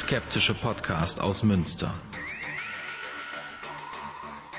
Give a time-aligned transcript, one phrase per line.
[0.00, 1.92] Skeptische Podcast aus Münster.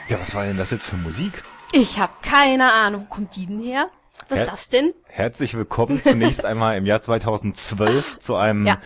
[0.07, 1.43] Ja, was war denn das jetzt für Musik?
[1.71, 3.07] Ich habe keine Ahnung.
[3.09, 3.89] Wo kommt die denn her?
[4.29, 4.93] Was Her ist das denn?
[5.07, 8.77] Herzlich willkommen zunächst einmal im Jahr 2012 zu einem Ja.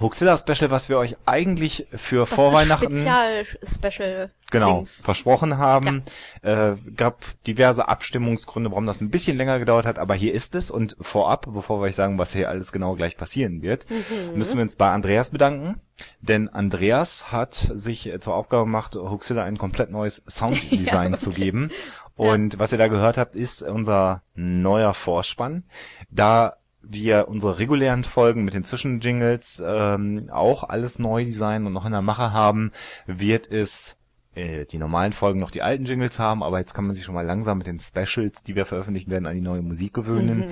[0.00, 4.30] Hoaxilla-Special, was wir euch eigentlich für Vorweihnachten Spezial-Special.
[4.50, 5.02] genau Dings.
[5.04, 6.04] versprochen haben.
[6.42, 10.70] Äh, gab diverse Abstimmungsgründe, warum das ein bisschen länger gedauert hat, aber hier ist es
[10.70, 14.38] und vorab, bevor wir euch sagen, was hier alles genau gleich passieren wird, Mhm.
[14.38, 15.80] müssen wir uns bei Andreas bedanken,
[16.20, 21.70] denn Andreas hat sich äh, zur Aufgabe gemacht, Hoaxilla ein komplett neues Sounddesign zu geben.
[22.14, 25.64] Und was ihr da gehört habt, ist unser neuer Vorspann.
[26.10, 26.56] Da
[26.88, 31.92] wir unsere regulären Folgen mit den Zwischenjingles ähm, auch alles neu designen und noch in
[31.92, 32.72] der Mache haben,
[33.06, 33.96] wird es
[34.34, 37.14] äh, die normalen Folgen noch die alten Jingles haben, aber jetzt kann man sich schon
[37.14, 40.44] mal langsam mit den Specials, die wir veröffentlichen werden, an die neue Musik gewöhnen.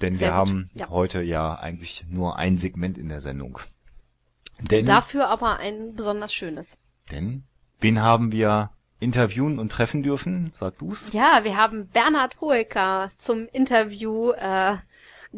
[0.00, 0.16] Denn Mhm.
[0.16, 0.34] Sehr wir gut.
[0.34, 0.88] haben Ja.
[0.90, 3.58] heute ja eigentlich nur ein Segment in der Sendung.
[4.60, 6.78] Denn, Dafür aber ein besonders schönes.
[7.10, 7.44] denn
[7.80, 8.70] wen haben wir
[9.00, 10.50] interviewen und treffen dürfen?
[10.54, 11.12] Sag du's.
[11.12, 14.76] Ja, wir haben Bernhard Hoeker zum Interview äh,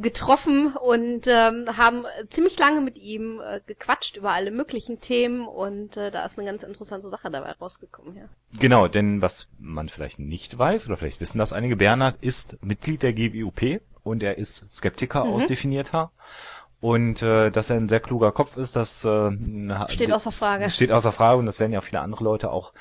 [0.00, 5.96] getroffen und ähm, haben ziemlich lange mit ihm äh, gequatscht über alle möglichen Themen und
[5.96, 8.16] äh, da ist eine ganz interessante Sache dabei rausgekommen.
[8.16, 8.24] Ja.
[8.60, 13.02] Genau, denn was man vielleicht nicht weiß, oder vielleicht wissen das einige, Bernhard ist Mitglied
[13.02, 15.32] der GWUP und er ist Skeptiker Mhm.
[15.32, 16.10] ausdefinierter.
[16.78, 19.30] Und äh, dass er ein sehr kluger Kopf ist, das äh,
[19.88, 20.68] Steht außer Frage.
[20.68, 22.74] Steht außer Frage und das werden ja auch viele andere Leute auch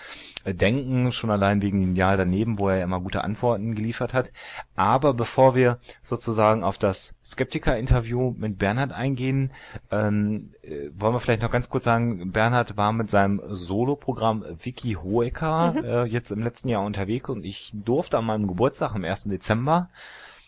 [0.53, 4.31] denken, schon allein wegen dem Jahr daneben, wo er ja immer gute Antworten geliefert hat.
[4.75, 9.51] Aber bevor wir sozusagen auf das Skeptiker-Interview mit Bernhard eingehen,
[9.91, 14.93] ähm, äh, wollen wir vielleicht noch ganz kurz sagen, Bernhard war mit seinem Soloprogramm Wiki
[14.93, 19.25] Hoeker äh, jetzt im letzten Jahr unterwegs und ich durfte an meinem Geburtstag am 1.
[19.25, 19.89] Dezember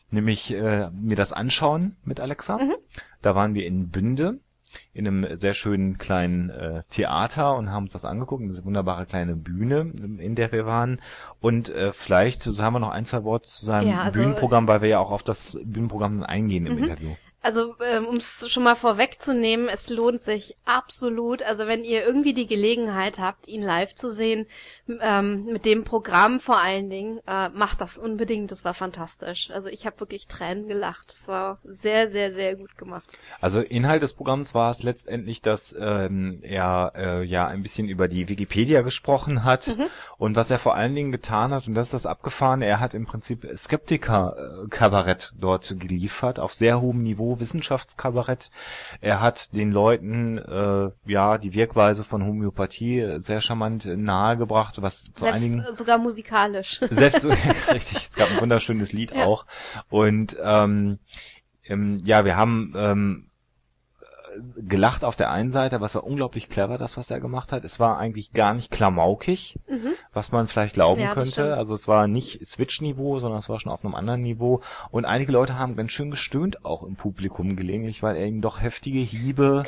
[0.09, 2.59] nämlich äh, mir das anschauen mit Alexa.
[3.22, 4.40] Da waren wir in Bünde
[4.93, 9.35] in einem sehr schönen kleinen äh, Theater und haben uns das angeguckt, eine wunderbare kleine
[9.35, 10.99] Bühne, in der wir waren.
[11.39, 14.67] Und äh, vielleicht so haben wir noch ein, zwei Worte zu seinem Ja, also- Bühnenprogramm,
[14.67, 17.11] weil wir ja auch auf das Bühnenprogramm eingehen im Interview.
[17.47, 21.41] Also, ähm, um es schon mal vorwegzunehmen, es lohnt sich absolut.
[21.44, 24.47] Also, wenn ihr irgendwie die Gelegenheit habt, ihn live zu sehen,
[25.00, 28.52] ähm, mit dem Programm vor allen Dingen, äh, macht das unbedingt.
[28.52, 29.50] Das war fantastisch.
[29.52, 31.13] Also, ich habe wirklich Tränen gelacht.
[31.13, 33.13] Es war sehr, sehr, sehr gut gemacht.
[33.40, 38.09] Also Inhalt des Programms war es letztendlich, dass ähm, er äh, ja ein bisschen über
[38.09, 39.78] die Wikipedia gesprochen hat
[40.18, 42.94] und was er vor allen Dingen getan hat, und das ist das Abgefahren, er hat
[42.94, 48.50] im Prinzip Skeptiker-Kabarett dort geliefert, auf sehr hohem Niveau, Wissenschaftskabarett.
[49.02, 55.12] Er hat den Leuten äh, ja die Wirkweise von Homöopathie sehr charmant nahegebracht, was zu
[55.24, 56.80] Selbst einigen äh, sogar musikalisch.
[56.90, 57.30] selbst so,
[57.72, 59.25] richtig, es gab ein wunderschönes Lied Ja.
[59.25, 59.46] auch.
[59.90, 61.00] Und ähm,
[61.66, 63.26] ähm, ja, wir haben ähm,
[64.58, 67.64] gelacht auf der einen Seite, aber es war unglaublich clever, das, was er gemacht hat.
[67.64, 69.59] Es war eigentlich gar nicht klamaukig,
[70.14, 71.08] was man vielleicht glauben Mhm.
[71.08, 71.58] Ja, könnte.
[71.58, 74.62] Also es war nicht Switch-Niveau, sondern es war schon auf einem anderen Niveau.
[74.92, 78.62] Und einige Leute haben ganz schön gestöhnt auch im Publikum gelegentlich, weil er ihnen doch
[78.62, 79.64] heftige Hiebe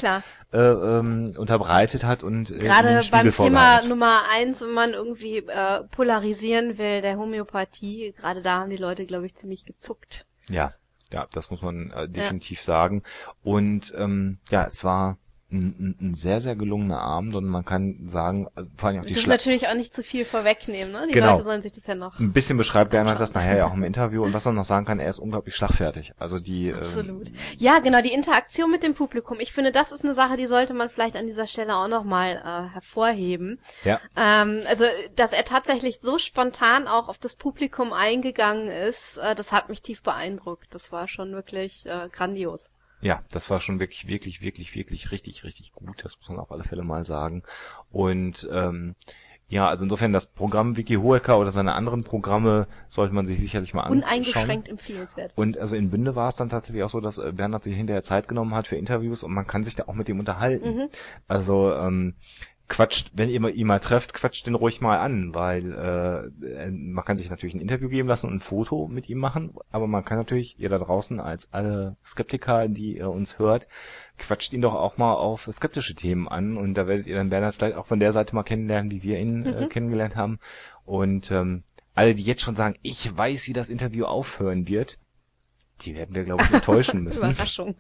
[0.52, 3.82] äh, ähm, unterbreitet hat und äh, Gerade beim Thema.
[3.88, 9.06] Nummer eins, wenn man irgendwie äh, polarisieren will, der Homöopathie, gerade da haben die Leute,
[9.06, 10.26] glaube ich, ziemlich gezuckt.
[10.50, 10.74] Ja,
[11.12, 13.04] ja, das muss man äh, definitiv sagen.
[13.44, 15.18] Und ähm, ja, es war
[15.52, 19.14] ein, ein, sehr, sehr gelungener Abend und man kann sagen, äh, vor allem auch die
[19.14, 21.04] dürfen Schla natürlich auch nicht zu viel vorwegnehmen, ne?
[21.08, 21.32] Die Genau.
[21.32, 22.20] Leute sollen sich das ja noch.
[22.20, 24.86] ein bisschen beschreibt Bernhard das nachher ja auch im Interview und was man noch sagen
[24.86, 26.14] kann, er ist unglaublich schlagfertig.
[26.20, 27.32] Also die ähm, Absolut.
[27.58, 29.40] Ja, genau, die Interaktion mit dem Publikum.
[29.40, 32.42] Ich finde, das ist eine Sache, die sollte man vielleicht an dieser Stelle auch nochmal
[32.46, 33.60] äh, hervorheben.
[33.84, 39.34] ja, Ähm, also, dass er tatsächlich so spontan auch auf das Publikum eingegangen ist, äh,
[39.34, 40.68] das hat mich tief beeindruckt.
[40.76, 42.70] Das war schon wirklich äh, grandios.
[43.02, 46.04] Ja, das war schon wirklich, wirklich, wirklich, wirklich richtig, richtig gut.
[46.04, 47.44] Das muss man auf alle Fälle mal sagen.
[47.92, 48.96] Und ähm,
[49.50, 53.74] ja, also insofern das Programm Wiki Hoeker oder seine anderen Programme sollte man sich sicherlich
[53.74, 54.04] mal anschauen.
[54.04, 55.34] Uneingeschränkt empfehlenswert.
[55.36, 58.04] Und also in Bünde war es dann tatsächlich auch so, dass äh, Bernhard sich hinterher
[58.04, 60.90] Zeit genommen hat für Interviews und man kann sich da auch mit ihm unterhalten.
[61.28, 62.14] Also ähm,
[62.70, 66.72] quatscht, wenn ihr mal ihn mal trefft, quatscht den ruhig mal an, weil äh, äh,
[66.72, 69.88] man kann sich natürlich ein Interview geben lassen und ein Foto mit ihm machen, aber
[69.88, 73.68] man kann natürlich, ihr da draußen als alle Skeptiker, die ihr uns hört,
[74.18, 77.56] quatscht ihn doch auch mal auf skeptische Themen an und da werdet ihr dann Bernhard
[77.56, 80.40] vielleicht auch von der Seite mal kennenlernen, wie wir ihn äh, kennengelernt haben.
[80.86, 81.64] Und ähm,
[81.96, 85.00] alle, die jetzt schon sagen, ich weiß, wie das Interview aufhören wird,
[85.82, 87.32] die werden wir, glaube ich, enttäuschen müssen.
[87.32, 87.76] Überraschung.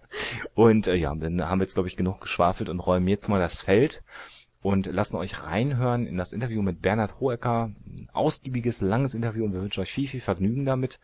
[0.54, 3.38] Und äh, ja, dann haben wir jetzt, glaube ich, genug geschwafelt und räumen jetzt mal
[3.38, 4.02] das Feld
[4.60, 7.70] und lassen euch reinhören in das Interview mit Bernhard Hoecker.
[7.86, 10.98] Ein ausgiebiges, langes Interview und wir wünschen euch viel, viel Vergnügen damit.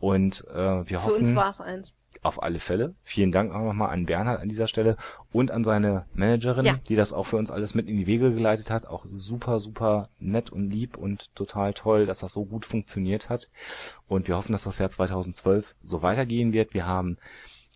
[0.00, 1.20] Und äh, wir Für hoffen.
[1.22, 1.96] uns war es eins.
[2.22, 2.94] Auf alle Fälle.
[3.04, 4.96] Vielen Dank auch nochmal an Bernhard an dieser Stelle
[5.32, 6.74] und an seine Managerin, Ja.
[6.88, 8.86] die das auch für uns alles mit in die Wege geleitet hat.
[8.86, 13.50] Auch super, super nett und lieb und total toll, dass das so gut funktioniert hat.
[14.08, 16.74] Und wir hoffen, dass das Jahr 2012 so weitergehen wird.
[16.74, 17.18] Wir haben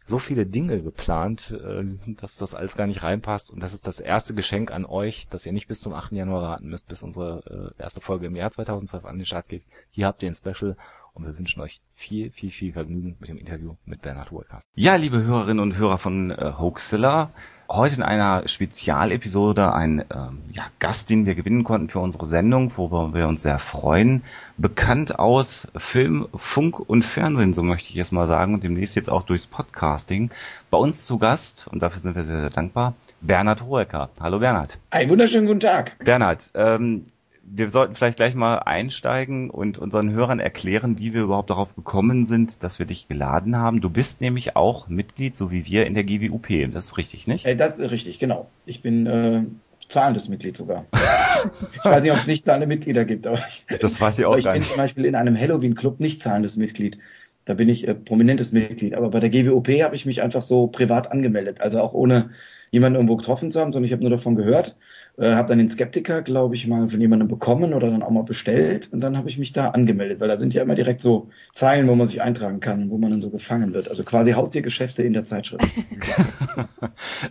[0.04, 1.84] so viele Dinge geplant, äh,
[2.16, 3.52] dass das alles gar nicht reinpasst.
[3.52, 6.10] Und das ist das erste Geschenk an euch, dass ihr nicht bis zum 8.
[6.16, 9.64] Januar warten müsst, bis unsere äh, erste Folge im Jahr 2012 an den Start geht.
[9.90, 10.76] Hier habt ihr ein Special
[11.14, 14.62] und wir wünschen euch viel, viel, viel Vergnügen mit dem Interview mit Bernhard Walker.
[14.74, 17.30] Ja, liebe Hörerinnen und Hörer von äh, Hoaxilla,
[17.68, 22.72] heute in einer Spezialepisode ein ähm, ja, Gast, den wir gewinnen konnten für unsere Sendung,
[22.76, 24.22] worüber wir uns sehr freuen.
[24.56, 29.10] Bekannt aus Film, Funk und Fernsehen, so möchte ich es mal sagen, und demnächst jetzt
[29.10, 30.30] auch durchs Podcasting.
[30.70, 34.10] Bei uns zu Gast, und dafür sind wir sehr, sehr dankbar, Bernhard Hoecker.
[34.20, 34.78] Hallo Bernhard.
[34.90, 35.98] Einen wunderschönen guten Tag.
[35.98, 37.06] Bernhard, ähm,
[37.44, 42.24] wir sollten vielleicht gleich mal einsteigen und unseren Hörern erklären, wie wir überhaupt darauf gekommen
[42.24, 43.80] sind, dass wir dich geladen haben.
[43.80, 46.48] Du bist nämlich auch Mitglied, so wie wir, in der GWUP.
[46.72, 47.44] Das ist richtig, nicht?
[47.44, 48.48] Äh, das ist richtig, genau.
[48.64, 49.42] Ich bin äh,
[49.88, 50.86] zahlendes Mitglied sogar.
[51.74, 54.36] ich weiß nicht, ob es nicht zahlende Mitglieder gibt, aber ich, Das weiß ich auch
[54.36, 54.70] ich gar bin nicht.
[54.72, 56.98] zum Beispiel in einem Halloween-Club nicht zahlendes Mitglied.
[57.44, 58.94] Da bin ich äh, prominentes Mitglied.
[58.94, 61.60] Aber bei der GWOP habe ich mich einfach so privat angemeldet.
[61.60, 62.30] Also auch ohne
[62.70, 64.76] jemanden irgendwo getroffen zu haben, sondern ich habe nur davon gehört.
[65.18, 68.24] Äh, habe dann den Skeptiker, glaube ich, mal von jemandem bekommen oder dann auch mal
[68.24, 68.88] bestellt.
[68.92, 71.86] Und dann habe ich mich da angemeldet, weil da sind ja immer direkt so Zeilen,
[71.86, 73.88] wo man sich eintragen kann, wo man dann so gefangen wird.
[73.88, 75.64] Also quasi Haustiergeschäfte in der Zeitschrift.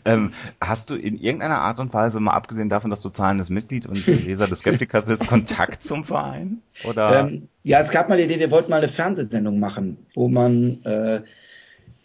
[0.06, 3.86] Ähm, hast du in irgendeiner Art und Weise, mal abgesehen davon, dass du zahlendes Mitglied
[3.86, 6.62] und Leser des Skeptiker bist, Kontakt zum Verein?
[6.84, 7.28] Oder?
[7.28, 10.84] Ähm, ja, es gab mal die Idee, wir wollten mal eine Fernsehsendung machen, wo man
[10.84, 11.22] äh,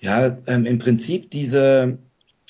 [0.00, 1.98] ja ähm, im Prinzip diese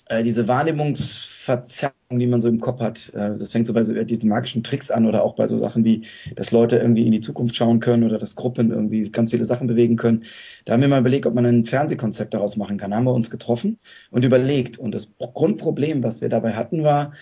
[0.08, 3.92] äh, diese Wahrnehmungsverzerrung, die man so im Kopf hat, äh, das fängt so bei so
[3.92, 6.06] diesen magischen Tricks an oder auch bei so Sachen wie,
[6.36, 9.66] dass Leute irgendwie in die Zukunft schauen können oder dass Gruppen irgendwie ganz viele Sachen
[9.66, 10.24] bewegen können.
[10.64, 12.92] Da haben wir mal überlegt, ob man ein Fernsehkonzept daraus machen kann.
[12.92, 13.78] Da haben wir uns getroffen
[14.10, 14.78] und überlegt.
[14.78, 17.12] Und das Grundproblem, was wir dabei hatten, war,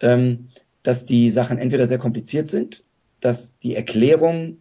[0.00, 0.48] ähm,
[0.84, 2.84] dass die Sachen entweder sehr kompliziert sind,
[3.20, 4.58] dass die Erklärung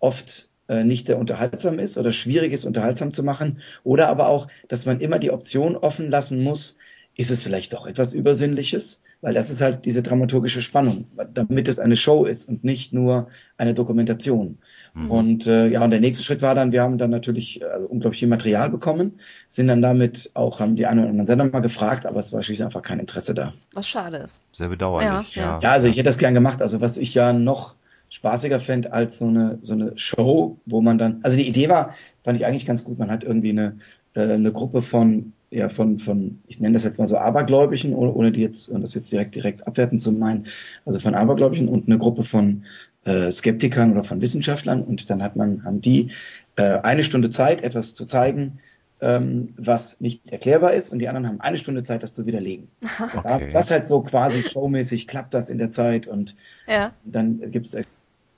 [0.00, 3.60] oft äh, nicht sehr unterhaltsam ist oder schwierig ist, unterhaltsam zu machen.
[3.84, 6.76] Oder aber auch, dass man immer die Option offen lassen muss,
[7.16, 9.02] ist es vielleicht doch etwas Übersinnliches?
[9.22, 13.28] Weil das ist halt diese dramaturgische Spannung, damit es eine Show ist und nicht nur
[13.56, 14.58] eine Dokumentation.
[14.92, 15.10] Mhm.
[15.10, 17.86] Und äh, ja, und der nächste Schritt war dann, wir haben dann natürlich äh, also
[17.86, 19.18] unglaublich viel Material bekommen,
[19.48, 22.42] sind dann damit auch, haben die einen oder anderen Sender mal gefragt, aber es war
[22.42, 23.54] schließlich einfach kein Interesse da.
[23.72, 24.40] Was schade ist.
[24.52, 25.34] Sehr bedauerlich.
[25.34, 25.60] Ja, ja.
[25.62, 26.60] Ja, also ich hätte das gern gemacht.
[26.60, 27.74] Also was ich ja noch
[28.10, 31.94] spaßiger fände als so eine so eine Show, wo man dann, also die Idee war,
[32.22, 32.98] fand ich eigentlich ganz gut.
[32.98, 33.78] Man hat irgendwie eine
[34.14, 38.32] äh, eine Gruppe von ja von von ich nenne das jetzt mal so Abergläubigen, ohne,
[38.32, 40.46] die jetzt und das jetzt direkt direkt abwerten zu meinen,
[40.84, 42.64] also von Abergläubigen und eine Gruppe von
[43.04, 46.10] äh, Skeptikern oder von Wissenschaftlern und dann hat man haben die
[46.56, 48.58] äh, eine Stunde Zeit, etwas zu zeigen,
[49.00, 52.68] ähm, was nicht erklärbar ist und die anderen haben eine Stunde Zeit, das zu widerlegen.
[53.16, 53.52] Okay.
[53.52, 56.34] das halt so quasi showmäßig klappt das in der Zeit und
[56.66, 56.92] Ja.
[57.04, 57.74] dann gibt es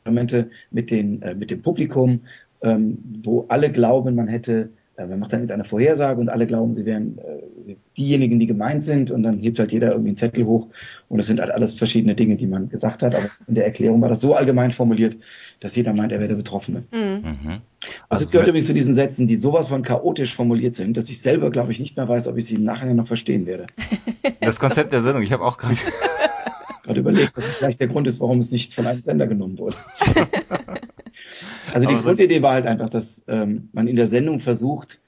[0.05, 2.23] Experimente mit, den, äh, mit dem Publikum,
[2.63, 4.71] ähm, wo alle glauben, man hätte,
[5.07, 8.83] man macht dann mit einer Vorhersage und alle glauben, sie wären äh, diejenigen, die gemeint
[8.83, 10.69] sind und dann hebt halt jeder irgendwie einen Zettel hoch
[11.09, 14.01] und das sind halt alles verschiedene Dinge, die man gesagt hat, aber in der Erklärung
[14.01, 15.17] war das so allgemein formuliert,
[15.61, 16.85] dass jeder meint, er wäre der Betroffene.
[16.91, 16.99] Mhm.
[16.99, 17.61] Mhm.
[18.09, 21.21] Also es gehört übrigens zu diesen Sätzen, die sowas von chaotisch formuliert sind, dass ich
[21.21, 23.67] selber, glaube ich, nicht mehr weiß, ob ich sie im Nachhinein noch verstehen werde.
[24.41, 25.77] das Konzept der Sendung, ich habe auch gerade
[26.89, 29.59] gerade überlegt, dass es vielleicht der Grund ist, warum es nicht von einem Sender genommen
[29.59, 29.77] wurde.
[31.73, 35.01] also die Grundidee war halt einfach, dass ähm, man in der Sendung versucht,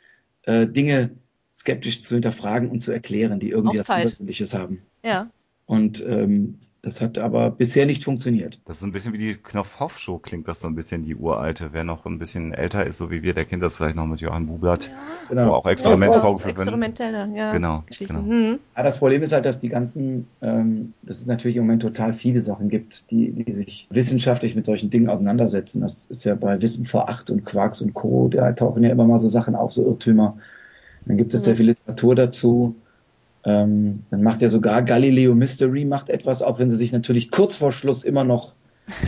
[0.43, 1.11] äh, Dinge
[1.55, 3.89] skeptisch zu hinterfragen und zu erklären, die irgendwie was.
[3.89, 4.83] Übersinnliches haben.
[5.05, 5.31] Ja.
[5.67, 8.61] Und ähm, das hat aber bisher nicht funktioniert.
[8.65, 11.73] Das ist so ein bisschen wie die Knopf-Hoff-Show, klingt das so ein bisschen die uralte.
[11.73, 14.21] Wer noch ein bisschen älter ist, so wie wir, der kennt das vielleicht noch mit
[14.21, 14.91] Johann Bubert,
[15.29, 16.69] wo auch Experimente Ja, vorgeführt werden.
[16.69, 17.53] Experimentelle, ja.
[17.53, 18.23] Genau, genau.
[18.23, 18.59] Mhm.
[18.77, 22.15] Ja, das Problem ist halt, dass die ganzen, ähm, dass es natürlich im Moment total
[22.15, 25.83] viele Sachen gibt, die, die sich wissenschaftlich mit solchen Dingen auseinandersetzen.
[25.83, 29.07] Das ist ja bei Wissen vor acht und Quarks und Co., da tauchen ja immer
[29.07, 30.39] mal so Sachen auf, so Irrtümer.
[31.07, 31.45] Dann gibt es Mhm.
[31.45, 32.77] sehr viel Literatur dazu.
[33.45, 37.57] Ähm, dann macht ja sogar Galileo Mystery macht etwas, auch wenn sie sich natürlich kurz
[37.57, 38.53] vor Schluss immer noch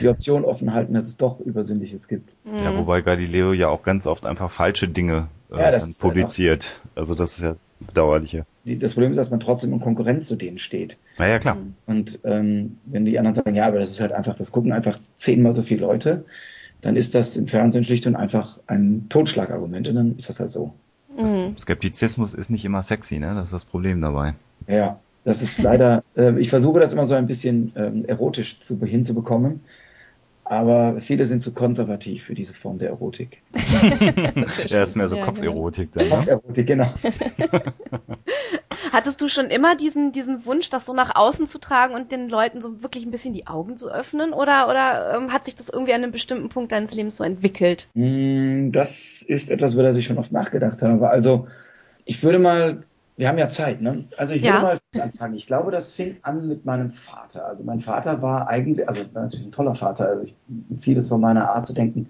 [0.00, 2.34] die Option offen halten, dass es doch Übersinnliches gibt.
[2.44, 2.78] Ja, Mhm.
[2.78, 6.14] wobei Galileo ja auch ganz oft einfach falsche Dinge äh, Ja, das dann ist halt
[6.14, 6.80] publiziert.
[6.94, 8.46] Also das ist ja bedauerliche.
[8.64, 10.96] Die, das Problem ist, dass man trotzdem in Konkurrenz zu denen steht.
[11.18, 11.56] Naja, klar.
[11.56, 11.74] Mhm.
[11.86, 15.00] Und ähm, wenn die anderen sagen, ja, aber das ist halt einfach, das gucken einfach
[15.18, 16.24] zehnmal so viele Leute,
[16.80, 20.52] dann ist das im Fernsehen schlicht und einfach ein Totschlagargument und dann ist das halt
[20.52, 20.72] so.
[21.16, 21.56] Mhm.
[21.58, 23.34] Skeptizismus ist nicht immer sexy, ne?
[23.34, 24.34] Das ist das Problem dabei.
[24.66, 28.78] Ja, das ist leider, äh, ich versuche das immer so ein bisschen ähm, erotisch zu,
[28.84, 29.60] hinzubekommen,
[30.52, 33.40] aber viele sind zu konservativ für diese Form der Erotik.
[34.68, 36.08] ja, ist mehr so Ja, Kopferotik dann.
[36.08, 36.10] Ne?
[36.10, 36.92] Kopferotik, genau.
[38.92, 42.28] Hattest du schon immer diesen, diesen Wunsch, das so nach außen zu tragen und den
[42.28, 44.34] Leuten so wirklich ein bisschen die Augen zu öffnen?
[44.34, 47.88] Oder, oder ähm, hat sich das irgendwie an einem bestimmten Punkt deines Lebens so entwickelt?
[47.94, 51.08] Mm, Das ist etwas, über das ich schon oft nachgedacht habe.
[51.08, 51.48] Also,
[52.04, 52.84] ich würde mal,
[53.16, 54.04] wir haben ja Zeit, ne?
[54.16, 54.62] Also, ich würde Ja.
[54.62, 55.34] mal anfangen.
[55.34, 57.46] Ich glaube, das fing an mit meinem Vater.
[57.46, 60.08] Also, mein Vater war eigentlich, also natürlich ein toller Vater.
[60.08, 60.36] Also, ich,
[60.78, 62.08] vieles von meiner Art zu denken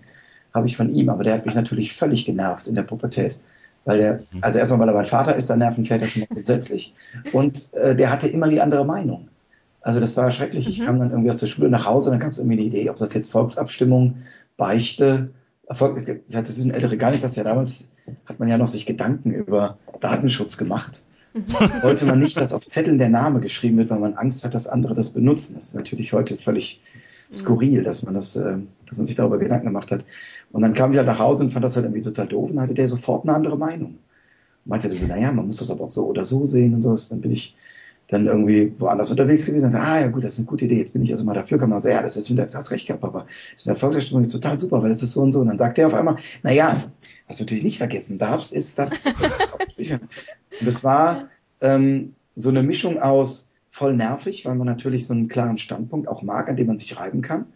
[0.54, 3.38] habe ich von ihm, aber der hat mich natürlich völlig genervt in der Pubertät.
[3.84, 6.94] Weil der, also erstmal, weil er mein Vater ist, dann nerven Väter schon mal grundsätzlich.
[7.32, 9.28] Und äh, der hatte immer die andere Meinung.
[9.80, 10.68] Also das war schrecklich.
[10.68, 10.84] Ich Mhm.
[10.84, 12.96] kam dann irgendwie aus der Schule nach Hause, dann gab es irgendwie eine Idee, ob
[12.96, 14.18] das jetzt Volksabstimmung,
[14.56, 15.30] Beichte,
[15.72, 17.90] Erfolg, das wissen Ältere gar nicht, dass ja damals
[18.26, 21.02] hat man ja noch sich Gedanken über Datenschutz gemacht.
[21.82, 24.66] Wollte man nicht, dass auf Zetteln der Name geschrieben wird, weil man Angst hat, dass
[24.68, 25.54] andere das benutzen.
[25.54, 26.82] Das ist natürlich heute völlig
[27.32, 30.04] skurril, dass man das, äh, dass man sich darüber Gedanken gemacht hat.
[30.52, 32.60] Und dann kam ich halt nach Hause und fand das halt irgendwie total doof und
[32.60, 33.92] hatte der sofort eine andere Meinung.
[34.64, 36.94] Und meinte so, naja, man muss das aber auch so oder so sehen und so.
[37.08, 37.56] Dann bin ich
[38.12, 40.92] dann irgendwie woanders unterwegs gewesen und ah ja gut, das ist eine gute Idee, jetzt
[40.92, 42.86] bin ich also mal dafür, kann man so, ja, das ist wieder, du hast recht
[42.86, 43.20] gehabt, Papa.
[43.54, 45.40] Das ist eine Volksabstimmung, ist total super, weil das ist so und so.
[45.40, 46.84] Und dann sagt er auf einmal, naja,
[47.26, 49.06] was du natürlich nicht vergessen darfst, ist das.
[49.06, 51.30] und es war
[51.62, 56.22] ähm, so eine Mischung aus voll nervig, weil man natürlich so einen klaren Standpunkt auch
[56.22, 57.46] mag, an dem man sich reiben kann.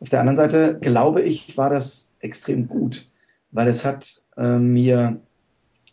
[0.00, 3.10] Auf der anderen Seite, glaube ich, war das extrem gut,
[3.50, 5.20] weil es hat äh, mir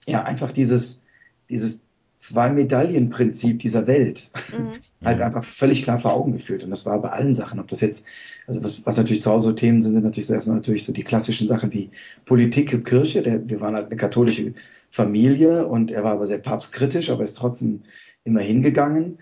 [0.06, 1.06] ja einfach dieses,
[1.50, 1.85] dieses
[2.28, 4.74] Zwei-Medaillen-Prinzip dieser Welt Mhm.
[5.06, 6.64] halt einfach völlig klar vor Augen geführt.
[6.64, 7.60] Und das war bei allen Sachen.
[7.60, 8.06] Ob das jetzt,
[8.48, 10.94] also was, was natürlich zu Hause so Themen sind, sind natürlich so erstmal natürlich so
[10.94, 11.92] die klassischen Sachen wie
[12.26, 13.22] Politik, Kirche.
[13.22, 14.54] Der, wir waren halt eine katholische
[14.90, 17.82] Familie und er war aber sehr papstkritisch, aber ist trotzdem
[18.24, 19.20] immer hingegangen.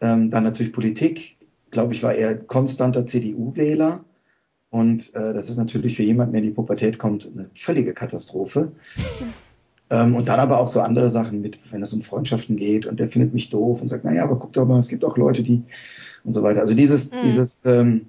[0.00, 1.36] Ähm, dann natürlich Politik.
[1.70, 4.04] Glaube ich, war er konstanter CDU-Wähler.
[4.70, 8.72] Und äh, das ist natürlich für jemanden, der in die Pubertät kommt, eine völlige Katastrophe.
[9.90, 12.98] Ähm, und dann aber auch so andere Sachen mit, wenn es um Freundschaften geht und
[13.00, 15.42] der findet mich doof und sagt, naja, aber guck doch mal, es gibt auch Leute,
[15.42, 15.62] die
[16.24, 16.60] und so weiter.
[16.60, 17.16] Also dieses, Mhm.
[17.22, 18.06] dieses ähm,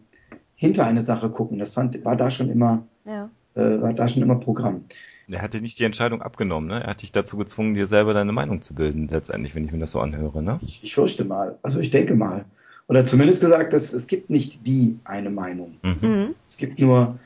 [0.56, 3.30] hinter eine Sache gucken, das fand, war da schon immer, Ja.
[3.56, 4.86] äh, war da schon immer Programm.
[5.28, 6.84] Er hat dir nicht die Entscheidung abgenommen, ne?
[6.84, 9.80] Er hat dich dazu gezwungen, dir selber deine Meinung zu bilden, letztendlich, wenn ich mir
[9.80, 10.60] das so anhöre, ne?
[10.62, 12.46] Ich, ich fürchte mal, also ich denke mal.
[12.88, 15.78] Oder zumindest gesagt, dass es gibt nicht die eine Meinung.
[15.82, 15.98] Mhm.
[16.02, 16.36] Mhm.
[16.48, 17.18] Es gibt nur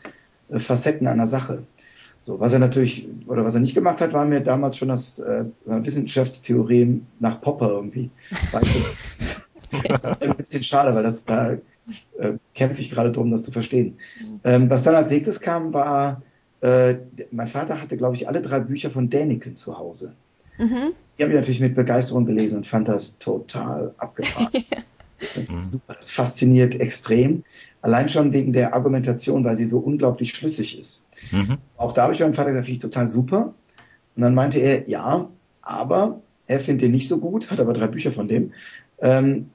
[0.48, 1.64] äh, Facetten einer Sache.
[2.30, 5.18] So, was er natürlich, oder was er nicht gemacht hat, war mir damals schon das
[5.18, 8.12] äh, Wissenschaftstheorem nach Popper irgendwie.
[10.20, 11.54] Ein bisschen schade, weil das da
[12.20, 13.98] äh, kämpfe ich gerade drum, das zu verstehen.
[14.44, 16.22] Ähm, was dann als nächstes kam, war,
[16.62, 16.98] äh,
[17.32, 20.14] mein Vater hatte, glaube ich, alle drei Bücher von Däniken zu Hause.
[20.60, 20.94] Mhm.
[21.18, 24.50] Die habe ich natürlich mit Begeisterung gelesen und fand das total abgefahren.
[25.22, 27.44] Das ist super, das fasziniert extrem.
[27.82, 31.06] Allein schon wegen der Argumentation, weil sie so unglaublich schlüssig ist.
[31.32, 31.58] Mhm.
[31.78, 33.54] Auch da habe ich meinem Vater gesagt, finde ich total super.
[34.16, 35.30] Und dann meinte er, ja,
[35.62, 38.52] aber er findet den nicht so gut, hat aber drei Bücher von dem.
[39.00, 39.50] Ähm,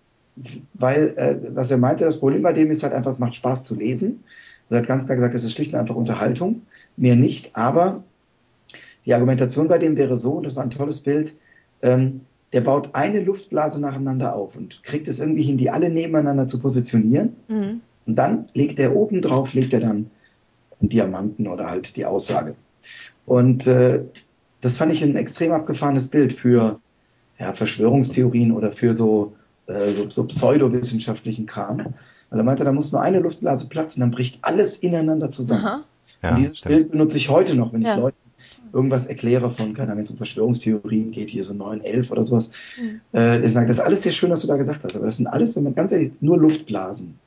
[0.72, 3.64] weil, äh, was er meinte, das Problem bei dem ist halt einfach, es macht Spaß
[3.64, 4.24] zu lesen.
[4.70, 6.62] Er hat ganz klar gesagt, es ist schlicht und einfach Unterhaltung,
[6.96, 7.54] mehr nicht.
[7.54, 8.02] Aber
[9.04, 11.34] die Argumentation bei dem wäre so, und das war ein tolles Bild,
[11.82, 16.46] ähm, der baut eine Luftblase nacheinander auf und kriegt es irgendwie hin, die alle nebeneinander
[16.46, 17.34] zu positionieren.
[17.48, 17.80] Mhm.
[18.06, 20.10] Und dann legt er oben drauf, legt er dann
[20.80, 22.54] einen Diamanten oder halt die Aussage.
[23.26, 24.00] Und äh,
[24.60, 26.80] das fand ich ein extrem abgefahrenes Bild für
[27.38, 29.34] ja, Verschwörungstheorien oder für so,
[29.66, 31.94] äh, so, so pseudowissenschaftlichen Kram.
[32.30, 35.84] Weil er meinte, da muss nur eine Luftblase platzen, dann bricht alles ineinander zusammen.
[36.22, 36.74] Ja, und dieses stimmt.
[36.74, 37.94] Bild benutze ich heute noch, wenn Ja.
[37.94, 38.16] ich Leuten
[38.72, 42.24] irgendwas erkläre von, keine Ahnung, wenn es um Verschwörungstheorien geht, hier so 9, 11 oder
[42.24, 42.50] sowas.
[42.80, 43.00] Mhm.
[43.14, 45.16] Äh, ich sage, das ist alles sehr schön, was du da gesagt hast, aber das
[45.18, 47.18] sind alles, wenn man ganz ehrlich, nur Luftblasen.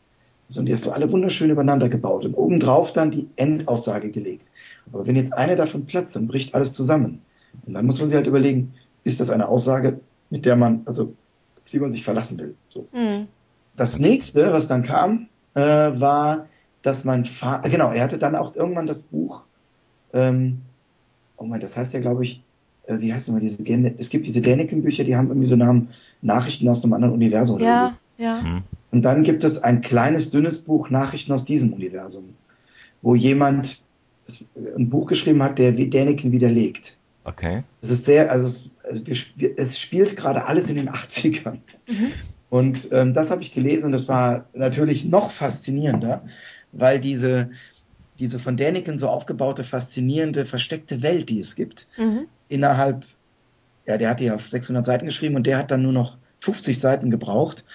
[0.48, 4.50] Also, und die hast du alle wunderschön übereinander gebaut und obendrauf dann die Endaussage gelegt.
[4.92, 7.22] Aber wenn jetzt eine davon platzt, dann bricht alles zusammen.
[7.66, 8.74] Und dann muss man sich halt überlegen,
[9.04, 10.00] ist das eine Aussage,
[10.30, 11.14] mit der man, also,
[11.58, 12.56] auf die man sich verlassen will.
[12.70, 12.88] So.
[12.94, 13.28] Mhm.
[13.76, 16.48] Das nächste, was dann kam, äh, war,
[16.82, 19.44] dass mein Vater, genau, er hatte dann auch irgendwann das Buch,
[20.14, 20.62] ähm,
[21.36, 22.42] oh mein, das heißt ja, glaube ich,
[22.86, 25.90] äh, wie heißt immer diese, Gen- es gibt diese Däniken-Bücher, die haben irgendwie so Namen,
[26.22, 27.60] Nachrichten aus einem anderen Universum.
[27.60, 28.42] Ja, ja.
[28.42, 28.64] Mhm.
[28.92, 32.36] und dann gibt es ein kleines, dünnes Buch Nachrichten aus diesem Universum,
[33.02, 33.82] wo jemand
[34.78, 36.98] ein Buch geschrieben hat, der Däniken widerlegt.
[37.24, 37.64] Okay.
[37.82, 39.04] Es ist sehr, also es, also
[39.58, 41.60] es spielt gerade alles in den 80ern.
[41.88, 42.12] Mhm.
[42.50, 46.24] Und ähm, das habe ich gelesen und das war natürlich noch faszinierender,
[46.72, 47.50] weil diese,
[48.20, 52.28] diese von Däniken so aufgebaute, faszinierende, versteckte Welt, die es gibt, Mhm.
[52.50, 53.06] innerhalb,
[53.86, 56.80] ja, der hat die auf 600 Seiten geschrieben und der hat dann nur noch 50
[56.80, 57.66] Seiten gebraucht,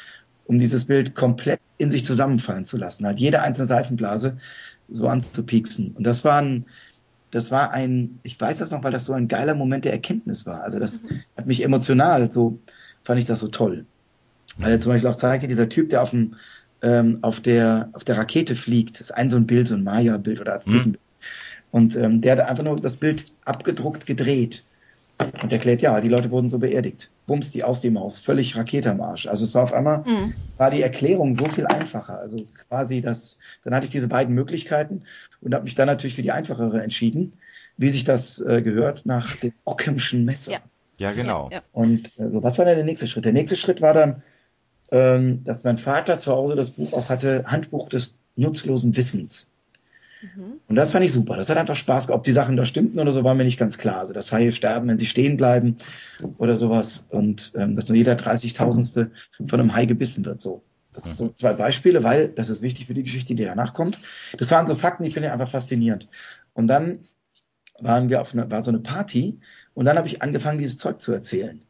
[0.45, 3.07] um dieses Bild komplett in sich zusammenfallen zu lassen.
[3.07, 4.37] Halt jede einzelne Seifenblase
[4.91, 5.93] so anzupieksen.
[5.97, 6.67] Und das war ein,
[7.31, 10.47] das war ein, ich weiß das noch, weil das so ein geiler Moment der Erkenntnis
[10.47, 10.63] war.
[10.63, 11.23] Also das mhm.
[11.37, 12.59] hat mich emotional, so
[13.05, 13.87] fand ich das so toll.
[14.59, 16.35] Weil er zum Beispiel auch zeigte, dieser Typ, der auf dem,
[16.83, 19.85] ähm, auf der, auf der Rakete fliegt, das ist ein so ein Bild, so ein
[19.85, 20.97] Maya-Bild oder Aztekenbild.
[20.97, 21.69] Mhm.
[21.71, 24.63] Und ähm, der hat einfach nur das Bild abgedruckt, gedreht
[25.19, 27.11] und erklärt, ja, die Leute wurden so beerdigt.
[27.27, 29.27] Bums, die aus dem Haus, völlig Rakete am Arsch.
[29.27, 30.35] Also es war auf einmal, mhm.
[30.57, 32.19] war die Erklärung so viel einfacher.
[32.19, 35.03] Also quasi das, dann hatte ich diese beiden Möglichkeiten
[35.41, 37.35] und habe mich dann natürlich für die einfachere entschieden,
[37.77, 40.53] wie sich das äh, gehört nach dem Ockhamschen Messer.
[40.53, 40.59] Ja,
[40.99, 41.49] ja genau.
[41.51, 41.63] Ja, ja.
[41.73, 43.25] Und äh, so, was war denn der nächste Schritt?
[43.25, 44.23] Der nächste Schritt war dann,
[44.91, 49.52] ähm, dass mein Vater zu Hause das Buch auch hatte, Handbuch des nutzlosen Wissens.
[50.23, 50.61] Mhm.
[50.69, 51.37] Und das fand ich super.
[51.37, 53.79] Das hat einfach Spaß Ob die Sachen da stimmten oder so, war mir nicht ganz
[53.79, 53.99] klar.
[53.99, 55.77] Also, dass Haie sterben, wenn sie stehen bleiben
[56.39, 57.07] oder sowas.
[57.11, 59.11] Und ähm, dass nur jeder 30.000ste
[59.47, 60.41] von einem Hai gebissen wird.
[60.41, 60.63] So.
[60.93, 64.01] Das sind so zwei Beispiele, weil das ist wichtig für die Geschichte, die danach kommt.
[64.39, 66.09] Das waren so Fakten, die finde ich einfach faszinierend.
[66.53, 67.01] Und dann
[67.81, 69.41] waren wir auf eine, war so eine Party
[69.75, 71.61] und dann habe ich angefangen, dieses Zeug zu erzählen.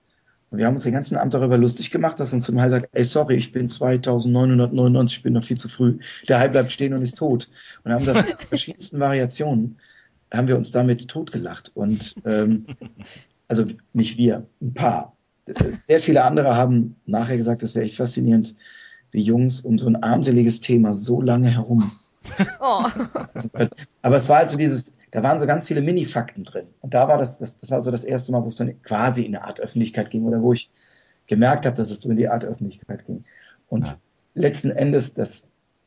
[0.52, 2.87] Und wir haben uns den ganzen Abend darüber lustig gemacht, dass uns zum Hai sagt,
[2.92, 5.99] ey, sorry, ich bin 2999, ich bin noch viel zu früh.
[6.28, 7.49] Der Hai bleibt stehen und ist tot.
[7.85, 9.78] Und haben das in verschiedensten Variationen,
[10.30, 11.73] haben wir uns damit totgelacht.
[11.75, 12.66] Und ähm,
[13.49, 15.16] also nicht wir, ein paar.
[15.88, 18.54] Sehr viele andere haben nachher gesagt, das wäre echt faszinierend,
[19.11, 21.92] wie Jungs um so ein armseliges Thema so lange herum.
[22.61, 22.85] Oh.
[24.02, 26.66] aber es war also dieses, da waren so ganz viele Mini-Fakten drin.
[26.81, 29.25] Und da war das, das, das war so das erste Mal, wo es dann quasi
[29.25, 30.71] in eine Art Öffentlichkeit ging oder wo ich
[31.26, 33.25] gemerkt habe, dass es so in die Art Öffentlichkeit ging.
[33.69, 33.99] Und ja.
[34.35, 35.47] letzten Endes, das,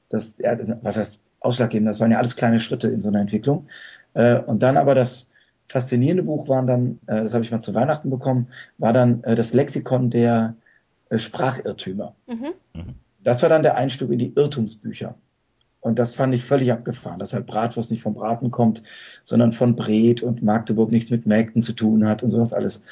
[0.10, 3.68] das, ja, was heißt ausschlaggebend, das waren ja alles kleine Schritte in so einer Entwicklung.
[4.14, 5.32] Äh, und dann aber das
[5.70, 9.34] faszinierende Buch waren dann, äh, das habe ich mal zu Weihnachten bekommen, war dann äh,
[9.34, 10.56] das Lexikon der
[11.14, 12.16] Sprachirrtümer.
[12.28, 12.54] Mhm.
[12.74, 12.96] mhm.
[13.24, 15.16] Das war dann der Einstieg in die Irrtumsbücher.
[15.86, 18.82] Und das fand ich völlig abgefahren, dass halt Bratwurst nicht vom Braten kommt,
[19.24, 22.84] sondern von Bret und Magdeburg nichts mit Mägden zu tun hat und sowas alles.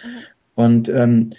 [0.53, 1.31] Und ähm,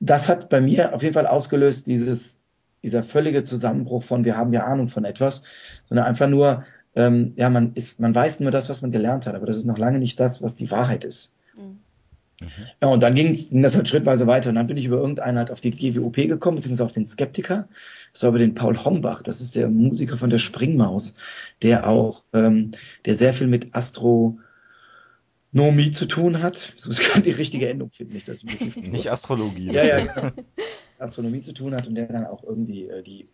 [0.00, 2.40] das hat bei mir auf jeden Fall ausgelöst, dieses,
[2.82, 5.42] dieser völlige Zusammenbruch von wir haben ja Ahnung von etwas,
[5.90, 9.34] sondern einfach nur, ähm, ja, man ist, man weiß nur das, was man gelernt hat,
[9.34, 11.36] aber das ist noch lange nicht das, was die Wahrheit ist.
[12.40, 12.66] Mhm.
[12.80, 14.50] Ja, und dann ging, ging das halt schrittweise weiter.
[14.50, 17.68] Und dann bin ich über irgendeinen halt auf die GWOP gekommen, beziehungsweise auf den Skeptiker.
[18.12, 21.14] Das war über den Paul Hombach, das ist der Musiker von der Springmaus,
[21.62, 22.72] der auch, ähm,
[23.04, 24.38] der sehr viel mit Astronomie
[25.92, 26.74] zu tun hat.
[26.76, 28.44] Das muss gar die richtige Endung finden, nicht das
[28.76, 29.72] Nicht Astrologie.
[29.72, 30.32] Ja, ja, genau.
[30.98, 33.28] Astronomie zu tun hat und der dann auch irgendwie äh, die,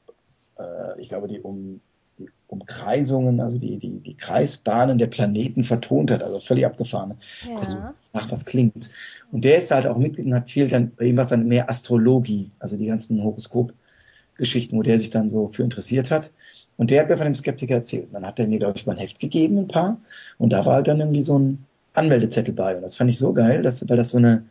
[0.59, 1.81] äh, ich glaube, die um
[2.19, 7.15] die Umkreisungen, also die, die, die Kreisbahnen der Planeten vertont hat, also völlig abgefahren.
[7.49, 7.59] Ja.
[7.59, 7.77] Das
[8.15, 8.91] nach was klingt.
[9.33, 11.69] Und der ist halt auch Mitglied und hat viel dann, bei ihm was dann mehr
[11.69, 16.33] Astrologie, also die ganzen Horoskop-Geschichten, wo der sich dann so für interessiert hat.
[16.77, 18.07] Und der hat mir von dem Skeptiker erzählt.
[18.07, 20.01] Und dann hat er mir, glaube ich, mal ein Heft gegeben, ein paar.
[20.39, 22.77] Und da war halt dann irgendwie so ein Anmeldezettel bei.
[22.77, 24.45] Und das fand ich so geil, dass, weil das so eine,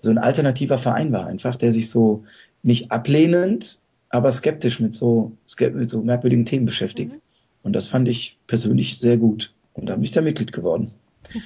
[0.00, 2.24] so ein alternativer Verein war einfach, der sich so
[2.62, 3.78] nicht ablehnend,
[4.10, 7.14] aber skeptisch mit so, mit so merkwürdigen Themen beschäftigt.
[7.14, 7.20] Mhm.
[7.62, 9.54] Und das fand ich persönlich sehr gut.
[9.72, 10.92] Und da bin ich da Mitglied geworden.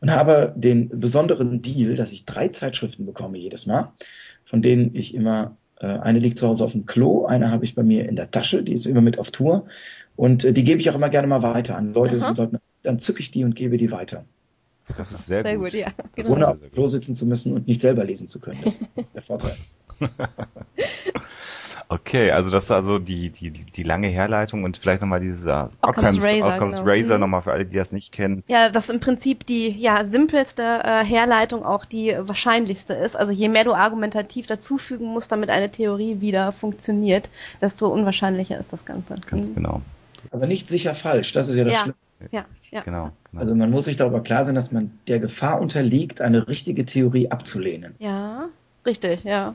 [0.00, 3.92] Und habe den besonderen Deal, dass ich drei Zeitschriften bekomme jedes Mal,
[4.44, 7.74] von denen ich immer, äh, eine liegt zu Hause auf dem Klo, eine habe ich
[7.74, 9.66] bei mir in der Tasche, die ist immer mit auf Tour.
[10.14, 12.18] Und äh, die gebe ich auch immer gerne mal weiter an Leute.
[12.18, 14.24] Leute dann zücke ich die und gebe die weiter.
[14.96, 15.72] Das ist sehr, sehr gut.
[15.72, 15.88] gut ja.
[16.14, 16.30] Genau.
[16.30, 18.60] Ohne auf dem Klo sitzen zu müssen und nicht selber lesen zu können.
[18.62, 19.56] Das ist der Vorteil.
[21.90, 26.18] Okay, also das ist also die, die, die lange Herleitung und vielleicht nochmal dieser Occam's,
[26.18, 26.90] Occam's Razor, Occam's genau.
[26.90, 27.20] Razor mhm.
[27.22, 28.44] nochmal für alle, die das nicht kennen.
[28.46, 33.16] Ja, das im Prinzip die ja simpelste äh, Herleitung auch die wahrscheinlichste ist.
[33.16, 37.30] Also je mehr du argumentativ dazufügen musst, damit eine Theorie wieder funktioniert,
[37.62, 39.16] desto unwahrscheinlicher ist das Ganze.
[39.26, 39.54] Ganz mhm.
[39.54, 39.82] genau.
[40.30, 41.80] Aber nicht sicher falsch, das ist ja das ja.
[41.80, 41.96] Schlimme.
[42.32, 42.80] Ja, ja.
[42.82, 43.42] Genau, genau.
[43.42, 47.30] Also man muss sich darüber klar sein, dass man der Gefahr unterliegt, eine richtige Theorie
[47.30, 47.94] abzulehnen.
[47.98, 48.48] Ja,
[48.84, 49.54] richtig, ja.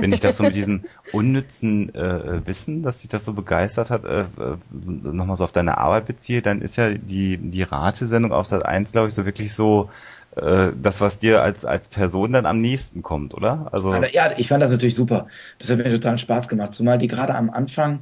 [0.00, 4.04] Wenn ich das so mit diesem unnützen äh, Wissen, dass sich das so begeistert hat,
[4.04, 4.26] äh, äh,
[4.70, 8.92] nochmal so auf deine Arbeit beziehe, dann ist ja die, die Ratesendung auf Sat 1,
[8.92, 9.90] glaube ich, so wirklich so
[10.36, 13.68] äh, das, was dir als, als Person dann am nächsten kommt, oder?
[13.72, 15.26] Also Aber ja, ich fand das natürlich super.
[15.58, 18.00] Das hat mir total Spaß gemacht, zumal die gerade am Anfang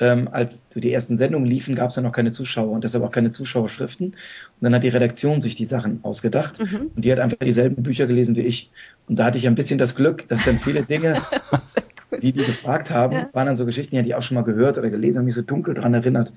[0.00, 3.04] ähm, als so die ersten Sendungen liefen, gab es ja noch keine Zuschauer und deshalb
[3.04, 4.06] auch keine Zuschauerschriften.
[4.06, 4.16] Und
[4.60, 6.90] dann hat die Redaktion sich die Sachen ausgedacht mhm.
[6.96, 8.70] und die hat einfach dieselben Bücher gelesen wie ich.
[9.08, 11.20] Und da hatte ich ein bisschen das Glück, dass dann viele Dinge,
[12.22, 13.28] die die gefragt haben, ja.
[13.34, 15.34] waren dann so Geschichten, die hatte ich auch schon mal gehört oder gelesen, haben mich
[15.34, 16.32] so dunkel dran erinnert.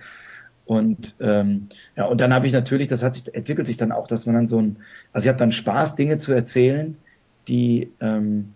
[0.66, 4.08] Und ähm, ja, und dann habe ich natürlich, das hat sich entwickelt sich dann auch,
[4.08, 4.78] dass man dann so ein,
[5.14, 6.98] also ich habe dann Spaß, Dinge zu erzählen,
[7.48, 8.54] die ähm,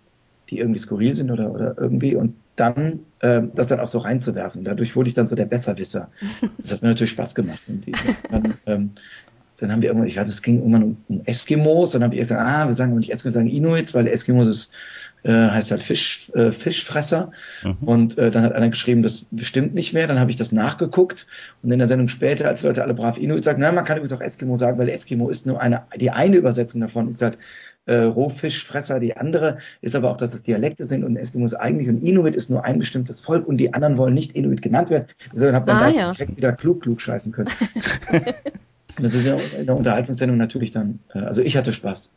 [0.49, 4.63] die irgendwie skurril sind oder oder irgendwie und dann äh, das dann auch so reinzuwerfen.
[4.63, 6.09] Dadurch wurde ich dann so der Besserwisser.
[6.57, 7.61] Das hat mir natürlich Spaß gemacht.
[7.67, 7.93] Die,
[8.29, 8.91] dann, ähm,
[9.59, 12.21] dann haben wir irgendwann, ich weiß, es ging irgendwann um, um Eskimos, dann habe ich
[12.21, 14.71] gesagt, ah, wir sagen aber nicht Eskimos, wir sagen Inuits, weil Eskimos ist,
[15.23, 17.31] äh, heißt halt Fisch, äh, Fischfresser.
[17.63, 17.87] Mhm.
[17.87, 20.07] Und äh, dann hat einer geschrieben, das stimmt nicht mehr.
[20.07, 21.27] Dann habe ich das nachgeguckt
[21.63, 23.97] und in der Sendung später, als die Leute alle brav Inuit sagen, na, man kann
[23.97, 27.37] übrigens auch Eskimo sagen, weil Eskimo ist nur eine, die eine Übersetzung davon ist halt
[27.87, 32.03] äh, Rohfischfresser, die andere ist aber auch, dass es Dialekte sind und Eskimos eigentlich und
[32.03, 35.07] Inuit ist nur ein bestimmtes Volk und die anderen wollen nicht Inuit genannt werden.
[35.33, 36.11] Also habe dann ah, da ja.
[36.13, 37.49] direkt wieder klug, klug scheißen können.
[39.01, 42.11] das ist ja in der Unterhaltungssendung natürlich dann, äh, also ich hatte Spaß.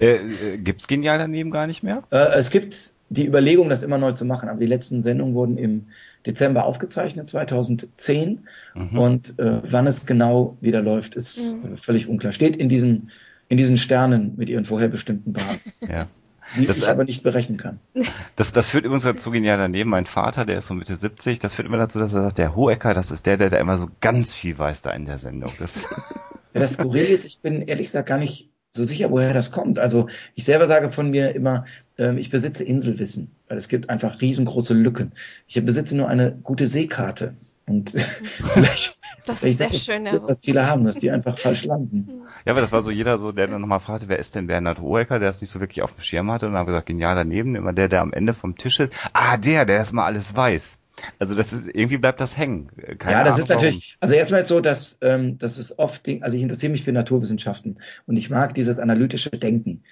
[0.00, 2.04] äh, äh gibt's genial daneben gar nicht mehr?
[2.10, 2.76] Äh, es gibt
[3.08, 5.86] die Überlegung, das immer neu zu machen, aber die letzten Sendungen wurden im
[6.26, 8.40] Dezember aufgezeichnet, 2010.
[8.74, 8.98] Mhm.
[8.98, 11.76] Und äh, wann es genau wieder läuft, ist mhm.
[11.76, 12.32] völlig unklar.
[12.32, 13.10] Steht in diesen,
[13.52, 15.60] in diesen Sternen mit ihren vorher bestimmten Bahnen.
[15.80, 16.08] Ja
[16.56, 17.78] die das, ich aber nicht berechnen kann.
[18.36, 19.90] Das, das führt übrigens dazu genial daneben.
[19.90, 22.56] Mein Vater, der ist so Mitte 70, das führt immer dazu, dass er sagt, der
[22.56, 25.52] Hohecker, das ist der, der da immer so ganz viel weiß da in der Sendung.
[25.58, 25.88] Das,
[26.54, 29.78] ja, das Skurril ist, ich bin ehrlich gesagt gar nicht so sicher, woher das kommt.
[29.78, 31.66] Also ich selber sage von mir immer,
[31.98, 35.12] ähm, ich besitze Inselwissen, weil es gibt einfach riesengroße Lücken.
[35.46, 37.34] Ich besitze nur eine gute Seekarte.
[37.66, 37.90] Und
[38.52, 38.96] vielleicht,
[39.26, 40.18] das ist sehr schön, ja.
[40.18, 42.22] dass viele haben, dass die einfach falsch landen.
[42.44, 44.80] Ja, aber das war so jeder so, der dann nochmal fragte, wer ist denn Bernhard
[44.80, 46.86] Hohecker, der es nicht so wirklich auf dem Schirm hatte und dann haben wir gesagt,
[46.86, 48.92] genial daneben, immer der, der am Ende vom Tisch ist.
[49.12, 50.78] Ah, der, der erstmal alles weiß.
[51.18, 52.68] Also das ist, irgendwie bleibt das hängen.
[52.98, 53.98] Keine ja, das Ahnung, ist natürlich, warum.
[54.00, 57.78] also erstmal jetzt so, dass, ähm, das ist oft, also ich interessiere mich für Naturwissenschaften
[58.06, 59.82] und ich mag dieses analytische Denken.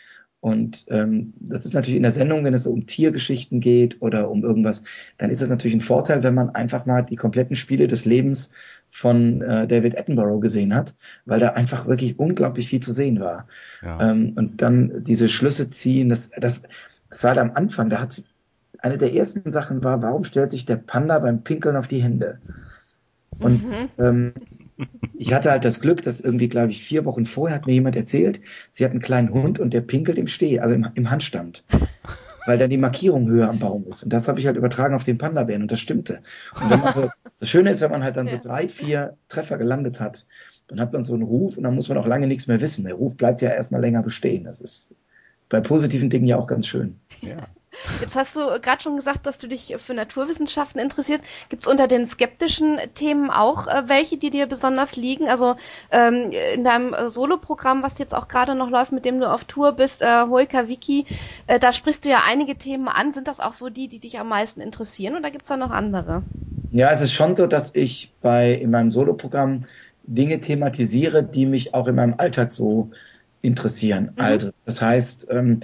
[0.40, 4.30] Und ähm, das ist natürlich in der Sendung, wenn es so um Tiergeschichten geht oder
[4.30, 4.82] um irgendwas,
[5.18, 8.52] dann ist es natürlich ein Vorteil, wenn man einfach mal die kompletten Spiele des Lebens
[8.90, 10.94] von äh, David Attenborough gesehen hat,
[11.26, 13.46] weil da einfach wirklich unglaublich viel zu sehen war.
[13.82, 14.10] Ja.
[14.10, 16.62] Ähm, und dann diese Schlüsse ziehen, das, das,
[17.10, 18.22] das war da am Anfang, da hat
[18.78, 22.38] eine der ersten Sachen war, warum stellt sich der Panda beim Pinkeln auf die Hände?
[23.38, 23.88] Und mhm.
[23.98, 24.32] ähm,
[25.18, 27.96] ich hatte halt das Glück, dass irgendwie, glaube ich, vier Wochen vorher hat mir jemand
[27.96, 28.40] erzählt,
[28.74, 31.64] sie hat einen kleinen Hund und der pinkelt im Steh, also im, im Handstand.
[32.46, 34.02] Weil dann die Markierung höher am Baum ist.
[34.02, 36.22] Und das habe ich halt übertragen auf den Panda-Bären und das stimmte.
[36.60, 39.58] Und wenn man so, das Schöne ist, wenn man halt dann so drei, vier Treffer
[39.58, 40.26] gelandet hat,
[40.68, 42.84] dann hat man so einen Ruf und dann muss man auch lange nichts mehr wissen.
[42.84, 44.44] Der Ruf bleibt ja erstmal länger bestehen.
[44.44, 44.94] Das ist
[45.48, 46.98] bei positiven Dingen ja auch ganz schön.
[47.20, 47.36] Ja.
[48.00, 51.22] Jetzt hast du gerade schon gesagt, dass du dich für Naturwissenschaften interessierst.
[51.48, 55.28] Gibt es unter den skeptischen Themen auch äh, welche, die dir besonders liegen?
[55.28, 55.54] Also
[55.90, 59.44] ähm, in deinem äh, Soloprogramm, was jetzt auch gerade noch läuft, mit dem du auf
[59.44, 61.04] Tour bist, äh, Hoika Wiki,
[61.46, 63.12] äh, da sprichst du ja einige Themen an.
[63.12, 65.70] Sind das auch so die, die dich am meisten interessieren oder gibt es da noch
[65.70, 66.24] andere?
[66.72, 69.64] Ja, es ist schon so, dass ich bei in meinem Soloprogramm
[70.02, 72.90] Dinge thematisiere, die mich auch in meinem Alltag so
[73.42, 74.10] interessieren.
[74.16, 74.22] Mhm.
[74.22, 75.60] Also, das heißt, ähm,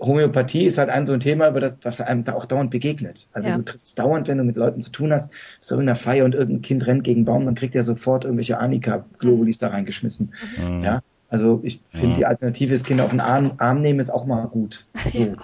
[0.00, 3.28] Homöopathie ist halt ein so ein Thema, über das, was einem da auch dauernd begegnet.
[3.32, 3.56] Also ja.
[3.56, 6.24] du triffst dauernd, wenn du mit Leuten zu tun hast, bist du in einer Feier
[6.24, 9.66] und irgendein Kind rennt gegen einen Baum, dann kriegt er sofort irgendwelche Anika-Globulis mhm.
[9.66, 10.32] da reingeschmissen.
[10.56, 10.84] Mhm.
[10.84, 12.14] Ja, also ich finde, mhm.
[12.14, 14.86] die Alternative ist Kinder auf den Arm, Arm nehmen ist auch mal gut.
[15.12, 15.36] So.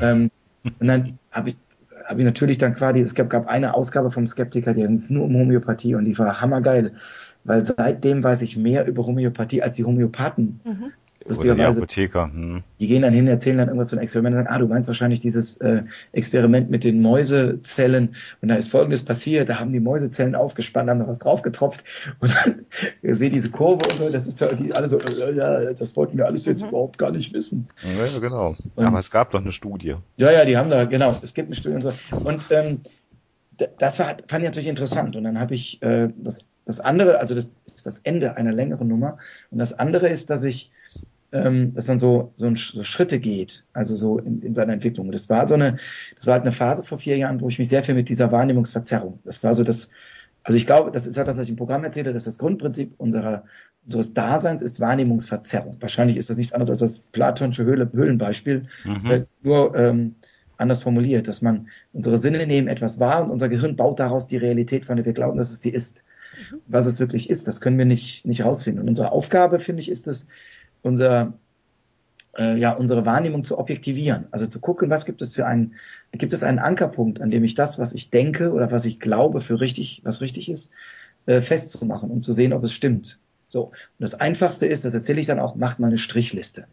[0.00, 0.30] ähm,
[0.64, 1.56] und dann habe ich
[2.10, 5.24] habe ich natürlich dann quasi, es gab, gab eine Ausgabe vom Skeptiker, die ging nur
[5.24, 6.92] um Homöopathie und die war hammergeil,
[7.44, 10.60] weil seitdem weiß ich mehr über Homöopathie als die Homöopathen.
[10.64, 10.92] Mhm.
[11.26, 12.30] Oder die Apotheker.
[12.32, 12.62] Hm.
[12.78, 15.20] Die gehen dann hin, erzählen dann irgendwas von Experiment und sagen, ah, du meinst wahrscheinlich
[15.20, 20.34] dieses äh, Experiment mit den Mäusezellen und da ist Folgendes passiert, da haben die Mäusezellen
[20.34, 21.84] aufgespannt, haben da was draufgetropft
[22.20, 22.64] und dann
[23.02, 25.94] ihr seht diese Kurve und so, das ist ja die alle so, äh, ja, das
[25.96, 26.70] wollten wir alles jetzt mhm.
[26.70, 27.68] überhaupt gar nicht wissen.
[27.82, 28.56] Ja, genau.
[28.74, 29.96] Und, Aber es gab doch eine Studie.
[30.16, 31.92] Ja, ja, die haben da, genau, es gibt eine Studie und so.
[32.24, 32.80] Und ähm,
[33.78, 35.16] das war, fand ich natürlich interessant.
[35.16, 38.88] Und dann habe ich äh, das, das andere, also das ist das Ende einer längeren
[38.88, 39.18] Nummer.
[39.50, 40.70] Und das andere ist, dass ich
[41.32, 45.12] ähm, dass man so, so, ein, so Schritte geht, also so in, in seiner Entwicklung.
[45.12, 45.76] Das war so eine,
[46.16, 48.32] das war halt eine Phase vor vier Jahren, wo ich mich sehr viel mit dieser
[48.32, 49.90] Wahrnehmungsverzerrung, das war so das,
[50.42, 52.94] also ich glaube, das ist halt das, was ich im Programm erzähle, dass das Grundprinzip
[52.98, 53.44] unserer,
[53.84, 55.76] unseres Daseins ist Wahrnehmungsverzerrung.
[55.80, 59.10] Wahrscheinlich ist das nichts anderes als das platonische Höhle, Höhlenbeispiel, mhm.
[59.10, 60.16] äh, nur ähm,
[60.56, 64.36] anders formuliert, dass man unsere Sinne nehmen etwas wahr und unser Gehirn baut daraus die
[64.36, 66.04] Realität, von der wir glauben, dass es sie ist.
[66.50, 66.58] Mhm.
[66.66, 68.82] Was es wirklich ist, das können wir nicht, nicht rausfinden.
[68.82, 70.28] Und unsere Aufgabe, finde ich, ist es,
[70.82, 71.34] unser,
[72.38, 74.26] äh, ja, unsere Wahrnehmung zu objektivieren.
[74.30, 75.74] Also zu gucken, was gibt es für einen,
[76.12, 79.40] gibt es einen Ankerpunkt, an dem ich das, was ich denke oder was ich glaube
[79.40, 80.72] für richtig, was richtig ist,
[81.26, 83.18] äh, festzumachen, um zu sehen, ob es stimmt.
[83.48, 83.64] So.
[83.64, 86.66] Und das Einfachste ist, das erzähle ich dann auch, macht mal eine Strichliste.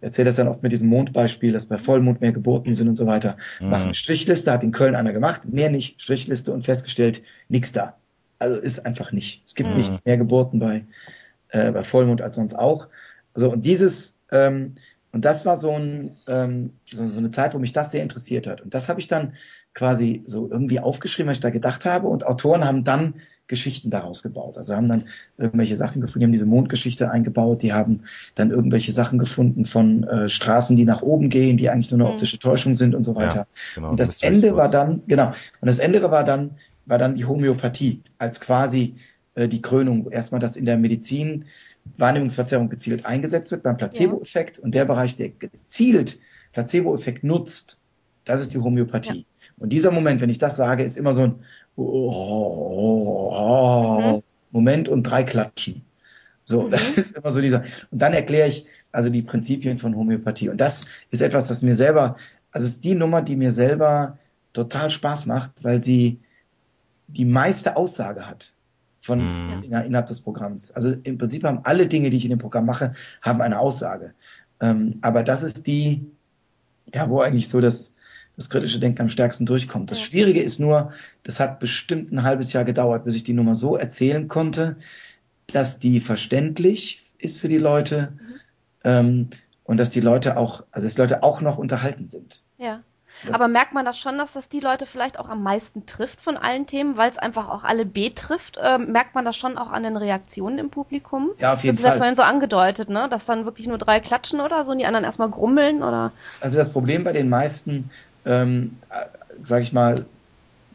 [0.00, 2.96] Ich erzähle das dann oft mit diesem Mondbeispiel, dass bei Vollmond mehr Geburten sind und
[2.96, 3.36] so weiter.
[3.60, 3.68] Mhm.
[3.68, 7.96] Macht eine Strichliste, hat in Köln einer gemacht, mehr nicht, Strichliste und festgestellt, nichts da.
[8.38, 9.42] Also ist einfach nicht.
[9.46, 9.76] Es gibt mhm.
[9.76, 10.84] nicht mehr Geburten bei,
[11.50, 12.88] äh, bei Vollmond als sonst auch.
[13.34, 14.74] So, und dieses, ähm,
[15.14, 18.46] Und das war so, ein, ähm, so, so eine Zeit, wo mich das sehr interessiert
[18.46, 18.62] hat.
[18.62, 19.34] Und das habe ich dann
[19.74, 22.08] quasi so irgendwie aufgeschrieben, was ich da gedacht habe.
[22.08, 23.14] Und Autoren haben dann
[23.46, 24.56] Geschichten daraus gebaut.
[24.56, 25.04] Also haben dann
[25.36, 30.04] irgendwelche Sachen gefunden, die haben diese Mondgeschichte eingebaut, die haben dann irgendwelche Sachen gefunden von
[30.04, 32.14] äh, Straßen, die nach oben gehen, die eigentlich nur eine mhm.
[32.14, 33.40] optische Täuschung sind und so weiter.
[33.40, 36.52] Ja, genau, und das Ende war dann, genau, und das Ende war dann,
[36.86, 38.94] war dann die Homöopathie als quasi
[39.34, 40.10] äh, die Krönung.
[40.10, 41.44] Erstmal, dass in der Medizin
[41.96, 44.64] Wahrnehmungsverzerrung gezielt eingesetzt wird beim Placebo-Effekt ja.
[44.64, 46.18] und der Bereich, der gezielt
[46.52, 47.80] Placebo-Effekt nutzt,
[48.24, 49.18] das ist die Homöopathie.
[49.18, 49.24] Ja.
[49.58, 51.34] Und dieser Moment, wenn ich das sage, ist immer so ein
[51.76, 52.92] oh,
[54.00, 54.22] mhm.
[54.50, 55.82] Moment und drei Klatschen.
[56.44, 56.70] So, mhm.
[56.70, 57.62] das ist immer so dieser.
[57.90, 60.50] Und dann erkläre ich also die Prinzipien von Homöopathie.
[60.50, 62.16] Und das ist etwas, das mir selber,
[62.50, 64.18] also es ist die Nummer, die mir selber
[64.52, 66.20] total Spaß macht, weil sie
[67.08, 68.51] die meiste Aussage hat
[69.02, 69.62] von mhm.
[69.62, 70.70] innerhalb des Programms.
[70.70, 74.14] Also im Prinzip haben alle Dinge, die ich in dem Programm mache, haben eine Aussage.
[74.60, 76.06] Ähm, aber das ist die,
[76.94, 77.94] ja, wo eigentlich so das,
[78.36, 79.90] das kritische Denken am stärksten durchkommt.
[79.90, 80.04] Das ja.
[80.06, 80.92] Schwierige ist nur,
[81.24, 84.76] das hat bestimmt ein halbes Jahr gedauert, bis ich die Nummer so erzählen konnte,
[85.48, 88.34] dass die verständlich ist für die Leute mhm.
[88.84, 89.30] ähm,
[89.64, 92.42] und dass die Leute auch, also dass die Leute auch noch unterhalten sind.
[92.56, 92.84] Ja.
[93.30, 96.36] Aber merkt man das schon, dass das die Leute vielleicht auch am meisten trifft von
[96.36, 98.58] allen Themen, weil es einfach auch alle betrifft?
[98.62, 101.30] Ähm, merkt man das schon auch an den Reaktionen im Publikum?
[101.38, 101.90] Ja, auf jeden das Fall.
[101.90, 103.08] Das ist ja vorhin so angedeutet, ne?
[103.10, 106.12] Dass dann wirklich nur drei klatschen oder so und die anderen erstmal grummeln oder?
[106.40, 107.90] Also das Problem bei den meisten,
[108.24, 109.06] ähm, äh,
[109.42, 110.04] sag ich mal,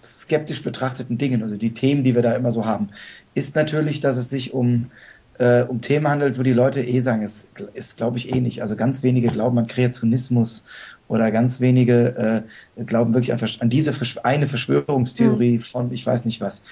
[0.02, 2.90] skeptisch betrachteten Dingen, also die Themen, die wir da immer so haben,
[3.34, 4.92] ist natürlich, dass es sich um
[5.40, 8.62] äh, um Themen handelt, wo die Leute eh sagen, es ist, glaube ich, eh nicht.
[8.62, 10.66] Also ganz wenige glauben an Kreationismus
[11.08, 12.44] oder ganz wenige
[12.78, 15.62] äh, glauben wirklich an, an diese Versch eine Verschwörungstheorie mhm.
[15.62, 16.64] von ich weiß nicht was.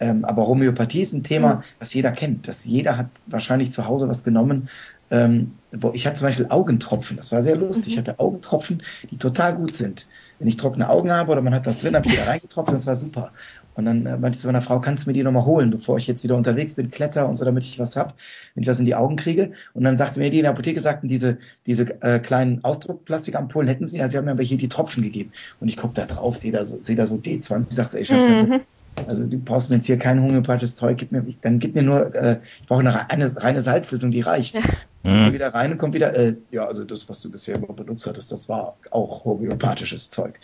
[0.00, 1.62] Ähm, aber Homöopathie ist ein Thema, mhm.
[1.78, 2.48] das jeder kennt.
[2.48, 4.68] Das jeder hat wahrscheinlich zu Hause was genommen.
[5.10, 7.86] Ähm, wo ich hatte zum Beispiel Augentropfen, das war sehr lustig.
[7.86, 7.92] Mhm.
[7.92, 10.06] Ich hatte Augentropfen, die total gut sind.
[10.38, 12.86] Wenn ich trockene Augen habe oder man hat was drin, habe ich da reingetropfen, das
[12.86, 13.30] war super.
[13.74, 15.96] Und dann äh, meinte ich zu meiner Frau, kannst du mir die nochmal holen, bevor
[15.96, 18.14] ich jetzt wieder unterwegs bin, kletter und so, damit ich was hab,
[18.54, 19.52] wenn ich was in die Augen kriege.
[19.74, 23.86] Und dann sagte mir die in der Apotheke, sagten, diese, diese äh, kleinen Ausdruckplastikampullen hätten
[23.86, 25.32] sie, ja, sie haben mir aber hier die Tropfen gegeben.
[25.60, 28.04] Und ich guck da drauf, sehe da so, sehe da so D20, sagst du, ey,
[28.04, 28.60] Schatz, mhm.
[29.06, 31.82] also du brauchst mir jetzt hier kein homöopathisches Zeug, gib mir, ich, dann gib mir
[31.82, 34.56] nur, äh, ich brauche eine, eine reine Salzlösung, die reicht.
[35.02, 35.14] Mhm.
[35.14, 37.72] Ist sie wieder rein und kommt wieder, äh, ja, also das, was du bisher immer
[37.72, 40.38] benutzt hattest, das war auch homöopathisches Zeug.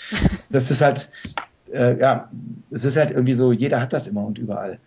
[0.51, 1.11] Das ist halt,
[1.73, 2.31] äh, ja,
[2.71, 4.79] es ist halt irgendwie so, jeder hat das immer und überall.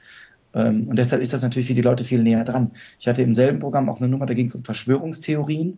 [0.54, 2.72] Ähm, und deshalb ist das natürlich für die Leute viel näher dran.
[3.00, 5.78] Ich hatte im selben Programm auch eine Nummer, da ging es um Verschwörungstheorien.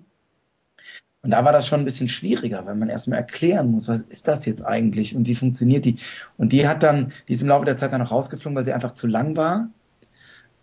[1.21, 4.27] Und da war das schon ein bisschen schwieriger, weil man erstmal erklären muss, was ist
[4.27, 5.95] das jetzt eigentlich und wie funktioniert die.
[6.37, 8.73] Und die hat dann, die ist im Laufe der Zeit dann auch rausgeflogen, weil sie
[8.73, 9.69] einfach zu lang war.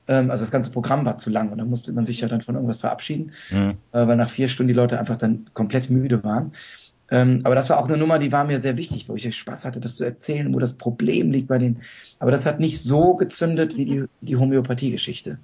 [0.06, 2.42] Ähm, also das ganze Programm war zu lang und da musste man sich ja dann
[2.42, 3.76] von irgendwas verabschieden, mhm.
[3.92, 6.52] äh, weil nach vier Stunden die Leute einfach dann komplett müde waren.
[7.10, 9.64] Ähm, aber das war auch eine Nummer, die war mir sehr wichtig, wo ich Spaß
[9.64, 11.80] hatte, das zu erzählen, wo das Problem liegt bei den.
[12.18, 15.38] Aber das hat nicht so gezündet wie die, die Homöopathie-Geschichte.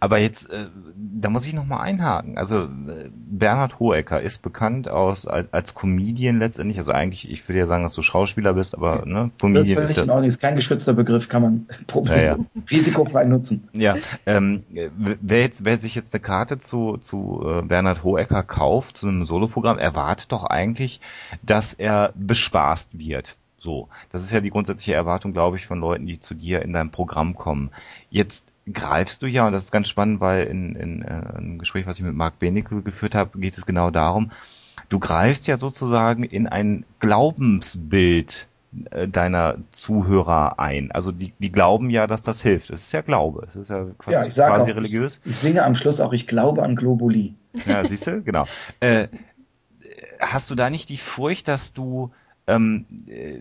[0.00, 2.38] Aber jetzt, äh, da muss ich noch mal einhaken.
[2.38, 6.78] Also äh, Bernhard Hohecker ist bekannt aus als, als Comedian letztendlich.
[6.78, 9.74] Also eigentlich, ich würde ja sagen, dass du Schauspieler bist, aber ne, Comedian das ist
[9.74, 10.28] völlig in Ordnung.
[10.28, 11.66] Ist kein geschützter Begriff, kann man
[12.06, 12.38] ja, ja.
[12.70, 13.68] risikofrei nutzen.
[13.72, 13.96] Ja,
[14.26, 19.08] ähm, wer jetzt, wer sich jetzt eine Karte zu zu äh, Bernhard Hohecker kauft zu
[19.08, 21.00] einem Soloprogramm, erwartet doch eigentlich,
[21.42, 23.36] dass er bespaßt wird.
[23.64, 26.74] So, das ist ja die grundsätzliche Erwartung, glaube ich, von Leuten, die zu dir in
[26.74, 27.70] dein Programm kommen.
[28.10, 31.86] Jetzt greifst du ja, und das ist ganz spannend, weil in, in, äh, einem Gespräch,
[31.86, 34.32] was ich mit Marc Benecke geführt habe, geht es genau darum,
[34.90, 38.48] du greifst ja sozusagen in ein Glaubensbild
[38.90, 40.92] äh, deiner Zuhörer ein.
[40.92, 42.68] Also die, die glauben ja, dass das hilft.
[42.68, 43.46] Es ist ja Glaube.
[43.46, 45.20] Es ist ja quasi, ja, ich quasi auch, religiös.
[45.24, 47.34] Ich, ich singe am Schluss auch, ich glaube an Globuli.
[47.64, 48.44] Ja, siehst du, genau.
[48.80, 49.08] Äh,
[50.20, 52.10] hast du da nicht die Furcht, dass du
[52.46, 53.40] ähm, äh,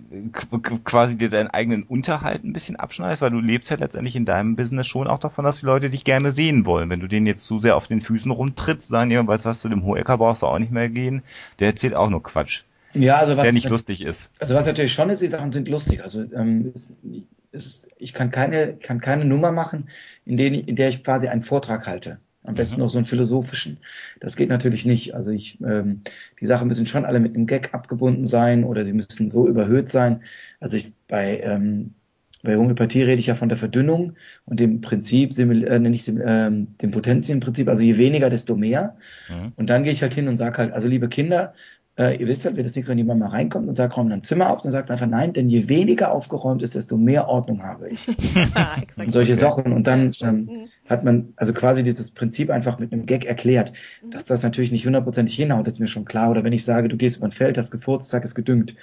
[0.84, 4.56] quasi dir deinen eigenen Unterhalt ein bisschen abschneidest, weil du lebst ja letztendlich in deinem
[4.56, 6.90] Business schon auch davon, dass die Leute dich gerne sehen wollen.
[6.90, 9.70] Wenn du denen jetzt zu sehr auf den Füßen rumtrittst, sagen jemand weiß was, zu
[9.70, 11.24] dem Hohecker brauchst du auch nicht mehr gehen,
[11.60, 12.64] der erzählt auch nur Quatsch.
[12.94, 14.30] Ja, also was, der nicht lustig ist.
[14.40, 16.02] Also was natürlich schon ist, die Sachen sind lustig.
[16.02, 16.74] Also ähm,
[17.52, 19.90] ist, ich kann keine, kann keine Nummer machen,
[20.26, 22.20] in, denen, in der ich quasi einen Vortrag halte.
[22.44, 22.82] Am besten mhm.
[22.82, 23.78] noch so einen philosophischen.
[24.20, 25.16] Das geht natürlich nicht.
[25.16, 26.02] Also ich, ähm,
[26.40, 29.90] die Sachen müssen schon alle mit einem Gag abgebunden sein oder sie müssen so überhöht
[29.90, 30.22] sein.
[30.60, 31.94] Also ich bei ähm,
[32.44, 36.78] bei Homöopathie rede ich ja von der Verdünnung und dem Prinzip, äh, nenne ich ähm,
[36.82, 38.98] dem Potenzienprinzip, also je weniger, desto mehr.
[39.30, 39.54] Mhm.
[39.56, 41.54] Und dann gehe ich halt hin und sage halt, also liebe Kinder,
[41.98, 44.22] äh, ihr wisst halt, wird es nichts, wenn jemand mal reinkommt und sagt, räum dein
[44.24, 47.90] Zimmer auf, dann sagt einfach nein, denn je weniger aufgeräumt ist, desto mehr Ordnung habe
[47.90, 48.08] ich.
[48.56, 49.08] ja, exakt.
[49.08, 49.72] Und solche Sachen.
[49.74, 50.50] Und dann ähm,
[50.90, 54.10] hat man also quasi dieses Prinzip einfach mit einem Gag erklärt, Mhm.
[54.12, 56.32] dass das natürlich nicht hundertprozentig hinhaut, ist mir schon klar.
[56.32, 58.76] Oder wenn ich sage, du gehst über ein Feld, hast gefurzt, sag es gedüngt.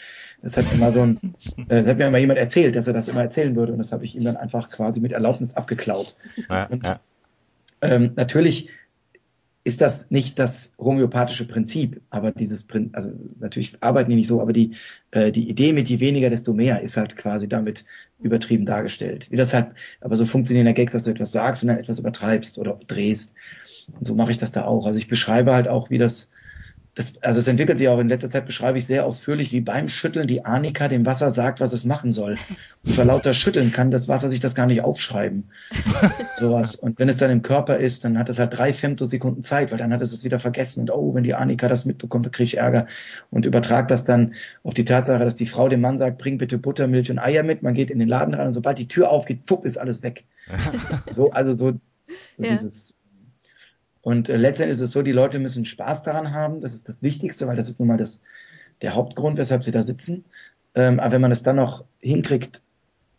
[0.43, 1.19] Das hat immer so ein,
[1.69, 3.73] äh, das hat mir immer jemand erzählt, dass er das immer erzählen würde.
[3.73, 6.15] Und das habe ich ihm dann einfach quasi mit Erlaubnis abgeklaut.
[6.49, 7.01] Ja, Und- ja.
[7.83, 8.69] Ähm, natürlich
[9.71, 14.41] ist das nicht das homöopathische Prinzip, aber dieses Prin also natürlich arbeiten die nicht so,
[14.41, 14.73] aber die,
[15.13, 17.85] äh, die Idee mit je weniger, desto mehr ist halt quasi damit
[18.19, 19.31] übertrieben dargestellt.
[19.31, 19.69] Wie das halt,
[20.01, 23.35] aber so funktionieren ja Gags, dass du etwas sagst und dann etwas übertreibst oder drehst.
[23.87, 24.87] Und so mache ich das da auch.
[24.87, 26.30] Also ich beschreibe halt auch, wie das,
[27.01, 29.89] das, also es entwickelt sich auch in letzter Zeit beschreibe ich sehr ausführlich, wie beim
[29.89, 32.39] Schütteln die Anika dem Wasser sagt, was es machen soll.
[32.85, 35.51] Und vor lauter Schütteln kann das Wasser sich das gar nicht aufschreiben.
[36.35, 36.77] Sowas.
[36.77, 39.79] Und wenn es dann im Körper ist, dann hat es halt drei Femtosekunden Zeit, weil
[39.79, 40.81] dann hat es es wieder vergessen.
[40.83, 42.87] Und oh, wenn die Anika das mitbekommt, dann kriege ich Ärger.
[43.31, 46.59] Und übertrag das dann auf die Tatsache, dass die Frau dem Mann sagt, bring bitte
[46.59, 47.63] Butter, Milch und Eier mit.
[47.63, 50.25] Man geht in den Laden rein und sobald die Tür aufgeht, fupp, ist alles weg.
[51.11, 51.73] so, also so,
[52.37, 52.53] so Ja.
[52.53, 53.00] dieses.
[54.03, 56.61] Und äh, letztendlich ist es so, die Leute müssen Spaß daran haben.
[56.61, 58.23] Das ist das Wichtigste, weil das ist nun mal das,
[58.83, 60.25] der Hauptgrund, weshalb sie da sitzen.
[60.75, 62.63] Ähm, aber wenn man es dann noch hinkriegt,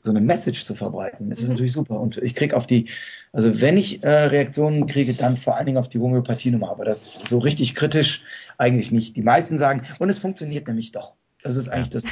[0.04, 1.50] so eine Message zu verbreiten, das ist Mhm.
[1.52, 2.00] natürlich super.
[2.00, 2.90] Und ich krieg auf die,
[3.34, 6.72] also wenn ich äh, Reaktionen kriege, dann vor allen Dingen auf die Homöopathie-Nummer.
[6.72, 8.24] Aber das so richtig kritisch
[8.58, 9.16] eigentlich nicht.
[9.16, 11.14] Die meisten sagen, und es funktioniert nämlich doch.
[11.44, 12.06] Das ist eigentlich das,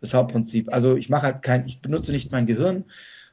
[0.00, 0.72] das Hauptprinzip.
[0.72, 2.84] Also ich mache halt kein, ich benutze nicht mein Gehirn,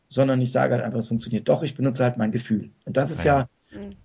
[0.08, 1.64] sondern ich sage halt einfach, es funktioniert doch.
[1.64, 2.70] Ich benutze halt mein Gefühl.
[2.86, 3.96] Und das ist ja, Mhm.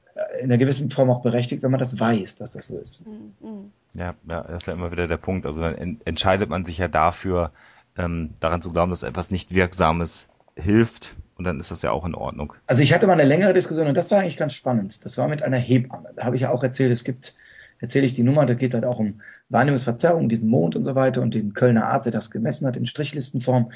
[0.41, 3.07] In einer gewissen Form auch berechtigt, wenn man das weiß, dass das so ist.
[3.07, 3.35] Mhm.
[3.41, 3.73] Mhm.
[3.95, 5.47] Ja, ja, das ist ja immer wieder der Punkt.
[5.47, 7.53] Also dann en entscheidet man sich ja dafür,
[7.97, 11.17] ähm, daran zu glauben, dass etwas nicht Wirksames hilft.
[11.37, 12.53] Und dann ist das ja auch in Ordnung.
[12.67, 15.05] Also ich hatte mal eine längere Diskussion und das war eigentlich ganz spannend.
[15.05, 16.11] Das war mit einer Hebamme.
[16.15, 17.35] Da habe ich ja auch erzählt, es gibt,
[17.79, 21.23] erzähle ich die Nummer, da geht halt auch um Wahrnehmungsverzerrung, diesen Mond und so weiter
[21.23, 23.73] und den Kölner Arzt, der das gemessen hat in Strichlistenform.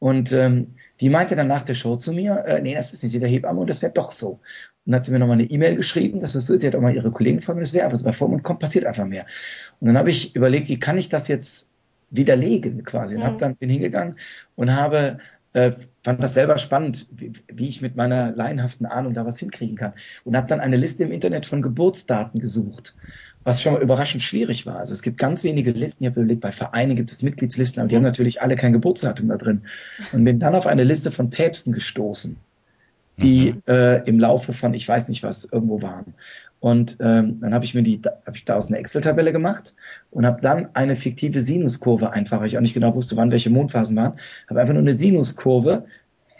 [0.00, 3.12] Und ähm, die meinte dann nach der Show zu mir, äh, nee, das ist nicht
[3.12, 4.40] sie, der Hebamme und das wäre doch so.
[4.86, 6.60] Und dann hat sie mir nochmal eine E-Mail geschrieben, dass das so ist.
[6.60, 8.84] Sie hat auch mal ihre Kollegen gefragt, das wäre einfach so bei Vormund kommt, passiert
[8.84, 9.26] einfach mehr.
[9.80, 11.68] Und dann habe ich überlegt, wie kann ich das jetzt
[12.10, 13.24] widerlegen quasi und Mhm.
[13.24, 14.18] habe dann bin hingegangen
[14.54, 15.18] und habe
[15.52, 19.76] äh, fand das selber spannend, wie, wie ich mit meiner laienhaften Ahnung da was hinkriegen
[19.76, 19.94] kann
[20.24, 22.94] und habe dann eine Liste im Internet von Geburtsdaten gesucht,
[23.44, 24.78] was schon mal überraschend schwierig war.
[24.78, 26.04] Also es gibt ganz wenige Listen.
[26.04, 29.28] Ich habe überlegt, bei Vereinen gibt es Mitgliedslisten, aber die haben natürlich alle kein Geburtsdatum
[29.28, 29.62] da drin
[30.10, 32.44] und bin dann auf eine Liste von Päpsten gestoßen,
[33.16, 36.14] die äh, im Laufe von ich weiß nicht was irgendwo waren.
[36.60, 39.74] Und ähm, dann habe ich mir die, habe ich daraus eine Excel-Tabelle gemacht
[40.10, 43.50] und habe dann eine fiktive Sinuskurve einfach, weil ich auch nicht genau wusste, wann welche
[43.50, 44.14] Mondphasen waren,
[44.48, 45.84] habe einfach nur eine Sinuskurve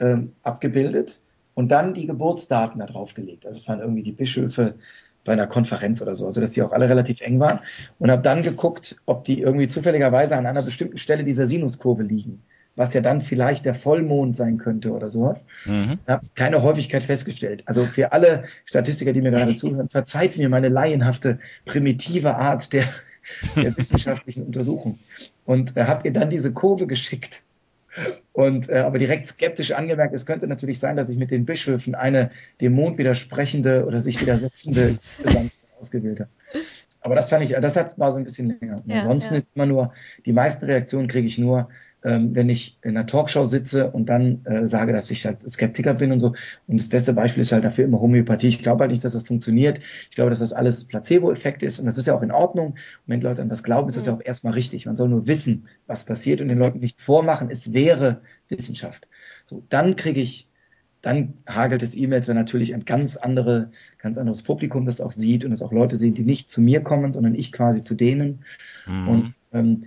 [0.01, 1.21] ähm, abgebildet
[1.53, 3.45] und dann die Geburtsdaten da drauf gelegt.
[3.45, 4.77] Also es waren irgendwie die Bischöfe
[5.25, 7.61] bei einer Konferenz oder so, also dass die auch alle relativ eng waren
[7.99, 12.43] und habe dann geguckt, ob die irgendwie zufälligerweise an einer bestimmten Stelle dieser Sinuskurve liegen,
[12.77, 15.45] was ja dann vielleicht der Vollmond sein könnte oder sowas.
[15.65, 15.99] Mhm.
[16.03, 17.63] Ich habe keine Häufigkeit festgestellt.
[17.67, 22.89] Also für alle Statistiker, die mir gerade zuhören, verzeiht mir meine laienhafte, primitive Art der,
[23.57, 24.99] der wissenschaftlichen Untersuchung.
[25.45, 27.43] Und äh, habe ihr dann diese Kurve geschickt.
[28.33, 31.95] Und äh, aber direkt skeptisch angemerkt, es könnte natürlich sein, dass ich mit den Bischöfen
[31.95, 36.31] eine dem Mond widersprechende oder sich widersetzende Gesamtheit ausgewählt habe.
[37.03, 38.83] Aber das fand ich, das hat, war so ein bisschen länger.
[38.87, 39.39] Ja, ansonsten ja.
[39.39, 39.93] ist immer nur,
[40.25, 41.69] die meisten Reaktionen kriege ich nur,
[42.05, 45.95] ähm, wenn ich in einer Talkshow sitze und dann äh, sage, dass ich halt Skeptiker
[45.95, 46.35] bin und so.
[46.67, 48.49] Und das beste Beispiel ist halt dafür immer Homöopathie.
[48.49, 49.81] Ich glaube halt nicht, dass das funktioniert.
[50.11, 52.73] Ich glaube, dass das alles Placebo-Effekt ist und das ist ja auch in Ordnung.
[52.73, 54.85] Und wenn Leute an was glauben, ist das ja auch erstmal richtig.
[54.85, 59.09] Man soll nur wissen, was passiert und den Leuten nicht vormachen, es wäre Wissenschaft.
[59.47, 60.47] So, dann kriege ich,
[61.01, 65.45] dann hagelt es E-Mails, wenn natürlich ein ganz andere, ganz anderes Publikum das auch sieht
[65.45, 68.45] und es auch Leute sehen, die nicht zu mir kommen, sondern ich quasi zu denen.
[68.87, 69.09] Mhm.
[69.09, 69.85] Und ähm,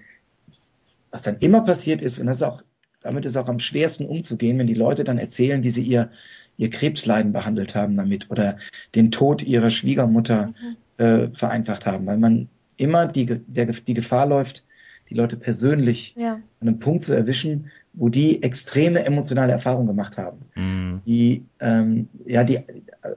[1.12, 2.64] was dann immer passiert ist, und das ist auch,
[3.02, 6.10] damit ist auch am schwersten umzugehen, wenn die Leute dann erzählen, wie sie ihr,
[6.58, 8.58] ihr Krebsleiden behandelt haben damit oder
[8.96, 10.54] den Tod ihrer Schwiegermutter
[10.98, 14.66] äh, vereinfacht haben, weil man immer die, der, die Gefahr läuft,
[15.10, 16.34] die Leute persönlich Ja.
[16.60, 20.40] an einem Punkt zu erwischen, wo die extreme emotionale Erfahrungen gemacht haben.
[20.56, 21.02] Mhm.
[21.06, 22.60] Die, ähm, ja, die,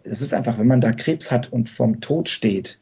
[0.04, 2.78] es ist einfach, wenn man da Krebs hat und vorm Tod steht,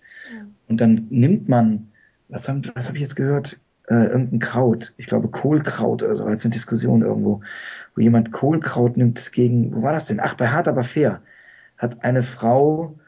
[0.68, 1.88] und dann nimmt man,
[2.28, 3.58] was haben, was habe ich jetzt gehört?
[3.90, 7.40] Äh, irgendein Kraut, ich glaube Kohlkraut oder so, als eine Diskussion irgendwo,
[7.94, 10.20] wo jemand Kohlkraut nimmt gegen, wo war das denn?
[10.20, 11.22] Ach, bei Hart aber fair
[11.78, 12.98] hat eine Frau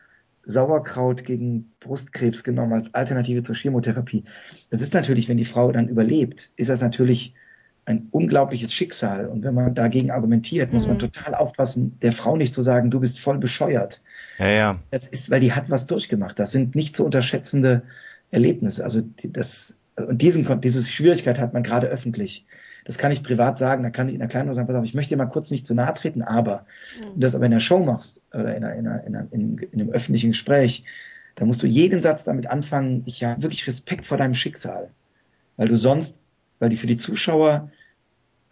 [0.44, 4.24] Sauerkraut gegen Brustkrebs genommen als Alternative zur Chemotherapie.
[4.70, 7.34] Das ist natürlich, wenn die Frau dann überlebt, ist das natürlich
[7.84, 9.26] ein unglaubliches Schicksal.
[9.26, 11.00] Und wenn man dagegen argumentiert, muss man Mhm.
[11.00, 14.02] total aufpassen, der Frau nicht zu sagen, du bist voll bescheuert.
[14.38, 14.78] Ja, ja.
[14.90, 16.38] Das ist, weil die hat was durchgemacht.
[16.38, 17.82] Das sind nicht zu unterschätzende
[18.30, 18.84] Erlebnisse.
[18.84, 22.46] Also das, und diesen, diese Schwierigkeit hat man gerade öffentlich.
[22.84, 24.94] Das kann ich privat sagen, da kann ich in der kleinen sagen, pass auf, ich
[24.94, 26.66] möchte dir mal kurz nicht zu nahe treten, aber
[26.98, 27.04] mhm.
[27.04, 29.28] wenn du das aber in der Show machst oder in, einer, in, einer, in, einer,
[29.32, 30.84] in, in einem öffentlichen Gespräch,
[31.36, 34.90] da musst du jeden Satz damit anfangen, ich habe wirklich Respekt vor deinem Schicksal.
[35.56, 36.20] Weil du sonst,
[36.58, 37.70] weil die für die Zuschauer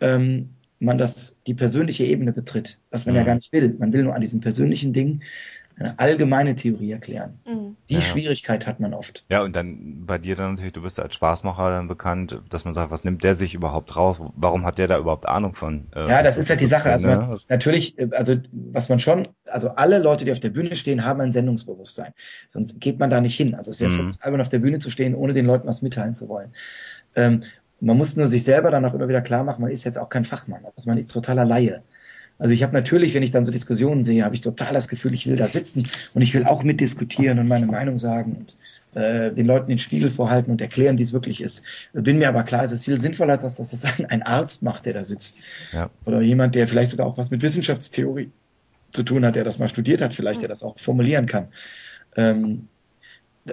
[0.01, 3.19] ähm, man das die persönliche Ebene betritt, was man mhm.
[3.19, 3.75] ja gar nicht will.
[3.79, 5.23] Man will nur an diesem persönlichen Ding
[5.79, 7.39] eine allgemeine Theorie erklären.
[7.47, 7.77] Mhm.
[7.89, 8.01] Die ja.
[8.01, 9.25] Schwierigkeit hat man oft.
[9.29, 12.75] Ja, und dann bei dir dann natürlich, du bist als Spaßmacher dann bekannt, dass man
[12.75, 14.21] sagt, was nimmt der sich überhaupt raus?
[14.37, 15.87] Warum hat der da überhaupt Ahnung von?
[15.95, 16.91] Äh, ja, das ist ja halt die Sache.
[16.91, 17.37] Also man, ne?
[17.49, 21.21] natürlich, äh, also was man schon, also alle Leute, die auf der Bühne stehen, haben
[21.21, 22.13] ein Sendungsbewusstsein.
[22.49, 23.55] Sonst geht man da nicht hin.
[23.55, 24.13] Also es wäre mhm.
[24.21, 26.53] albern, auf der Bühne zu stehen, ohne den Leuten was mitteilen zu wollen.
[27.15, 27.45] Ähm,
[27.81, 30.09] man muss nur sich selber dann auch immer wieder klar machen, man ist jetzt auch
[30.09, 30.65] kein Fachmann.
[30.77, 31.83] Also man ist totaler Laie.
[32.39, 35.13] Also ich habe natürlich, wenn ich dann so Diskussionen sehe, habe ich total das Gefühl,
[35.15, 38.57] ich will da sitzen und ich will auch mitdiskutieren und meine Meinung sagen und
[38.95, 41.65] äh, den Leuten den Spiegel vorhalten und erklären, wie es wirklich ist.
[41.93, 45.05] Bin mir aber klar, es ist viel sinnvoller, dass das ein Arzt macht, der da
[45.05, 45.37] sitzt.
[45.73, 45.91] Ja.
[46.05, 48.31] Oder jemand, der vielleicht sogar auch was mit Wissenschaftstheorie
[48.93, 51.49] zu tun hat, der das mal studiert hat, vielleicht, der das auch formulieren kann.
[52.17, 52.69] Ähm,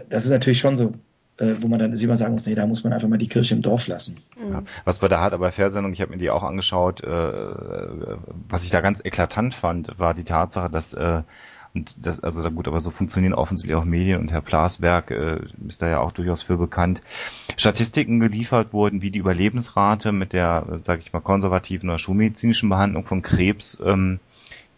[0.09, 0.93] das ist natürlich schon so
[1.37, 3.61] wo man dann immer sagen muss, nee, da muss man einfach mal die Kirche im
[3.61, 4.17] Dorf lassen.
[4.37, 4.63] Ja.
[4.85, 7.07] Was bei der Hart aber Fair-Sendung, ich habe mir die auch angeschaut, äh,
[8.49, 11.23] was ich da ganz eklatant fand, war die Tatsache, dass äh,
[11.73, 15.41] und das, also da gut, aber so funktionieren offensichtlich auch Medien und Herr Plasberg äh,
[15.67, 17.01] ist da ja auch durchaus für bekannt.
[17.57, 23.05] Statistiken geliefert wurden, wie die Überlebensrate mit der, sage ich mal, konservativen oder schulmedizinischen Behandlung
[23.05, 24.21] von Krebs ähm,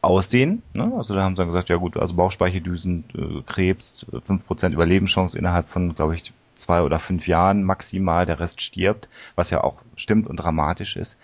[0.01, 0.63] aussehen.
[0.73, 0.91] Ne?
[0.97, 5.37] Also da haben sie dann gesagt, ja gut, also Bauchspeicheldüsen, äh, Krebs, fünf Prozent Überlebenschance
[5.37, 9.75] innerhalb von, glaube ich, zwei oder fünf Jahren maximal, der Rest stirbt, was ja auch
[9.95, 11.17] stimmt und dramatisch ist.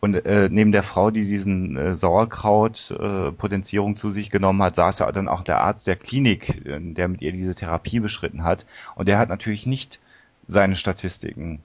[0.00, 5.00] Und äh, neben der Frau, die diesen äh, Sauerkraut-Potenzierung äh, zu sich genommen hat, saß
[5.00, 8.64] ja dann auch der Arzt der Klinik, äh, der mit ihr diese Therapie beschritten hat.
[8.94, 10.00] Und der hat natürlich nicht
[10.46, 11.62] seine Statistiken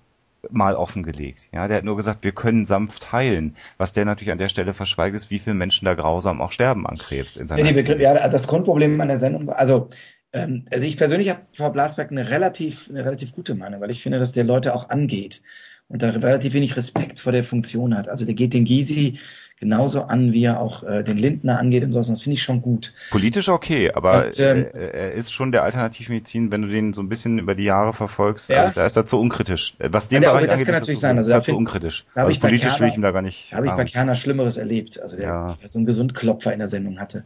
[0.52, 1.48] mal offengelegt.
[1.52, 3.56] Ja, der hat nur gesagt, wir können sanft heilen.
[3.78, 6.86] Was der natürlich an der Stelle verschweigt, ist, wie viele Menschen da grausam auch sterben
[6.86, 9.90] an Krebs in seiner ja, Begriff, ja, das Grundproblem an der Sendung, also
[10.36, 14.02] ähm, also ich persönlich habe Frau Blasberg eine relativ, eine relativ gute Meinung, weil ich
[14.04, 15.42] finde, dass der Leute auch angeht
[15.88, 18.10] und da relativ wenig Respekt vor der Funktion hat.
[18.10, 19.20] Also der geht den Gysi
[19.58, 22.08] genauso an, wie er auch äh, den Lindner angeht und sowas.
[22.08, 22.94] Das finde ich schon gut.
[23.10, 27.10] Politisch okay, aber und, ähm, er ist schon der Alternativmedizin, wenn du den so ein
[27.10, 28.64] bisschen über die Jahre verfolgst, ja.
[28.64, 29.76] also da ist er zu unkritisch.
[29.80, 31.18] Was den ja, Bereich das angeht, kann natürlich sein.
[31.18, 32.06] Also ist er zu unkritisch.
[32.16, 33.52] Da also politisch Kerner, will ich ihm da gar nicht.
[33.52, 35.02] Da habe ich bei Kerner Schlimmeres erlebt.
[35.02, 35.58] Also der, ja.
[35.62, 37.24] der so einen Gesundklopfer in der Sendung hatte.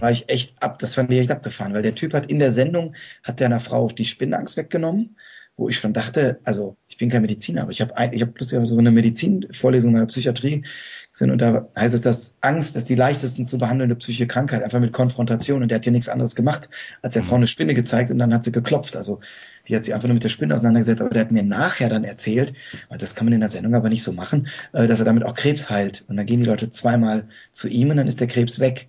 [0.00, 2.52] war ich echt ab, das fand ich echt abgefahren, weil der Typ hat in der
[2.52, 5.16] Sendung, hat der einer Frau die Spinnangst weggenommen
[5.58, 8.48] wo ich schon dachte, also ich bin kein Mediziner, aber ich habe ich hab bloß
[8.48, 10.64] so eine Medizinvorlesung in der Psychiatrie
[11.12, 11.30] sind.
[11.30, 14.92] Und da heißt es, dass Angst ist die leichtesten zu behandelnde psychische Krankheit, einfach mit
[14.92, 15.62] Konfrontation.
[15.62, 16.68] Und der hat hier nichts anderes gemacht,
[17.02, 18.96] als der Frau eine Spinne gezeigt und dann hat sie geklopft.
[18.96, 19.20] Also
[19.68, 21.00] die hat sich einfach nur mit der Spinne auseinandergesetzt.
[21.00, 22.54] Aber der hat mir nachher dann erzählt,
[22.88, 25.24] und das kann man in der Sendung aber nicht so machen, äh, dass er damit
[25.24, 26.04] auch Krebs heilt.
[26.08, 28.88] Und dann gehen die Leute zweimal zu ihm und dann ist der Krebs weg.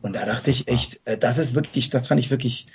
[0.00, 2.66] Und da dachte ich echt, äh, das ist wirklich, das fand ich wirklich,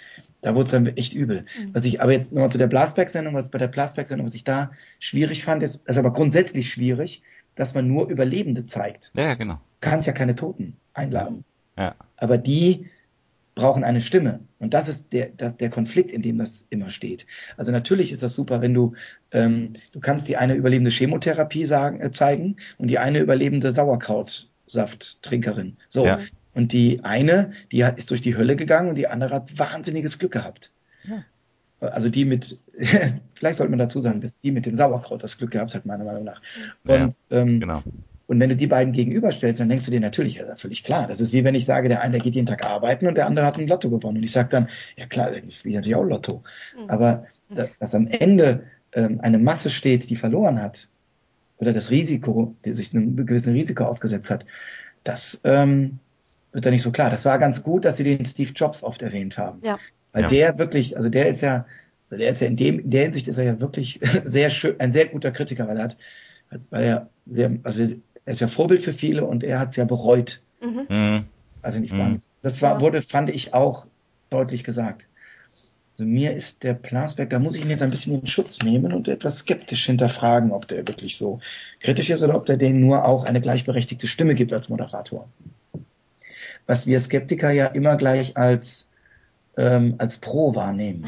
[0.41, 1.45] da wurde es dann echt übel.
[1.57, 1.73] Mhm.
[1.73, 4.71] Was ich aber jetzt nochmal zu der Blasberg-Sendung, was bei der Blasberg-Sendung, was ich da
[4.99, 7.21] schwierig fand, ist, ist aber grundsätzlich schwierig,
[7.55, 9.11] dass man nur Überlebende zeigt.
[9.15, 9.59] Ja, genau.
[9.81, 11.43] Du kannst ja keine Toten einladen.
[11.77, 11.95] Ja.
[12.17, 12.89] Aber die
[13.55, 14.39] brauchen eine Stimme.
[14.59, 17.25] Und das ist der, der, der Konflikt, in dem das immer steht.
[17.57, 18.93] Also natürlich ist das super, wenn du,
[19.31, 25.77] ähm, du kannst die eine überlebende Chemotherapie sagen, äh, zeigen und die eine überlebende Sauerkrautsafttrinkerin.
[25.89, 26.05] So.
[26.05, 26.19] Ja.
[26.53, 30.19] Und die eine, die hat, ist durch die Hölle gegangen und die andere hat wahnsinniges
[30.19, 30.71] Glück gehabt.
[31.03, 31.23] Ja.
[31.91, 32.57] Also die mit,
[33.34, 36.03] vielleicht sollte man dazu sagen, dass die mit dem Sauerkraut das Glück gehabt hat, meiner
[36.03, 36.41] Meinung nach.
[36.86, 37.84] Und, ja, ähm, genau.
[38.25, 41.07] Und wenn du die beiden gegenüberstellst, dann denkst du dir natürlich, ja, völlig klar.
[41.07, 43.27] Das ist wie wenn ich sage, der eine der geht jeden Tag arbeiten und der
[43.27, 44.17] andere hat ein Lotto gewonnen.
[44.17, 46.41] Und ich sage dann, ja klar, ich spiele natürlich auch Lotto.
[46.79, 46.89] Mhm.
[46.89, 47.25] Aber
[47.79, 48.63] dass am Ende
[48.93, 50.88] ähm, eine Masse steht, die verloren hat,
[51.57, 54.45] oder das Risiko, die sich einem gewissen Risiko ausgesetzt hat,
[55.03, 55.99] das ähm,
[56.51, 57.09] wird da nicht so klar.
[57.09, 59.59] Das war ganz gut, dass sie den Steve Jobs oft erwähnt haben.
[59.63, 59.79] Ja.
[60.14, 60.30] Weil ja.
[60.30, 61.66] der wirklich, also der ist ja,
[62.09, 64.91] der ist ja in dem, in der Hinsicht ist er ja wirklich sehr schön, ein
[64.91, 65.97] sehr guter Kritiker, weil er hat,
[66.70, 69.86] weil er sehr, also er ist ja Vorbild für viele und er hat es ja
[69.86, 70.41] bereut.
[70.61, 70.86] Mhm.
[70.88, 71.24] mhm.
[71.61, 72.18] Also nicht mhm.
[72.41, 73.88] Das war, wurde, fand ich auch
[74.30, 75.03] deutlich gesagt.
[75.93, 78.91] Also mir ist der Plasberg, da muss ich ihn jetzt ein bisschen in Schutz nehmen
[78.91, 81.39] und etwas skeptisch hinterfragen, ob der wirklich so
[81.80, 85.30] kritisch ist oder ob der denen nur auch eine gleichberechtigte Stimme gibt als Moderator.
[86.66, 88.91] Was wir Skeptiker ja immer gleich als
[89.57, 91.05] ähm, als Pro wahrnehmen.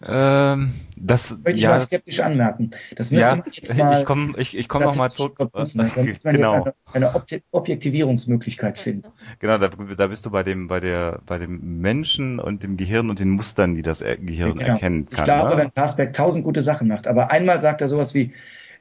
[0.00, 2.70] Ähm, das Würde ich ja, mal skeptisch anmerken.
[2.94, 3.98] Das müsste ja, man jetzt mal.
[3.98, 5.38] Ich komme ich, ich komm noch mal zurück.
[6.22, 6.72] genau.
[6.92, 9.08] Eine, eine Objektivierungsmöglichkeit finden.
[9.40, 13.10] Genau, da, da bist du bei dem bei der bei dem Menschen und dem Gehirn
[13.10, 14.72] und den Mustern, die das Gehirn genau.
[14.74, 15.18] erkennen kann.
[15.18, 15.56] Ich glaube, ne?
[15.62, 18.32] wenn Karsberg tausend gute Sachen macht, aber einmal sagt er sowas wie,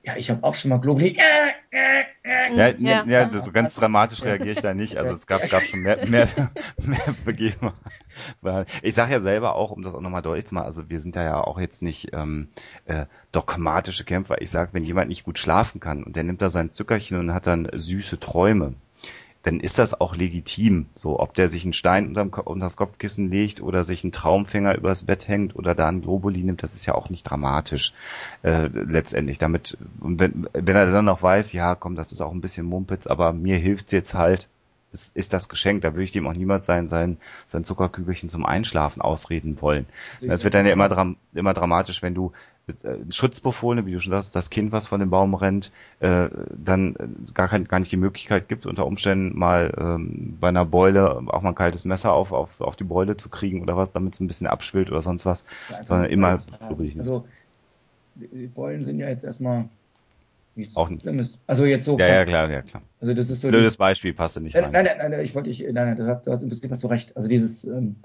[0.03, 1.17] ja, ich habe auch schon mal Globuli.
[1.17, 2.55] Äh, äh, äh.
[2.55, 4.97] Ja, ja, ja, so ganz dramatisch reagiere ich da nicht.
[4.97, 6.27] Also es gab, gab schon mehr, mehr,
[6.77, 7.75] mehr Begebenheiten.
[8.81, 11.15] Ich sage ja selber auch, um das auch nochmal deutlich zu machen, also wir sind
[11.15, 12.49] da ja auch jetzt nicht ähm,
[12.85, 14.41] äh, dogmatische Kämpfer.
[14.41, 17.33] Ich sage, wenn jemand nicht gut schlafen kann und der nimmt da sein Zuckerchen und
[17.33, 18.75] hat dann süße Träume,
[19.43, 20.87] dann ist das auch legitim.
[20.95, 24.75] So, ob der sich einen Stein unterm, unter das Kopfkissen legt oder sich einen Traumfänger
[24.75, 27.93] übers Bett hängt oder da einen Globuli nimmt, das ist ja auch nicht dramatisch
[28.43, 29.37] äh, letztendlich.
[29.37, 33.07] Damit, wenn, wenn er dann noch weiß, ja, komm, das ist auch ein bisschen Mumpitz,
[33.07, 34.49] aber mir hilft's jetzt halt,
[34.91, 35.81] ist, ist das Geschenk.
[35.81, 39.85] Da würde ich dem auch niemals sein, sein, sein Zuckerkügelchen zum Einschlafen ausreden wollen.
[40.21, 42.31] Das wird dann ja immer, dram immer dramatisch, wenn du
[43.09, 47.33] Schutzbefohlene, wie du schon sagst, das Kind, was von dem Baum rennt, äh, dann äh,
[47.33, 51.41] gar, kein, gar nicht die Möglichkeit gibt, unter Umständen mal ähm, bei einer Beule auch
[51.41, 54.19] mal ein kaltes Messer auf, auf, auf die Beule zu kriegen oder was, damit es
[54.19, 56.37] ein bisschen abschwillt oder sonst was, ja, sondern immer
[56.97, 57.25] Also
[58.15, 59.69] die Beulen sind ja jetzt erstmal
[60.55, 61.37] nichts auch Schlimmes.
[61.47, 61.97] Also jetzt so.
[61.97, 62.81] Ja, ja, klar, ja, klar.
[62.99, 63.49] Also das ist so.
[63.49, 66.27] Blödes Beispiel, passte nicht nein, Nein, nein, nein, ich wollte, ich, nein, nein, du hast,
[66.27, 67.15] du hast im Prinzip hast du recht.
[67.15, 67.95] Also dieses, ähm,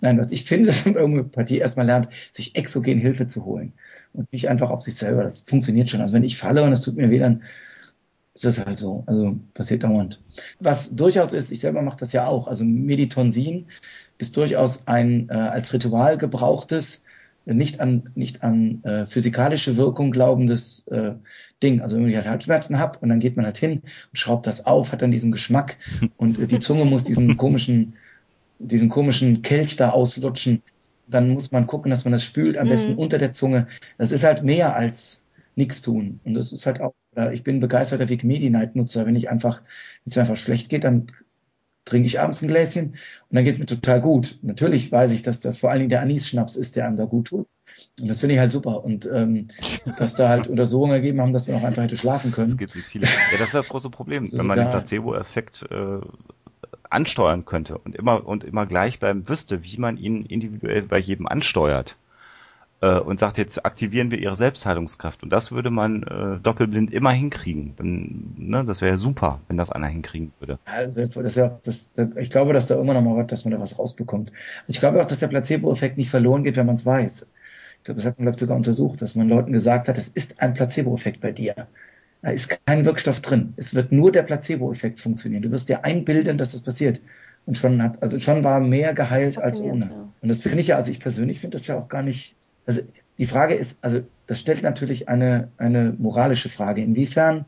[0.00, 3.72] nein, was ich finde, dass man Homöopathie erstmal lernt, sich exogen Hilfe zu holen.
[4.12, 5.22] Und nicht einfach auf sich selber.
[5.22, 6.00] Das funktioniert schon.
[6.00, 7.42] Also wenn ich falle und es tut mir weh, dann
[8.34, 9.04] ist das halt so.
[9.06, 10.22] Also passiert dauernd.
[10.60, 12.48] Was durchaus ist, ich selber mache das ja auch.
[12.48, 13.66] Also Meditonsin
[14.18, 17.02] ist durchaus ein äh, als Ritual gebrauchtes,
[17.44, 21.12] nicht an, nicht an äh, physikalische Wirkung glaubendes äh,
[21.62, 21.80] Ding.
[21.80, 24.66] Also wenn ich halt Halsschmerzen habe und dann geht man halt hin und schraubt das
[24.66, 25.76] auf, hat dann diesen Geschmack
[26.16, 27.94] und die Zunge muss diesen komischen,
[28.58, 30.62] diesen komischen Kelch da auslutschen.
[31.06, 32.70] Dann muss man gucken, dass man das spült, am mhm.
[32.70, 33.66] besten unter der Zunge.
[33.96, 35.22] Das ist halt mehr als
[35.56, 36.20] nichts tun.
[36.24, 36.94] Und das ist halt auch,
[37.32, 39.06] ich bin begeisterter Wikimedia-Night-Nutzer.
[39.06, 39.62] Wenn ich einfach,
[40.04, 41.10] wenn es mir einfach schlecht geht, dann
[41.84, 42.90] trinke ich abends ein Gläschen
[43.28, 44.38] und dann geht es mir total gut.
[44.42, 47.28] Natürlich weiß ich, dass das vor allen Dingen der Anis-Schnaps ist, der einem da gut
[47.28, 47.46] tut.
[48.00, 48.84] Und das finde ich halt super.
[48.84, 49.48] Und ähm,
[49.98, 52.48] dass da halt Untersuchungen ergeben haben, dass man auch einfach hätte schlafen können.
[52.48, 53.06] Das geht mit viele.
[53.06, 56.00] Ja, das ist das große Problem, wenn man den Placebo-Effekt äh,
[56.90, 61.26] ansteuern könnte und immer und immer gleich bleiben wüsste, wie man ihn individuell bei jedem
[61.26, 61.96] ansteuert
[62.80, 65.22] äh, und sagt, jetzt aktivieren wir ihre Selbstheilungskraft.
[65.22, 67.74] Und das würde man äh, doppelblind immer hinkriegen.
[67.76, 70.58] Dann, ne, das wäre super, wenn das einer hinkriegen würde.
[70.64, 73.60] Also das ja, das, ich glaube, dass da immer noch mal was, dass man da
[73.60, 74.32] was rausbekommt.
[74.66, 77.26] Ich glaube auch, dass der Placebo-Effekt nicht verloren geht, wenn man es weiß.
[77.78, 80.40] Ich glaube, das hat man glaub, sogar untersucht, dass man Leuten gesagt hat, es ist
[80.40, 81.68] ein Placebo-Effekt bei dir.
[82.22, 83.54] Da ist kein Wirkstoff drin.
[83.56, 85.42] Es wird nur der Placebo-Effekt funktionieren.
[85.42, 87.00] Du wirst dir einbilden, dass das passiert.
[87.46, 89.86] Und schon hat, also schon war mehr geheilt als ohne.
[89.86, 90.08] Ja.
[90.20, 92.36] Und das finde ich ja, also ich persönlich finde das ja auch gar nicht
[92.68, 92.82] also
[93.16, 96.82] die Frage ist, also das stellt natürlich eine, eine moralische Frage.
[96.82, 97.46] Inwiefern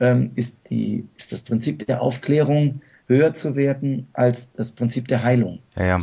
[0.00, 5.24] ähm, ist, die, ist das Prinzip der Aufklärung höher zu werten als das Prinzip der
[5.24, 5.58] Heilung?
[5.74, 6.02] Ja, ja.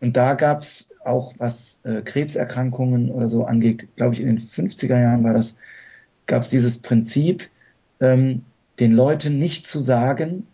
[0.00, 4.38] Und da gab es auch, was äh, Krebserkrankungen oder so angeht, glaube ich, in den
[4.38, 5.56] 50er Jahren war das,
[6.30, 7.50] gab es dieses Prinzip,
[8.00, 8.42] ähm,
[8.78, 10.46] den Leuten nicht zu sagen,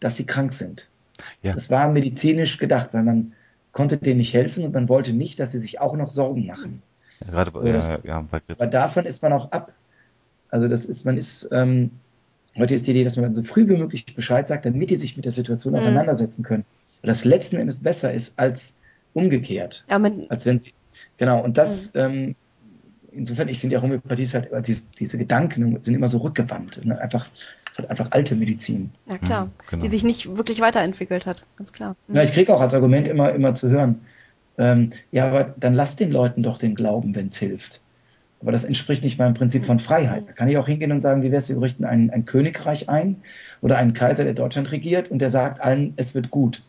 [0.00, 0.88] dass sie krank sind.
[1.42, 1.52] Ja.
[1.54, 3.32] Das war medizinisch gedacht, weil man
[3.72, 6.82] konnte denen nicht helfen und man wollte nicht, dass sie sich auch noch Sorgen machen.
[7.20, 9.72] Ja, gerade, also das, ja, ja, aber davon ist man auch ab.
[10.50, 11.90] Also das ist, man ist, ähm,
[12.56, 15.16] heute ist die Idee, dass man so früh wie möglich Bescheid sagt, damit die sich
[15.16, 15.80] mit der Situation mhm.
[15.80, 16.64] auseinandersetzen können.
[17.02, 18.76] Und das letzten Endes besser ist als
[19.14, 19.84] umgekehrt.
[19.90, 20.72] Ja, als wenn sie,
[21.16, 22.00] genau, und das, mhm.
[22.00, 22.36] ähm,
[23.12, 26.84] insofern, ich finde ja Homöopathie ist halt, diese, diese Gedanken sind immer so rückgewandt.
[26.84, 27.00] Ne?
[27.00, 27.28] Einfach
[27.78, 28.90] halt einfach alte Medizin.
[29.08, 29.82] Ja klar, mhm, genau.
[29.82, 31.96] die sich nicht wirklich weiterentwickelt hat, ganz klar.
[32.08, 32.16] Mhm.
[32.16, 34.00] Ja, ich kriege auch als Argument immer, immer zu hören,
[34.58, 37.80] ähm, ja, aber dann lass den Leuten doch den Glauben, wenn es hilft.
[38.40, 40.28] Aber das entspricht nicht meinem Prinzip von Freiheit.
[40.28, 42.88] Da kann ich auch hingehen und sagen, wie wäre es, wir richten ein, ein Königreich
[42.88, 43.16] ein
[43.60, 46.62] oder einen Kaiser, der Deutschland regiert und der sagt allen, es wird gut.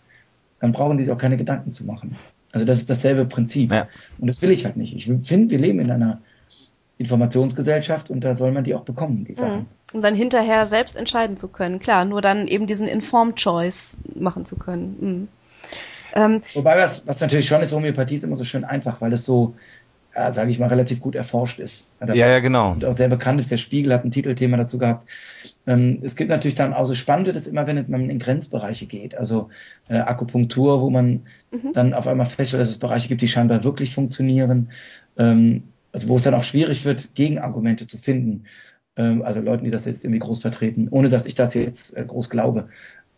[0.60, 2.16] Dann brauchen die doch keine Gedanken zu machen.
[2.52, 3.72] Also das ist dasselbe Prinzip.
[3.72, 3.88] Ja.
[4.18, 4.96] Und das will ich halt nicht.
[4.96, 6.22] Ich finde, wir leben in einer
[7.00, 9.60] Informationsgesellschaft und da soll man die auch bekommen, die Sachen.
[9.60, 9.66] Mhm.
[9.94, 14.46] Um dann hinterher selbst entscheiden zu können, klar, nur dann eben diesen Informed Choice machen
[14.46, 14.98] zu können.
[15.00, 15.28] Mhm.
[16.14, 19.26] Ähm, Wobei, was, was natürlich schon ist, Homöopathie ist immer so schön einfach, weil es
[19.26, 19.56] so,
[20.14, 21.86] ja, sage ich mal, relativ gut erforscht ist.
[22.06, 22.74] Ja, ja, genau.
[22.74, 23.50] Und auch sehr bekannt ist.
[23.50, 25.08] Der Spiegel hat ein Titelthema dazu gehabt.
[25.68, 29.16] Ähm, es gibt natürlich dann auch so Spannende, das immer, wenn man in Grenzbereiche geht.
[29.16, 29.50] Also
[29.88, 31.22] äh, Akupunktur, wo man
[31.52, 31.72] mhm.
[31.74, 34.72] dann auf einmal feststellt, dass es Bereiche gibt, die scheinbar wirklich funktionieren.
[35.18, 35.64] Ähm,
[36.00, 38.46] also wo es dann auch schwierig wird, Gegenargumente zu finden.
[38.96, 42.06] Ähm, also Leuten, die das jetzt irgendwie groß vertreten, ohne dass ich das jetzt äh,
[42.06, 42.70] groß glaube.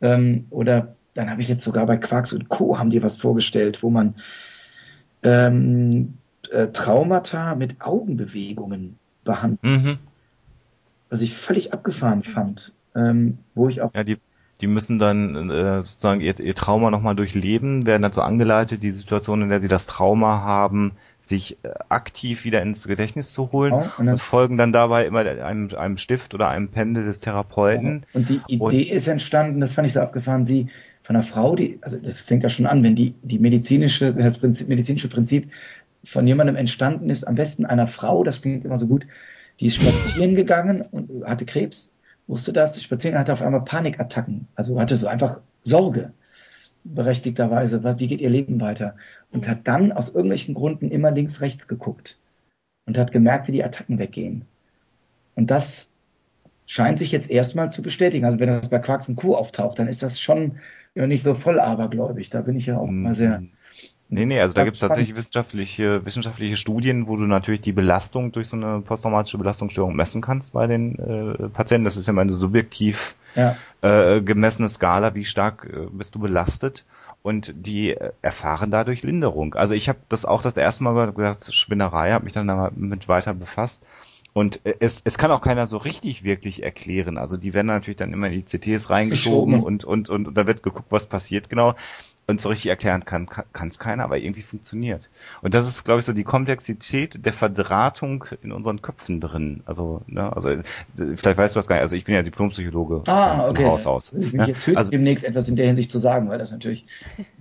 [0.01, 2.79] Ähm, oder dann habe ich jetzt sogar bei Quarks und Co.
[2.79, 4.15] haben die was vorgestellt, wo man
[5.23, 6.15] ähm,
[6.49, 9.63] äh, Traumata mit Augenbewegungen behandelt.
[9.63, 9.97] Mhm.
[11.09, 12.73] Was ich völlig abgefahren fand.
[12.95, 14.17] Ähm, wo ich auch Ja, die,
[14.61, 19.41] die müssen dann äh, sozusagen ihr, ihr Trauma nochmal durchleben, werden dazu angeleitet, die Situation,
[19.41, 23.85] in der sie das Trauma haben, sich äh, aktiv wieder ins Gedächtnis zu holen Genau,
[23.97, 28.05] und und, folgen dann dabei immer einem, einem Stift oder einem Pendel des Therapeuten.
[28.13, 30.67] Und die Idee Und- ist entstanden, das fand ich so abgefahren, sie
[31.03, 34.37] von einer Frau, die, also das fängt ja schon an, wenn die, die medizinische, das
[34.37, 35.49] Prinzip, medizinische Prinzip
[36.03, 39.05] von jemandem entstanden ist, am besten einer Frau, das klingt immer so gut,
[39.59, 41.93] die ist spazieren gegangen und hatte Krebs,
[42.31, 46.13] wusste das, spazieren, hatte auf einmal Panikattacken, also hatte so einfach Sorge,
[46.83, 48.95] berechtigterweise, wie geht ihr Leben weiter?
[49.31, 52.17] Und hat dann aus irgendwelchen Gründen immer links, rechts geguckt
[52.87, 54.45] und hat gemerkt, wie die Attacken weggehen.
[55.35, 55.93] Und das
[56.65, 58.25] scheint sich jetzt erstmal zu bestätigen.
[58.25, 59.35] Also wenn das bei Quarks und Co.
[59.35, 60.57] auftaucht, dann ist das schon
[60.95, 62.29] ja, nicht so voll abergläubig.
[62.29, 63.43] Da bin ich ja auch mal sehr.
[64.13, 68.33] Nee, nee, also da gibt es tatsächlich wissenschaftliche, wissenschaftliche Studien, wo du natürlich die Belastung
[68.33, 71.85] durch so eine posttraumatische Belastungsstörung messen kannst bei den äh, Patienten.
[71.85, 76.19] Das ist ja immer eine subjektiv Ja, äh, gemessene Skala, wie stark äh, bist du
[76.19, 76.83] belastet.
[77.23, 79.53] Und die äh, erfahren dadurch Linderung.
[79.55, 83.33] Also ich habe das auch das erste Mal gedacht, Spinnerei, habe mich dann damit weiter
[83.33, 83.81] befasst.
[84.33, 87.17] Und äh, es, es kann auch keiner so richtig wirklich erklären.
[87.17, 89.63] Also die werden natürlich dann immer in die CTs reingeschoben Geschoben.
[89.63, 91.75] und, und, und, da wird geguckt, was passiert genau.
[92.27, 95.09] Und so richtig erklären kann kann es keiner, aber irgendwie funktioniert.
[95.41, 99.63] Und das ist, glaube ich, so die Komplexität der Verdrahtung in unseren Köpfen drin.
[99.65, 100.61] Also, ne, also äh,
[100.95, 101.81] vielleicht weißt du das gar nicht.
[101.81, 103.65] Also ich bin ja Diplompsychologe Ah, von okay.
[103.65, 104.13] Haus aus.
[104.13, 104.45] ich ne?
[104.47, 106.85] jetzt Also demnächst etwas in der Hinsicht zu sagen, weil das natürlich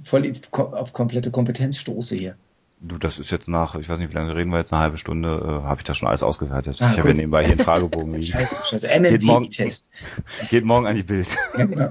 [0.02, 2.34] voll auf komplette Kompetenz stoße hier.
[2.80, 4.96] Du, das ist jetzt nach, ich weiß nicht, wie lange reden wir jetzt, eine halbe
[4.96, 5.28] Stunde,
[5.62, 6.78] äh, habe ich das schon alles ausgewertet.
[6.80, 8.32] Ah, ich habe ja nebenbei hier einen Fragebogen liegen.
[8.38, 8.88] Scheiße, scheiße.
[8.88, 9.90] Geht morgen- MMP-Test.
[10.50, 11.28] Geht morgen an die Bild,
[11.58, 11.90] Ja, genau.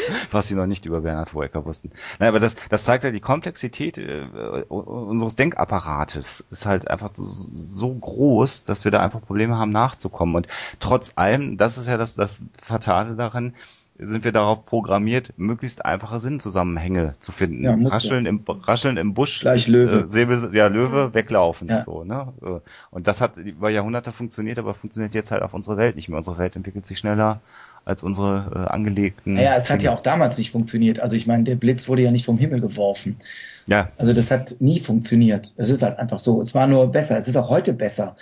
[0.32, 1.90] was sie noch nicht über Bernhard Hoeker wussten.
[2.18, 4.22] Nein, aber das, das zeigt ja die Komplexität äh,
[4.68, 6.44] unseres Denkapparates.
[6.50, 10.34] Ist halt einfach so, groß, dass wir da einfach Probleme haben nachzukommen.
[10.36, 10.48] Und
[10.78, 13.54] trotz allem, das ist ja das, das Fatale daran,
[14.02, 17.64] sind wir darauf programmiert, möglichst einfache Sinnzusammenhänge zu finden.
[17.64, 17.76] Ja.
[17.88, 20.04] Rascheln, im, Rascheln im Busch, Gleich Löwe.
[20.04, 21.68] Äh, Säbel, ja, Löwe, weglaufen.
[21.68, 21.82] Ja.
[21.82, 22.32] So, ne?
[22.42, 22.60] Äh,
[22.90, 26.16] Und das hat über Jahrhunderte funktioniert, aber funktioniert jetzt halt auf unsere Welt nicht mehr.
[26.16, 27.40] Unsere Welt entwickelt sich schneller
[27.84, 29.34] als unsere äh, angelegten.
[29.34, 31.00] Naja, es hat ja auch damals nicht funktioniert.
[31.00, 33.16] Also ich meine, der Blitz wurde ja nicht vom Himmel geworfen.
[33.66, 35.52] Ja, Also das hat nie funktioniert.
[35.56, 36.40] Es ist halt einfach so.
[36.40, 37.18] Es war nur besser.
[37.18, 38.16] Es ist auch heute besser,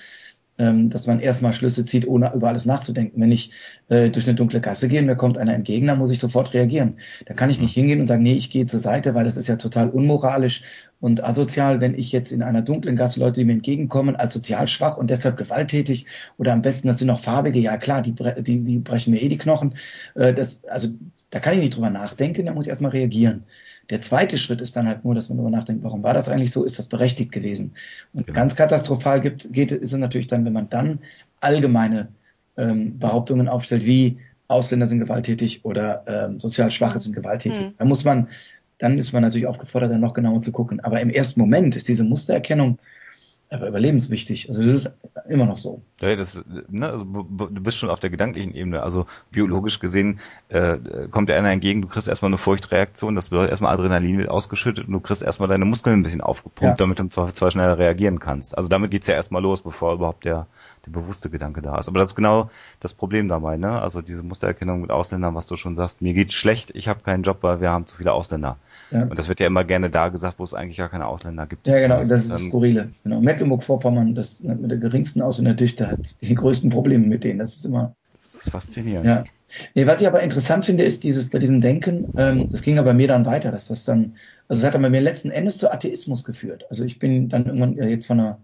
[0.58, 3.20] ähm, dass man erstmal Schlüsse zieht, ohne über alles nachzudenken.
[3.20, 3.52] Wenn ich
[3.88, 6.52] äh, durch eine dunkle Gasse gehe und mir kommt einer entgegen, dann muss ich sofort
[6.54, 6.98] reagieren.
[7.26, 9.48] Da kann ich nicht hingehen und sagen, nee, ich gehe zur Seite, weil das ist
[9.48, 10.62] ja total unmoralisch
[11.00, 14.66] und asozial, wenn ich jetzt in einer dunklen Gasse Leute, die mir entgegenkommen, als sozial
[14.68, 16.06] schwach und deshalb gewalttätig
[16.38, 19.28] oder am besten, das sind noch farbige, ja klar, die, die, die brechen mir eh
[19.28, 19.74] die Knochen.
[20.14, 20.88] Äh, das, also
[21.30, 23.46] da kann ich nicht drüber nachdenken, da muss ich erstmal reagieren.
[23.90, 26.52] Der zweite Schritt ist dann halt nur, dass man darüber nachdenkt, warum war das eigentlich
[26.52, 26.64] so?
[26.64, 27.74] Ist das berechtigt gewesen?
[28.12, 28.36] Und Genau.
[28.36, 31.00] ganz katastrophal gibt, geht, ist es natürlich dann, wenn man dann
[31.40, 32.08] allgemeine
[32.56, 34.18] ähm, Behauptungen aufstellt, wie
[34.48, 37.68] Ausländer sind gewalttätig oder ähm, sozial Schwache sind gewalttätig.
[37.68, 37.74] Mhm.
[37.78, 38.28] Da muss man,
[38.78, 40.80] dann ist man natürlich aufgefordert, dann noch genauer zu gucken.
[40.80, 42.78] Aber im ersten Moment ist diese Mustererkennung
[43.50, 44.48] aber überlebenswichtig.
[44.48, 44.94] Also das ist
[45.28, 45.80] immer noch so.
[46.00, 48.82] Ja, das, ne, also, du bist schon auf der gedanklichen Ebene.
[48.82, 50.76] Also biologisch gesehen äh,
[51.10, 54.86] kommt dir einer entgegen, du kriegst erstmal eine Furchtreaktion, das bedeutet erstmal Adrenalin wird ausgeschüttet
[54.86, 56.74] und du kriegst erstmal deine Muskeln ein bisschen aufgepumpt, Ja.
[56.74, 58.56] damit du im Zweifelsfall schneller reagieren kannst.
[58.56, 60.46] Also damit geht's ja erstmal los, bevor überhaupt der,
[60.88, 61.88] der bewusste Gedanke da ist.
[61.88, 63.80] Aber das ist genau das Problem dabei, ne?
[63.80, 67.22] Also diese Mustererkennung mit Ausländern, was du schon sagst, mir geht's schlecht, ich habe keinen
[67.22, 68.56] Job, weil wir haben zu viele Ausländer.
[68.90, 69.02] Ja.
[69.02, 71.66] Und das wird ja immer gerne da gesagt, wo es eigentlich gar keine Ausländer gibt.
[71.68, 72.90] Ja, genau, Also das ist das Skurrile.
[73.04, 73.20] Genau.
[73.20, 77.38] Mecklenburg-Vorpommern, das mit der geringsten Ausländerdichte hat die größten Probleme mit denen.
[77.38, 79.06] Das ist immer, Das ist faszinierend.
[79.06, 79.24] ja.
[79.74, 82.90] Nee, was ich aber interessant finde, ist dieses, bei diesem Denken, ähm, das ging aber
[82.90, 84.16] bei mir dann weiter, dass das dann,
[84.46, 86.64] also es hat dann bei mir letzten Endes zu Atheismus geführt.
[86.70, 88.40] Also ich bin dann irgendwann ja, jetzt von einer,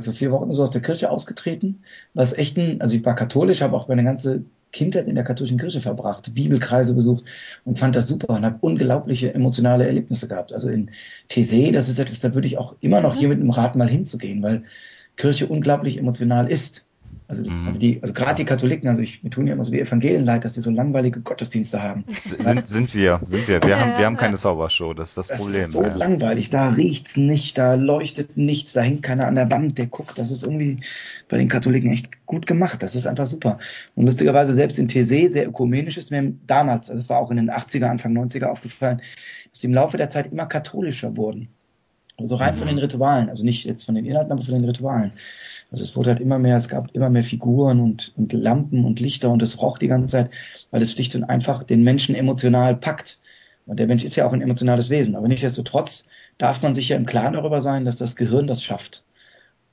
[0.00, 1.82] für vier Wochen so aus der Kirche ausgetreten,
[2.14, 5.58] was echt ein, also ich war katholisch, habe auch meine ganze Kindheit in der katholischen
[5.58, 7.24] Kirche verbracht, Bibelkreise besucht
[7.64, 10.52] und fand das super und habe unglaubliche emotionale Erlebnisse gehabt.
[10.54, 10.90] Also in
[11.30, 13.18] Thésée, das ist etwas, da würde ich auch immer noch Mhm.
[13.18, 14.64] hier mit einem Rat mal hinzugehen, weil
[15.16, 16.86] Kirche unglaublich emotional ist.
[17.32, 17.66] Also, das, Mhm.
[17.68, 20.24] also, die, also gerade die Katholiken, also ich, mir tun ja immer so die Evangelien
[20.26, 22.04] leid, dass sie so langweilige Gottesdienste haben.
[22.22, 23.62] Sind, sind wir, sind wir.
[23.62, 25.62] Wir Ja, haben, wir haben keine Zaubershow, das ist das, Das Problem.
[25.62, 25.94] ist so ja.
[25.94, 30.18] langweilig, da riecht's nicht, da leuchtet nichts, da hängt keiner an der Wand, der guckt.
[30.18, 30.80] Das ist irgendwie
[31.28, 32.82] bei den Katholiken echt gut gemacht.
[32.82, 33.58] Das ist einfach super.
[33.94, 37.38] Und lustigerweise selbst in Thésée, sehr ökumenisch ist mir damals, also das war auch in
[37.38, 39.00] den 80er, Anfang 90er aufgefallen,
[39.50, 41.48] dass sie im Laufe der Zeit immer katholischer wurden.
[42.22, 45.12] Also rein von den Ritualen, also nicht jetzt von den Inhalten, aber von den Ritualen.
[45.70, 49.00] Also es wurde halt immer mehr, es gab immer mehr Figuren und, und Lampen und
[49.00, 50.30] Lichter und es roch die ganze Zeit,
[50.70, 53.20] weil es schlicht und einfach den Menschen emotional packt.
[53.66, 55.16] Und der Mensch ist ja auch ein emotionales Wesen.
[55.16, 56.06] Aber nichtsdestotrotz
[56.38, 59.04] darf man sich ja im Klaren darüber sein, dass das Gehirn das schafft.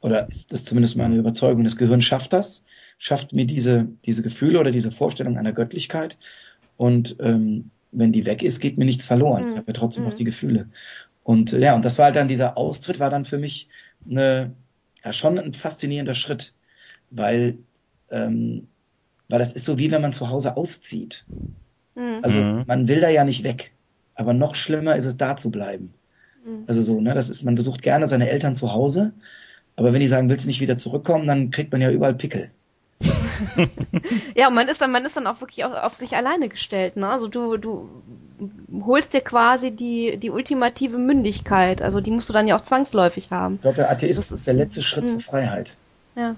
[0.01, 2.65] Oder ist das zumindest meine Überzeugung, das Gehirn schafft das,
[2.97, 6.17] schafft mir diese, diese Gefühle oder diese Vorstellung einer Göttlichkeit.
[6.77, 9.45] Und ähm, wenn die weg ist, geht mir nichts verloren.
[9.47, 9.57] Ich Mhm.
[9.57, 10.17] habe ja trotzdem noch Mhm.
[10.17, 10.69] die Gefühle.
[11.29, 13.69] Und äh, ja, und das war halt dann dieser Austritt, war dann für mich
[14.09, 14.55] eine,
[15.05, 16.55] ja, schon ein faszinierender Schritt,
[17.11, 17.59] weil,
[18.09, 18.67] ähm,
[19.27, 21.25] weil das ist so wie wenn man zu Hause auszieht.
[21.93, 22.19] Mhm.
[22.23, 22.63] Also Mhm.
[22.65, 23.73] man will da ja nicht weg.
[24.15, 25.93] Aber noch schlimmer ist es, da zu bleiben.
[26.43, 26.63] Mhm.
[26.65, 29.13] Also so, ne, das ist, man besucht gerne seine Eltern zu Hause,
[29.75, 32.49] aber wenn die sagen, willst du nicht wieder zurückkommen, dann kriegt man ja überall Pickel.
[34.35, 36.95] Ja, und man ist dann, man ist dann auch wirklich auf, auf sich alleine gestellt,
[36.97, 37.09] ne?
[37.09, 37.89] Also du, du
[38.85, 41.81] holst dir quasi die, die ultimative Mündigkeit.
[41.81, 43.55] Also die musst du dann ja auch zwangsläufig haben.
[43.55, 45.07] Ich glaube, der Atheismus Das ist ist- der letzte Schritt Mhm.
[45.07, 45.75] zur Freiheit.
[46.15, 46.35] Ja.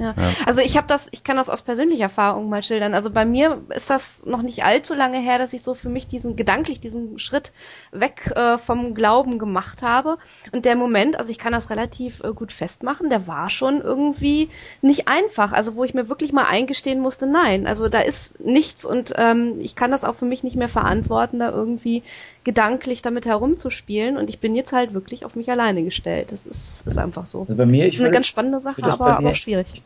[0.00, 0.14] Ja.
[0.16, 0.28] Ja.
[0.46, 2.94] Also ich habe das, ich kann das aus persönlicher Erfahrung mal schildern.
[2.94, 6.06] Also bei mir ist das noch nicht allzu lange her, dass ich so für mich
[6.06, 7.52] diesen gedanklich diesen Schritt
[7.92, 10.16] weg äh, vom Glauben gemacht habe.
[10.52, 14.48] Und der Moment, also ich kann das relativ äh, gut festmachen, der war schon irgendwie
[14.80, 15.52] nicht einfach.
[15.52, 19.60] Also wo ich mir wirklich mal eingestehen musste, nein, also da ist nichts und ähm,
[19.60, 22.02] ich kann das auch für mich nicht mehr verantworten, da irgendwie
[22.44, 24.16] gedanklich damit herumzuspielen.
[24.16, 26.32] Und ich bin jetzt halt wirklich auf mich alleine gestellt.
[26.32, 27.42] Das ist, ist einfach so.
[27.42, 29.82] Also bei mir, Das ist eine würde- ganz spannende Sache, aber, aber mir- auch schwierig.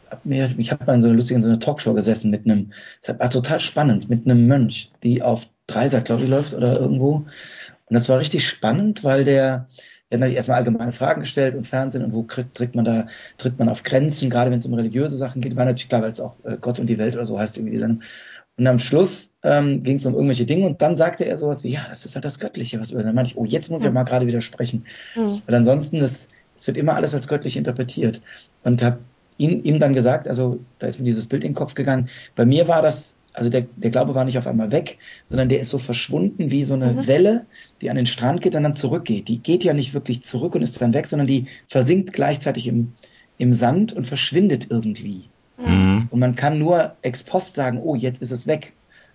[0.59, 3.30] ich habe mal in so einer lustigen so einer Talkshow gesessen mit einem, das war
[3.30, 7.14] total spannend, mit einem Mönch, die auf Dreisat, glaube ich, läuft oder irgendwo.
[7.16, 7.26] Und
[7.94, 9.66] das war richtig spannend, weil der,
[10.11, 13.07] der hat natürlich erstmal allgemeine Fragen gestellt und Fernsehen und wo tritt man da,
[13.38, 16.11] tritt man auf Grenzen, gerade wenn es um religiöse Sachen geht, war natürlich klar, weil
[16.11, 18.02] es auch äh, Gott und die Welt oder so heißt irgendwie die Sendung.
[18.57, 21.70] Und am Schluss ähm, ging es um irgendwelche Dinge und dann sagte er sowas wie,
[21.72, 23.88] ja, das ist halt das Göttliche, was wir, dann meinte ich, oh, jetzt muss ich
[23.88, 23.94] Hm.
[23.94, 24.86] mal gerade widersprechen.
[25.14, 25.42] Mhm.
[25.46, 28.22] Weil ansonsten, es, es wird immer alles als göttlich interpretiert.
[28.62, 29.05] Und habe
[29.36, 32.44] ihm, ihm dann gesagt, also da ist mir dieses Bild in den Kopf gegangen, bei
[32.46, 34.98] mir war das, also der, der Glaube war nicht auf einmal weg,
[35.28, 37.07] sondern der ist so verschwunden wie so eine Mhm.
[37.09, 37.46] Welle,
[37.80, 39.26] die an den Strand geht und dann zurückgeht.
[39.28, 42.94] Die geht ja nicht wirklich zurück und ist dann weg, sondern die versinkt gleichzeitig im,
[43.36, 45.32] im Sand und verschwindet irgendwie.
[45.57, 46.09] Mhm.
[46.11, 48.72] Und man kann nur ex post sagen, oh, jetzt ist es weg.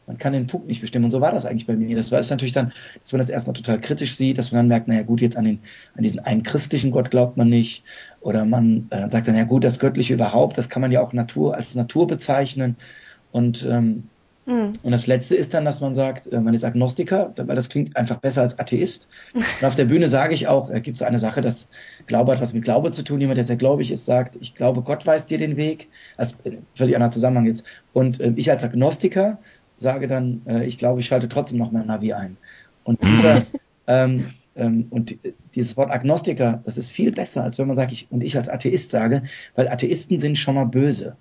[0.08, 1.06] Man kann den Punkt nicht bestimmen.
[1.06, 1.96] Und so war das eigentlich bei mir.
[1.96, 2.74] Das war es natürlich dann,
[3.04, 5.46] dass man das erstmal total kritisch sieht, dass man dann merkt, naja gut, jetzt an,
[5.46, 5.60] den,
[5.96, 7.84] an diesen einen christlichen Gott glaubt man nicht.
[8.22, 11.14] Oder man äh, sagt dann, ja gut, das Göttliche überhaupt, das kann man ja auch
[11.14, 12.76] Natur als Natur bezeichnen.
[13.32, 14.10] Und, ähm,
[14.50, 14.74] Mhm.
[14.82, 17.96] und das Letzte ist dann, dass man sagt, äh, man ist Agnostiker, weil das klingt
[17.96, 19.08] einfach besser als Atheist.
[19.62, 21.70] Und auf der Bühne sage ich auch, da gibt es so eine Sache, dass
[22.08, 23.22] Glaube hat was mit Glaube zu tun.
[23.22, 25.90] Jemand, der sehr gläubig ist, sagt, ich glaube, Gott weiß dir den Weg.
[26.18, 27.64] Also äh, völlig anderer Zusammenhang jetzt.
[27.94, 29.40] Und äh, ich als Agnostiker
[29.76, 32.38] sage dann, äh, ich glaube, ich schalte trotzdem noch mein Navi ein.
[32.84, 33.46] Und dieser,
[33.88, 34.26] ähm,
[34.56, 35.20] ähm, und die-
[35.56, 38.50] dieses Wort Agnostiker, das ist viel besser, als wenn man sagt, ich, und ich als
[38.50, 39.24] Atheist sage,
[39.56, 41.18] weil Atheisten sind schon mal böse.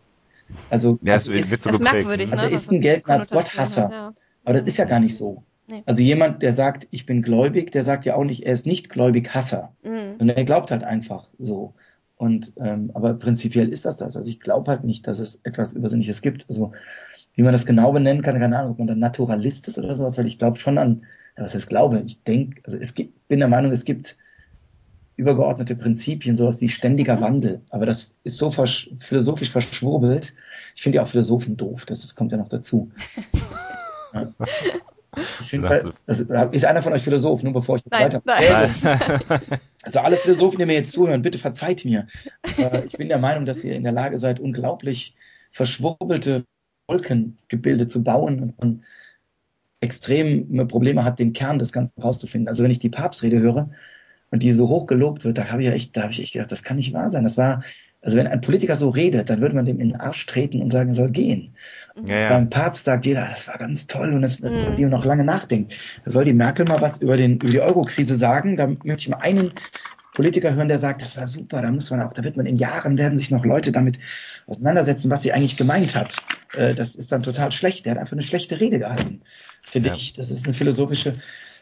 [0.71, 2.39] Also Ja, es Atheisten- wird so Das ist merkwürdig, ne?
[2.39, 3.89] Atheisten was das gelten als Gotthasser.
[3.91, 4.15] ja.
[4.45, 5.43] aber das ist ja gar nicht so.
[5.67, 5.83] Nee.
[5.85, 8.89] Also jemand, der sagt, ich bin gläubig, der sagt ja auch nicht, er ist nicht
[8.89, 9.75] gläubig Hasser.
[9.83, 10.15] Mhm.
[10.19, 11.75] Und er glaubt halt einfach so.
[12.17, 14.17] Und ähm, aber prinzipiell ist das das.
[14.17, 16.47] Also ich glaube halt nicht, dass es etwas Übersinnliches gibt.
[16.49, 16.73] Also
[17.35, 20.17] wie man das genau benennen kann, keine Ahnung, ob man dann Naturalist ist oder sowas,
[20.19, 21.03] weil ich glaube schon an,
[21.37, 22.03] ja, was heißt Glaube?
[22.07, 24.17] Ich denke, also es gibt, bin der Meinung, es gibt
[25.19, 27.21] übergeordnete Prinzipien, sowas wie ständiger Mhm.
[27.21, 27.61] Wandel.
[27.71, 30.33] Aber das ist so versch philosophisch verschwurbelt.
[30.77, 32.91] Ich finde ja auch Philosophen doof, das, das kommt ja noch dazu.
[34.15, 34.33] ja.
[35.41, 36.21] Ich finde, Das- das
[36.53, 38.23] ist einer von euch Philosoph, nur bevor ich jetzt Nein, weiter.
[38.25, 38.71] nein.
[39.83, 42.07] Also alle Philosophen, die mir jetzt zuhören, bitte verzeiht mir.
[42.63, 45.17] Aber ich bin der Meinung, dass ihr in der Lage seid, unglaublich
[45.51, 46.45] verschwurbelte
[46.89, 48.85] Wolkengebilde zu bauen und man
[49.81, 52.49] extreme Probleme hat, den Kern des Ganzen rauszufinden.
[52.49, 53.71] Also wenn ich die Papstrede höre
[54.31, 56.33] und die so hoch gelobt wird, da habe ich ja echt, da habe ich echt
[56.35, 57.25] gedacht, das kann nicht wahr sein.
[57.25, 57.63] Das war,
[58.03, 60.71] also wenn ein Politiker so redet, dann würde man dem in den Arsch treten und
[60.71, 61.55] sagen, er soll gehen.
[62.05, 62.29] Ja, ja.
[62.29, 64.59] Beim Papst sagt jeder, das war ganz toll und das, das Mhm.
[64.59, 65.73] soll die noch lange nachdenken.
[66.05, 68.57] Da soll die Merkel mal was über, den, über die Eurokrise sagen.
[68.57, 69.53] Da möchte ich mal einen
[70.15, 72.57] Politiker hören, der sagt, das war super, da muss man auch, da wird man in
[72.57, 73.99] Jahren werden sich noch Leute damit
[74.47, 76.17] auseinandersetzen, was sie eigentlich gemeint hat.
[76.57, 77.85] Äh, das ist dann total schlecht.
[77.87, 79.21] Der hat einfach eine schlechte Rede gehalten,
[79.63, 79.95] finde Ja.
[79.95, 80.15] ich.
[80.15, 81.15] Das ist eine philosophische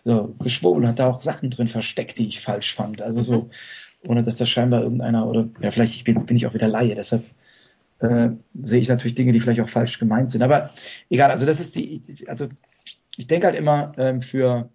[0.06, 3.02] so, Geschwurbel, hat da auch Sachen drin versteckt, die ich falsch fand.
[3.02, 3.50] Also so,
[4.06, 6.94] ohne dass das scheinbar irgendeiner oder ja, vielleicht ich bin, bin ich auch wieder Laie,
[6.94, 7.24] deshalb
[7.98, 10.42] äh, sehe ich natürlich Dinge, die vielleicht auch falsch gemeint sind.
[10.42, 10.70] Aber
[11.10, 12.46] egal, also das ist die, also
[13.16, 14.70] ich denke halt immer, ähm, für,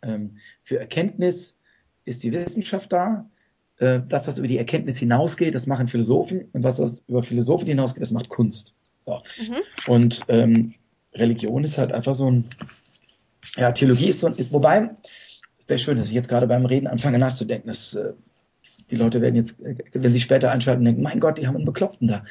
[0.00, 1.60] ähm, für Erkenntnis
[2.06, 3.28] ist die Wissenschaft da.
[3.76, 6.48] Äh, das, was über die Erkenntnis hinausgeht, das machen Philosophen.
[6.54, 8.72] Und was, was über Philosophen hinausgeht, das macht Kunst.
[9.04, 9.18] So.
[9.38, 9.56] Mhm.
[9.86, 10.74] Und ähm,
[11.12, 12.46] Religion ist halt einfach so ein,
[13.56, 14.90] ja, Theologie ist so wobei,
[15.58, 17.68] ist sehr schön, dass ich jetzt gerade beim Reden anfange nachzudenken.
[17.68, 18.12] Das, äh,
[18.90, 21.64] die Leute werden jetzt, äh, wenn sie später einschalten, denken, mein Gott, die haben einen
[21.64, 22.24] Bekloppten da.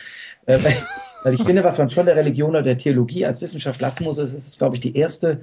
[0.45, 0.75] Äh, weil,
[1.23, 4.17] weil ich finde, was man schon der Religion oder der Theologie als Wissenschaft lassen muss,
[4.17, 5.41] ist, ist glaube ich, die erste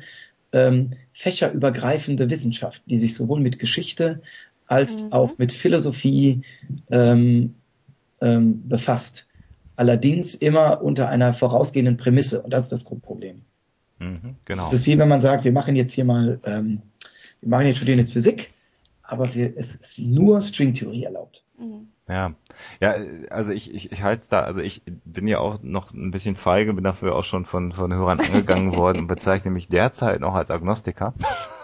[0.53, 4.21] ähm, fächerübergreifende Wissenschaft, die sich sowohl mit Geschichte
[4.67, 5.13] als Mhm.
[5.13, 6.43] auch mit Philosophie
[6.91, 7.55] ähm,
[8.21, 9.27] ähm, befasst.
[9.77, 12.43] Allerdings immer unter einer vorausgehenden Prämisse.
[12.43, 13.43] Und das ist das Grundproblem.
[13.99, 14.67] Mhm, genau.
[14.67, 16.83] Es ist wie wenn man sagt, wir machen jetzt hier mal, ähm,
[17.41, 18.53] wir machen jetzt studieren jetzt Physik,
[19.03, 21.45] aber wir, es ist nur Stringtheorie erlaubt.
[21.59, 21.89] Mhm.
[22.09, 22.35] Ja,
[22.81, 22.95] ja,
[23.31, 26.73] also ich, ich, ich halte da, also ich bin ja auch noch ein bisschen feige,
[26.73, 30.53] bin dafür auch schon von, von Hörern angegangen worden und bezeichne mich derzeit noch als
[30.53, 31.15] Agnostiker.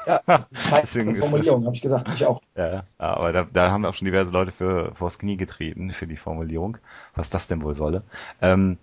[0.05, 2.43] Ja, das ist eine Deswegen ist Formulierung, habe ich gesagt, ich auch.
[2.57, 6.17] Ja, aber da, da haben auch schon diverse Leute für vors Knie getreten für die
[6.17, 6.79] Formulierung,
[7.15, 8.03] was das denn wohl solle.
[8.41, 8.79] Ähm,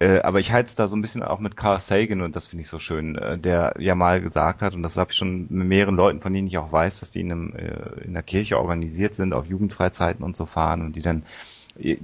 [0.00, 2.48] äh, aber ich halte es da so ein bisschen auch mit Carl Sagan und das
[2.48, 5.46] finde ich so schön, äh, der ja mal gesagt hat, und das habe ich schon
[5.50, 8.24] mit mehreren Leuten, von denen ich auch weiß, dass die in, einem, äh, in der
[8.24, 11.22] Kirche organisiert sind, auf Jugendfreizeiten und so fahren und die dann
[11.78, 11.96] äh,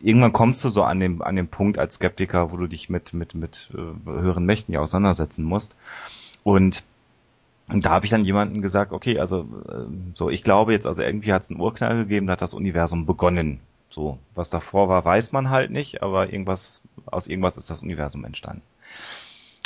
[0.00, 3.12] irgendwann kommst du so an dem an dem Punkt als Skeptiker, wo du dich mit
[3.12, 5.76] mit mit äh, höheren Mächten ja auseinandersetzen musst
[6.44, 6.82] und
[7.68, 9.46] da habe ich dann jemanden gesagt, okay, also
[10.14, 13.04] so, ich glaube jetzt, also irgendwie hat es einen Urknall gegeben, da hat das Universum
[13.04, 13.60] begonnen.
[13.90, 18.24] So, was davor war, weiß man halt nicht, aber irgendwas, aus irgendwas ist das Universum
[18.24, 18.62] entstanden.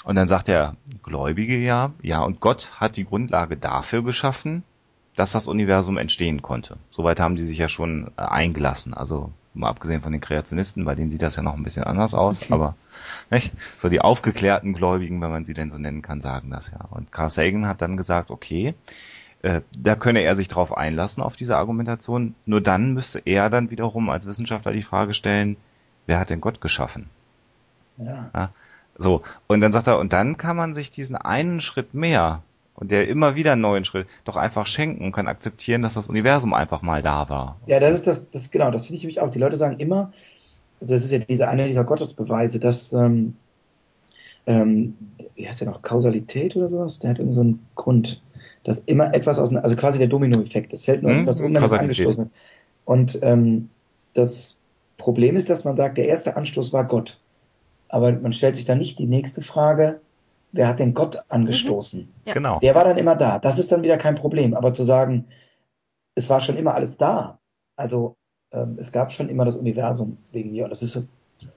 [0.04, 4.64] Und dann sagt der Gläubige ja, ja, und Gott hat die Grundlage dafür geschaffen,
[5.16, 6.76] dass das Universum entstehen konnte.
[6.90, 8.94] Soweit haben die sich ja schon äh, eingelassen.
[8.94, 12.14] Also mal abgesehen von den Kreationisten, bei denen sieht das ja noch ein bisschen anders
[12.14, 12.76] aus, aber
[13.30, 13.52] nicht?
[13.78, 16.80] so die aufgeklärten Gläubigen, wenn man sie denn so nennen kann, sagen das ja.
[16.90, 18.74] Und Carl Sagan hat dann gesagt, okay,
[19.42, 22.34] da könne er sich drauf einlassen auf diese Argumentation.
[22.46, 25.56] Nur dann müsste er dann wiederum als Wissenschaftler die Frage stellen,
[26.06, 27.10] wer hat denn Gott geschaffen?
[27.98, 28.50] Ja.
[28.96, 32.42] So, und dann sagt er, und dann kann man sich diesen einen Schritt mehr
[32.74, 36.08] und der immer wieder einen neuen Schritt doch einfach schenken und kann akzeptieren, dass das
[36.08, 37.56] Universum einfach mal da war.
[37.66, 39.30] Ja, das ist das, das genau, das finde ich nämlich auch.
[39.30, 40.12] Die Leute sagen immer,
[40.80, 43.36] also es ist ja dieser einer dieser Gottesbeweise, dass ähm,
[44.46, 44.96] ähm,
[45.34, 46.98] wie heißt der noch, Kausalität oder sowas?
[46.98, 48.22] Der hat irgendwie so einen Grund,
[48.64, 51.62] dass immer etwas aus, also quasi der Dominoeffekt, es fällt nur Hm, etwas um, wenn
[51.62, 52.30] es angestoßen wird.
[52.84, 53.70] Und ähm,
[54.14, 54.60] das
[54.98, 57.20] Problem ist, dass man sagt, der erste Anstoß war Gott.
[57.88, 60.00] Aber man stellt sich dann nicht die nächste Frage,
[60.52, 62.08] wer hat denn Gott angestoßen?
[62.24, 62.34] Ja.
[62.34, 62.58] Genau.
[62.60, 63.38] Der war dann immer da.
[63.38, 64.54] Das ist dann wieder kein Problem.
[64.54, 65.26] Aber zu sagen,
[66.14, 67.38] es war schon immer alles da.
[67.76, 68.16] Also
[68.52, 71.04] ähm, es gab schon immer das Universum wegen mir und das ist so,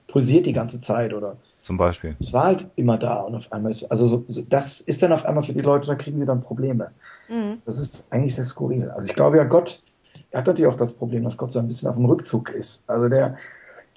[0.06, 2.16] pulsiert die ganze Zeit oder Zum Beispiel.
[2.20, 5.12] es war halt immer da und auf einmal ist also so, so, das ist dann
[5.12, 6.90] auf einmal für die Leute, da kriegen sie dann Probleme.
[7.28, 7.58] Mhm.
[7.64, 8.90] Das ist eigentlich sehr skurril.
[8.90, 9.82] Also ich glaube ja, Gott,
[10.30, 12.88] er hat natürlich auch das Problem, dass Gott so ein bisschen auf dem Rückzug ist.
[12.88, 13.36] Also der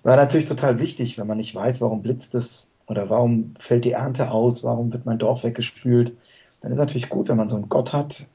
[0.04, 3.92] war natürlich total wichtig, wenn man nicht weiß, warum blitzt es oder warum fällt die
[3.92, 6.14] Ernte aus, warum wird mein Dorf weggespült.
[6.62, 8.26] Dann ist natürlich gut, wenn man so einen Gott hat,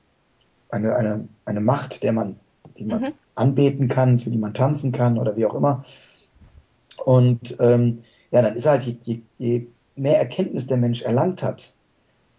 [0.70, 2.36] eine, eine, eine Macht, der man,
[2.76, 3.12] die man Mhm.
[3.34, 5.84] anbeten kann, für die man tanzen kann oder wie auch immer.
[7.04, 9.66] Und ähm, ja, dann ist halt, je, je, je
[9.96, 11.74] mehr Erkenntnis der Mensch erlangt hat,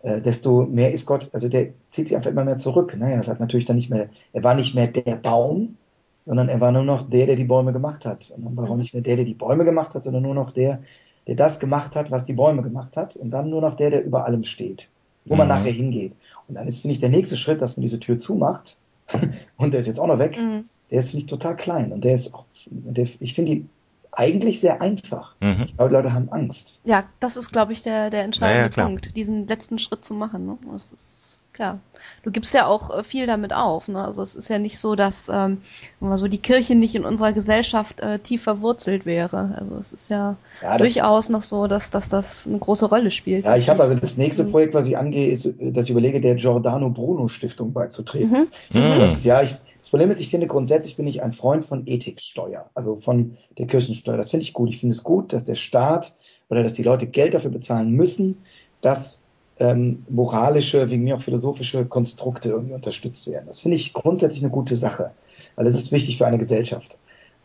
[0.02, 2.96] äh, desto mehr ist Gott, also der zieht sich einfach immer mehr zurück.
[2.98, 3.14] Ne?
[3.14, 5.78] Er ist halt natürlich dann nicht mehr, er war nicht mehr der Baum,
[6.22, 8.32] sondern er war nur noch der, der die Bäume gemacht hat.
[8.32, 8.78] Und dann war auch Mhm.
[8.78, 10.84] nicht mehr der, der die Bäume gemacht hat, sondern nur noch der,
[11.28, 13.16] der das gemacht hat, was die Bäume gemacht hat.
[13.16, 14.90] Und dann nur noch der, der über allem steht,
[15.28, 15.50] wo man Mhm.
[15.50, 16.18] nachher hingeht.
[16.48, 18.80] Und dann ist, finde ich, der nächste Schritt, dass man diese Tür zumacht,
[19.58, 20.70] und der ist jetzt auch noch weg, Mhm.
[20.92, 21.92] der ist, finde ich, total klein.
[21.94, 23.75] Und der ist auch, der, ich finde ihn
[24.18, 25.36] eigentlich sehr einfach.
[25.42, 25.64] Mhm.
[25.66, 26.80] Ich glaube, Leute haben Angst.
[26.84, 28.88] Ja, das ist, glaube ich, der, der entscheidende Ja, ja, klar.
[28.88, 30.46] Punkt, diesen letzten Schritt zu machen.
[30.46, 30.58] Ne?
[30.72, 31.80] Das ist klar.
[32.24, 33.88] Du gibst ja auch äh, viel damit auf.
[33.88, 34.04] Ne?
[34.04, 35.62] Also es ist ja nicht so, dass ähm,
[36.02, 39.56] so die Kirche nicht in unserer Gesellschaft äh, tief verwurzelt wäre.
[39.60, 43.46] Also es ist ja, Ja, durchaus noch so, dass, dass das eine große Rolle spielt.
[43.46, 44.52] ja ich habe also das nächste Mhm.
[44.52, 48.52] Projekt, was ich angehe, ist, äh, dass ich überlege, der Giordano Bruno Stiftung beizutreten.
[48.72, 48.80] Mhm.
[48.82, 49.00] Mhm.
[49.00, 49.56] Das, ja, ich,
[49.96, 54.18] Problem ist, ich finde grundsätzlich bin ich ein Freund von Ethiksteuer, also von der Kirchensteuer.
[54.18, 54.70] Das finde ich gut.
[54.70, 56.12] Ich finde es gut, dass der Staat
[56.50, 58.40] oder dass die Leute Geld dafür bezahlen müssen,
[58.82, 59.24] dass
[59.58, 63.46] ähm, moralische, wegen mir auch philosophische Konstrukte irgendwie unterstützt werden.
[63.48, 65.12] Das finde ich grundsätzlich eine gute Sache,
[65.56, 66.98] weil es ist wichtig für eine Gesellschaft.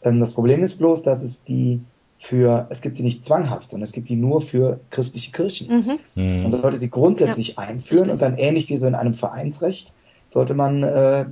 [0.02, 1.80] Ähm, das Problem ist bloß, dass es die
[2.18, 5.68] für, es gibt sie nicht zwanghaft, sondern es gibt die nur für christliche Kirchen.
[5.68, 5.98] Mhm.
[6.16, 6.42] Mhm.
[6.42, 8.12] Man sollte sie grundsätzlich einführen richtig.
[8.12, 9.92] und dann ähnlich wie so in einem Vereinsrecht
[10.26, 11.26] sollte man äh,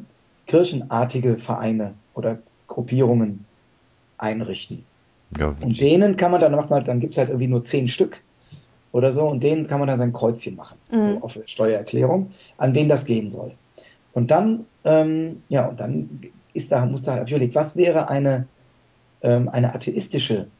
[0.48, 3.48] kirchenartige Vereine oder Gruppierungen
[4.18, 4.86] einrichten.
[5.38, 8.24] Ja, Und denen kann man dann macht man, dann gibt's halt irgendwie nur zehn Stück
[8.92, 11.00] oder so und denen kann man dann sein Kreuzchen machen, Mhm.
[11.02, 13.58] so auf Steuererklärung, an wen das gehen soll.
[14.12, 16.20] Und dann, ähm, ja, und dann
[16.54, 18.48] ist da, muss da halt überlegt, was wäre eine,
[19.22, 20.52] ähm, eine atheistische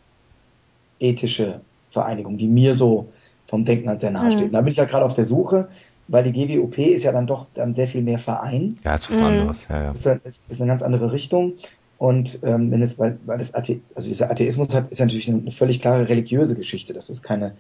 [0.99, 3.13] ethische Vereinigung, die mir so
[3.47, 4.33] vom Denken an sehr nahe Mhm.
[4.33, 4.47] steht.
[4.49, 5.69] Und da bin ich ja gerade auf der Suche,
[6.09, 9.19] weil die GWOP ist ja dann doch dann sehr viel mehr Verein ja, ist was
[9.21, 9.25] Mhm.
[9.27, 9.69] anderes.
[9.69, 9.91] Ja, ja.
[9.93, 11.55] ist, ein- ist eine ganz andere Richtung.
[11.99, 15.39] Und ähm, wenn es, weil, weil das Athe also dieser Atheismus hat, ist natürlich eine,
[15.39, 16.93] eine völlig klare religiöse Geschichte.
[16.93, 17.57] Das ist keine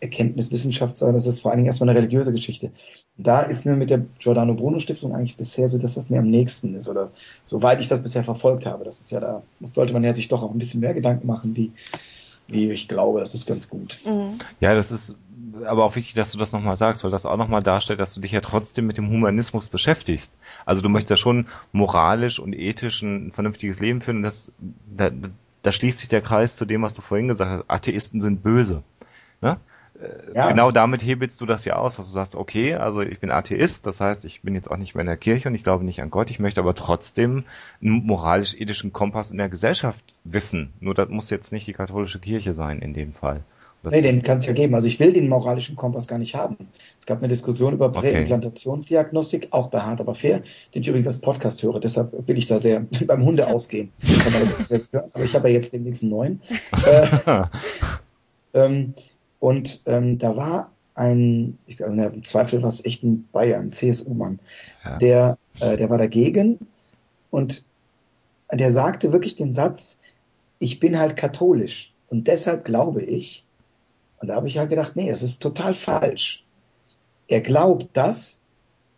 [0.00, 2.70] Erkenntniswissenschaft, sondern das ist vor allen Dingen erstmal eine religiöse Geschichte.
[3.16, 6.28] Da ist mir mit der Giordano Bruno Stiftung eigentlich bisher so das, was mir am
[6.28, 7.12] nächsten ist oder
[7.44, 8.84] soweit ich das bisher verfolgt habe.
[8.84, 11.26] Das ist ja da, das sollte man ja sich doch auch ein bisschen mehr Gedanken
[11.26, 11.72] machen, wie,
[12.48, 13.98] wie ich glaube, das ist ganz gut.
[14.04, 14.38] Mhm.
[14.60, 15.14] Ja, das ist
[15.64, 18.20] aber auch wichtig, dass du das nochmal sagst, weil das auch nochmal darstellt, dass du
[18.20, 20.32] dich ja trotzdem mit dem Humanismus beschäftigst.
[20.64, 24.22] Also du möchtest ja schon moralisch und ethisch ein vernünftiges Leben führen.
[24.22, 24.50] Das,
[24.86, 25.10] da,
[25.62, 27.70] da schließt sich der Kreis zu dem, was du vorhin gesagt hast.
[27.70, 28.82] Atheisten sind böse.
[29.40, 29.58] Ne?
[30.34, 30.48] Ja.
[30.48, 33.86] Genau damit hebelst du das ja aus, dass du sagst, okay, also ich bin Atheist,
[33.86, 36.02] das heißt, ich bin jetzt auch nicht mehr in der Kirche und ich glaube nicht
[36.02, 37.44] an Gott, ich möchte aber trotzdem
[37.80, 40.72] einen moralisch-ethischen Kompass in der Gesellschaft wissen.
[40.80, 43.42] Nur das muss jetzt nicht die katholische Kirche sein in dem Fall.
[43.86, 44.74] Das nee, den kann es ja geben.
[44.74, 46.56] Also ich will den moralischen Kompass gar nicht haben.
[46.98, 50.42] Es gab eine Diskussion über Präimplantationsdiagnostik, auch bei Hart aber fair,
[50.74, 51.78] den ich übrigens als Podcast höre.
[51.78, 53.92] Deshalb will ich da sehr beim Hunde ausgehen.
[55.12, 56.40] aber ich habe ja jetzt den nächsten neuen.
[56.84, 57.44] äh,
[58.54, 58.94] ähm,
[59.38, 64.40] und ähm, da war ein, ich glaube, im Zweifel war es echt ein Bayern, CSU-Mann,
[64.84, 64.98] ja.
[64.98, 66.58] der, äh, der war dagegen
[67.30, 67.62] und
[68.52, 70.00] der sagte wirklich den Satz,
[70.58, 73.45] ich bin halt katholisch und deshalb glaube ich,
[74.18, 76.44] und da habe ich halt gedacht, nee, das ist total falsch.
[77.28, 78.42] Er glaubt das,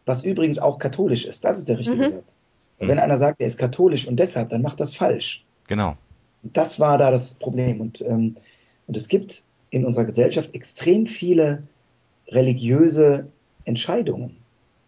[0.07, 1.45] was übrigens auch katholisch ist.
[1.45, 2.09] Das ist der richtige mhm.
[2.09, 2.43] Satz.
[2.79, 5.45] Und wenn einer sagt, er ist katholisch und deshalb, dann macht das falsch.
[5.67, 5.97] Genau.
[6.43, 7.81] Das war da das Problem.
[7.81, 8.37] Und, ähm,
[8.87, 11.65] und es gibt in unserer Gesellschaft extrem viele
[12.29, 13.27] religiöse
[13.65, 14.37] Entscheidungen.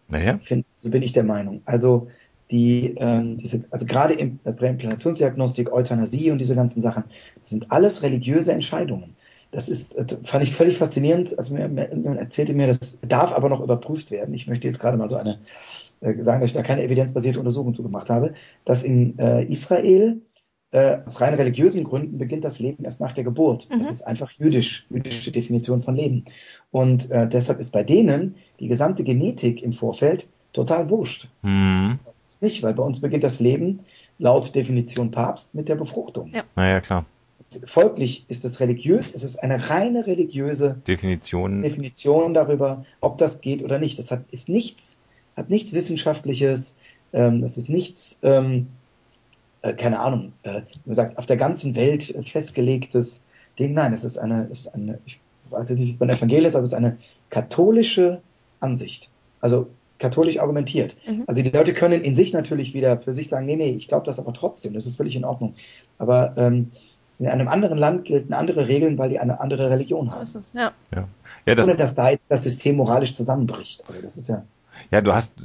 [0.07, 0.39] Naja.
[0.39, 1.61] Find, so bin ich der Meinung.
[1.65, 2.07] Also
[2.49, 7.03] die, ähm, diese, also gerade in der Präimplantationsdiagnostik, Euthanasie und diese ganzen Sachen,
[7.41, 9.15] das sind alles religiöse Entscheidungen.
[9.51, 11.37] Das ist, das fand ich völlig faszinierend.
[11.37, 14.33] Also mir, mir erzählte mir, das darf aber noch überprüft werden.
[14.33, 15.39] Ich möchte jetzt gerade mal so eine
[15.99, 18.33] äh, sagen, dass ich da keine evidenzbasierte Untersuchung zu gemacht habe,
[18.65, 20.21] dass in äh, Israel
[20.71, 23.67] äh, aus rein religiösen Gründen beginnt das Leben erst nach der Geburt.
[23.69, 23.79] Mhm.
[23.79, 26.23] Das ist einfach jüdisch, jüdische Definition von Leben.
[26.71, 31.27] Und äh, deshalb ist bei denen die gesamte Genetik im Vorfeld total wurscht.
[31.41, 31.99] Mhm.
[32.25, 33.81] Das ist nicht, weil bei uns beginnt das Leben
[34.17, 36.31] laut Definition Papst mit der Befruchtung.
[36.33, 36.43] Ja.
[36.55, 37.05] Naja, klar
[37.65, 41.61] folglich ist es religiös, es ist eine reine religiöse Definition.
[41.61, 43.99] Definition darüber, ob das geht oder nicht.
[43.99, 45.01] Das hat, ist nichts,
[45.35, 46.77] hat nichts Wissenschaftliches,
[47.13, 48.67] ähm, das ist nichts, ähm,
[49.61, 53.21] äh, keine Ahnung, äh, wie gesagt, auf der ganzen Welt festgelegtes
[53.59, 53.73] Ding.
[53.73, 56.15] Nein, es ist eine, es ist eine, ich weiß jetzt nicht, wie es bei der
[56.15, 56.97] Evangelie ist, aber es ist eine
[57.29, 58.21] katholische
[58.59, 59.09] Ansicht.
[59.41, 59.67] Also
[59.99, 60.95] katholisch argumentiert.
[61.07, 61.23] Mhm.
[61.27, 64.05] Also die Leute können in sich natürlich wieder für sich sagen, nee, nee, ich glaube
[64.05, 65.53] das aber trotzdem, das ist völlig in Ordnung.
[65.99, 66.71] Aber ähm,
[67.21, 70.23] in einem anderen Land gelten andere Regeln, weil die eine andere Religion so haben.
[70.23, 70.71] Ist es, ja.
[70.93, 71.07] ja.
[71.45, 73.83] ja das, Ohne dass da jetzt das System moralisch zusammenbricht.
[73.87, 74.43] Also das ist ja.
[74.89, 75.35] Ja, du hast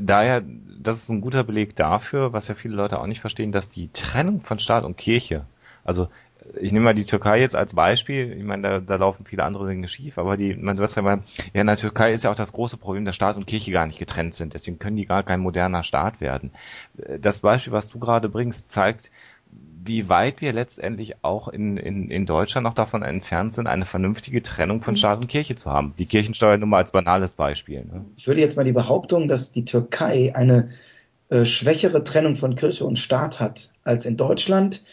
[0.00, 0.42] daher,
[0.80, 3.88] das ist ein guter Beleg dafür, was ja viele Leute auch nicht verstehen, dass die
[3.92, 5.46] Trennung von Staat und Kirche,
[5.82, 6.08] also
[6.60, 8.32] ich nehme mal die Türkei jetzt als Beispiel.
[8.32, 11.22] Ich meine, da, da laufen viele andere Dinge schief, aber die, man weiß ja mal,
[11.52, 13.86] ja, in der Türkei ist ja auch das große Problem, dass Staat und Kirche gar
[13.86, 14.54] nicht getrennt sind.
[14.54, 16.50] Deswegen können die gar kein moderner Staat werden.
[17.18, 19.10] Das Beispiel, was du gerade bringst, zeigt,
[19.86, 24.42] wie weit wir letztendlich auch in, in, in Deutschland noch davon entfernt sind, eine vernünftige
[24.42, 24.98] Trennung von mhm.
[24.98, 25.94] Staat und Kirche zu haben.
[25.98, 27.84] Die Kirchensteuer nur mal als banales Beispiel.
[27.84, 28.04] Ne?
[28.16, 30.70] Ich würde jetzt mal die Behauptung, dass die Türkei eine
[31.28, 34.84] äh, schwächere Trennung von Kirche und Staat hat als in Deutschland,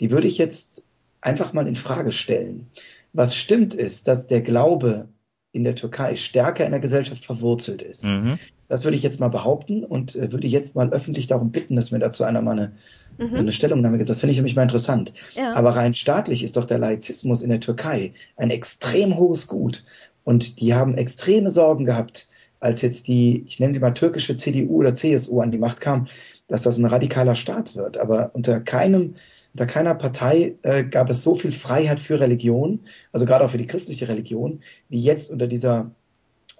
[0.00, 0.84] die würde ich jetzt
[1.20, 2.66] einfach mal in Frage stellen.
[3.12, 5.08] Was stimmt ist, dass der Glaube
[5.52, 8.06] in der Türkei stärker in der Gesellschaft verwurzelt ist.
[8.06, 8.38] Mhm.
[8.68, 11.90] Das würde ich jetzt mal behaupten und äh, würde jetzt mal öffentlich darum bitten, dass
[11.90, 12.72] mir dazu einer mal eine,
[13.20, 13.36] mhm.
[13.36, 14.10] eine Stellungnahme gibt.
[14.10, 15.12] Das finde ich nämlich mal interessant.
[15.34, 15.52] Ja.
[15.54, 19.84] Aber rein staatlich ist doch der Laizismus in der Türkei ein extrem hohes Gut.
[20.24, 22.28] Und die haben extreme Sorgen gehabt,
[22.60, 26.08] als jetzt die, ich nenne sie mal türkische CDU oder CSU an die Macht kam,
[26.48, 27.96] dass das ein radikaler Staat wird.
[27.96, 29.14] Aber unter keinem
[29.52, 32.80] unter keiner Partei äh, gab es so viel Freiheit für Religion,
[33.12, 35.90] also gerade auch für die christliche Religion, wie jetzt unter dieser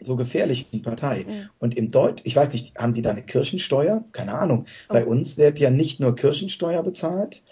[0.01, 1.25] so gefährlichen Partei.
[1.29, 1.51] Mhm.
[1.59, 4.05] Und im Deutsch, ich weiß nicht, haben die da eine Kirchensteuer?
[4.13, 4.65] Keine Ahnung.
[4.89, 4.95] Oh.
[4.95, 7.43] Bei uns wird ja nicht nur Kirchensteuer bezahlt,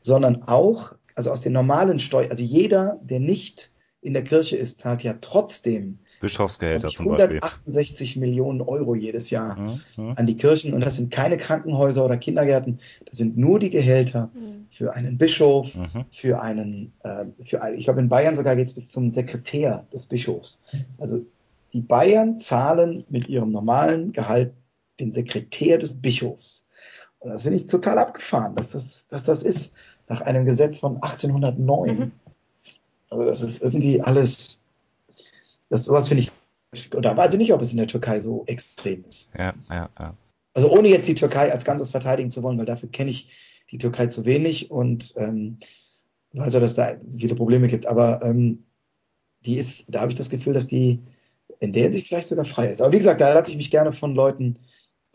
[0.00, 4.78] sondern auch, also aus den normalen Steuern, also jeder, der nicht in der Kirche ist,
[4.78, 8.20] zahlt ja trotzdem Bischofsgehälter zum 168 Beispiel.
[8.20, 10.12] Millionen Euro jedes Jahr mhm, mhm.
[10.16, 10.72] an die Kirchen.
[10.72, 12.78] Und das sind keine Krankenhäuser oder Kindergärten.
[13.04, 14.66] Das sind nur die Gehälter mhm.
[14.70, 16.04] für einen Bischof, mhm.
[16.10, 20.06] für einen, äh, für, ich glaube in Bayern sogar geht es bis zum Sekretär des
[20.06, 20.60] Bischofs.
[20.98, 21.24] Also
[21.72, 24.52] die Bayern zahlen mit ihrem normalen Gehalt
[24.98, 26.66] den Sekretär des Bischofs.
[27.18, 29.74] Und das finde ich total abgefahren, dass das, dass das ist
[30.08, 31.98] nach einem Gesetz von 1809.
[31.98, 32.12] Mhm.
[33.10, 34.60] Also das ist irgendwie alles,
[35.68, 39.04] das sowas finde ich, oder weiß ich nicht, ob es in der Türkei so extrem
[39.08, 39.30] ist.
[39.36, 40.14] Ja, ja, ja.
[40.54, 43.30] Also ohne jetzt die Türkei als Ganzes verteidigen zu wollen, weil dafür kenne ich
[43.70, 45.58] die Türkei zu wenig und ähm,
[46.32, 47.86] weiß ja, dass da viele Probleme gibt.
[47.86, 48.64] Aber ähm,
[49.44, 51.00] die ist, da habe ich das Gefühl, dass die
[51.60, 52.80] in der sich vielleicht sogar frei ist.
[52.80, 54.56] Aber wie gesagt, da lasse ich mich gerne von Leuten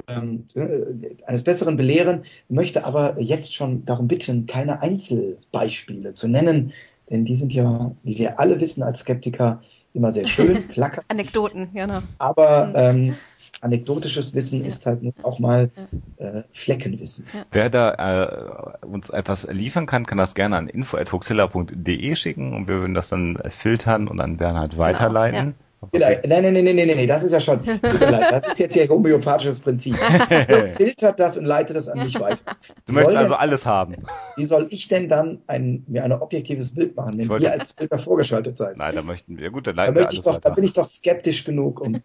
[0.08, 6.74] ähm, äh, eines Besseren belehren, möchte aber jetzt schon darum bitten, keine Einzelbeispiele zu nennen,
[7.10, 9.62] denn die sind ja, wie wir alle wissen als Skeptiker,
[9.94, 11.04] immer sehr schön, placker.
[11.10, 12.02] Anekdoten, genau.
[12.18, 12.76] Aber mhm.
[12.76, 13.16] ähm,
[13.60, 14.68] anekdotisches Wissen ja.
[14.68, 15.70] ist halt auch mal
[16.18, 17.26] äh, Fleckenwissen.
[17.34, 17.46] Ja.
[17.52, 22.80] Wer da äh, uns etwas liefern kann, kann das gerne an info.huxilla.de schicken und wir
[22.80, 24.84] würden das dann filtern und an Bernhard genau.
[24.84, 25.56] weiterleiten.
[25.84, 26.20] Okay.
[26.28, 28.60] Nein, nein, nein, nein, nein, nein, das ist ja schon, tut mir leid, das ist
[28.60, 29.96] jetzt hier homöopathisches Prinzip.
[29.96, 32.56] So, filtert das und leitet das an mich weiter.
[32.86, 33.96] Du möchtest also alles haben.
[34.36, 37.98] Wie soll ich denn dann ein, mir ein objektives Bild machen, wenn wir als Filter
[37.98, 38.76] vorgeschaltet sein?
[38.78, 40.86] Nein, da möchten wir, gut, dann leiten da, möchte ich doch, da bin ich doch
[40.86, 42.00] skeptisch genug, um,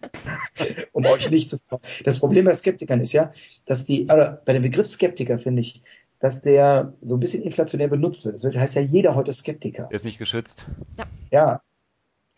[0.92, 1.58] um euch nicht zu
[2.02, 3.30] Das Problem bei Skeptikern ist ja,
[3.66, 5.82] dass die, also bei dem Begriff Skeptiker finde ich,
[6.18, 8.42] dass der so ein bisschen inflationär benutzt wird.
[8.42, 9.84] Das heißt ja jeder heute Skeptiker.
[9.84, 10.66] Der ist nicht geschützt.
[10.96, 11.06] Ja.
[11.30, 11.60] ja,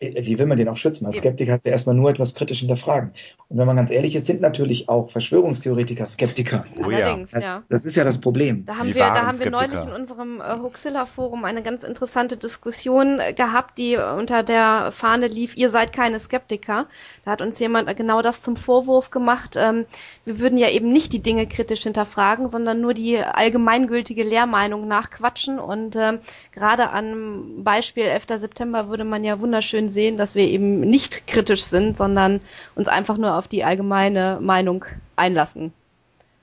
[0.01, 1.05] wie will man den auch schützen?
[1.05, 3.11] Als Skeptiker heißt ja erstmal nur etwas kritisch hinterfragen.
[3.49, 6.65] Und wenn man ganz ehrlich ist, sind natürlich auch Verschwörungstheoretiker Skeptiker.
[6.77, 7.39] Oh, Allerdings, ja.
[7.39, 7.63] ja.
[7.67, 8.65] Das ist ja das Problem.
[8.65, 13.19] Da haben wir, da haben wir neulich in unserem äh, Hoaxilla-Forum eine ganz interessante Diskussion
[13.19, 16.87] äh, gehabt, die unter der Fahne lief, ihr seid keine Skeptiker.
[17.25, 19.55] Da hat uns jemand genau das zum Vorwurf gemacht.
[19.57, 19.85] Ähm,
[20.23, 25.59] wir würden ja eben nicht die Dinge kritisch hinterfragen, sondern nur die allgemeingültige Lehrmeinung nachquatschen.
[25.59, 26.19] Und ähm,
[26.53, 28.27] gerade am Beispiel 11.
[28.35, 32.41] September würde man ja wunderschön sehen, dass wir eben nicht kritisch sind, sondern
[32.75, 34.85] uns einfach nur auf die allgemeine Meinung
[35.15, 35.73] einlassen.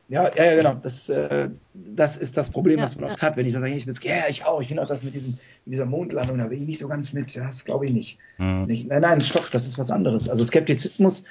[0.08, 0.74] Ja, ja, genau.
[0.74, 3.36] Das, äh, das ist das Problem, ja, was man oft hat.
[3.36, 5.32] Wenn ich sage, ich bin, ja, ich auch, ich finde auch das mit, diesem,
[5.64, 7.34] mit dieser Mondlandung, da bin ich nicht so ganz mit.
[7.36, 8.18] Das glaube ich nicht.
[8.38, 8.66] Mhm.
[8.66, 8.86] nicht.
[8.88, 10.28] Nein, nein, stopp, das ist was anderes.
[10.28, 11.24] Also Skeptizismus,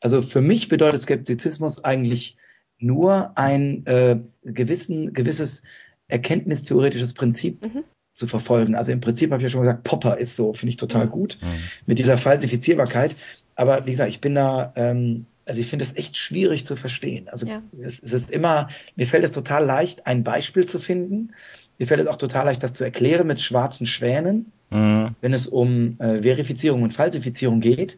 [0.00, 2.36] also für mich bedeutet Skeptizismus eigentlich
[2.78, 5.62] nur ein äh, gewissen, gewisses
[6.06, 8.74] erkenntnistheoretisches Prinzip mhm zu verfolgen.
[8.74, 11.10] Also im Prinzip habe ich ja schon gesagt, Popper ist so, finde ich total mhm.
[11.10, 11.58] gut, mhm.
[11.86, 13.16] mit dieser Falsifizierbarkeit.
[13.54, 17.28] Aber wie gesagt, ich bin da, ähm, also ich finde es echt schwierig zu verstehen.
[17.28, 17.62] Also ja.
[17.82, 21.32] es, es, ist immer, mir fällt es total leicht, ein Beispiel zu finden.
[21.78, 25.14] Mir fällt es auch total leicht, das zu erklären mit schwarzen Schwänen, mhm.
[25.20, 27.96] wenn es um äh, Verifizierung und Falsifizierung geht.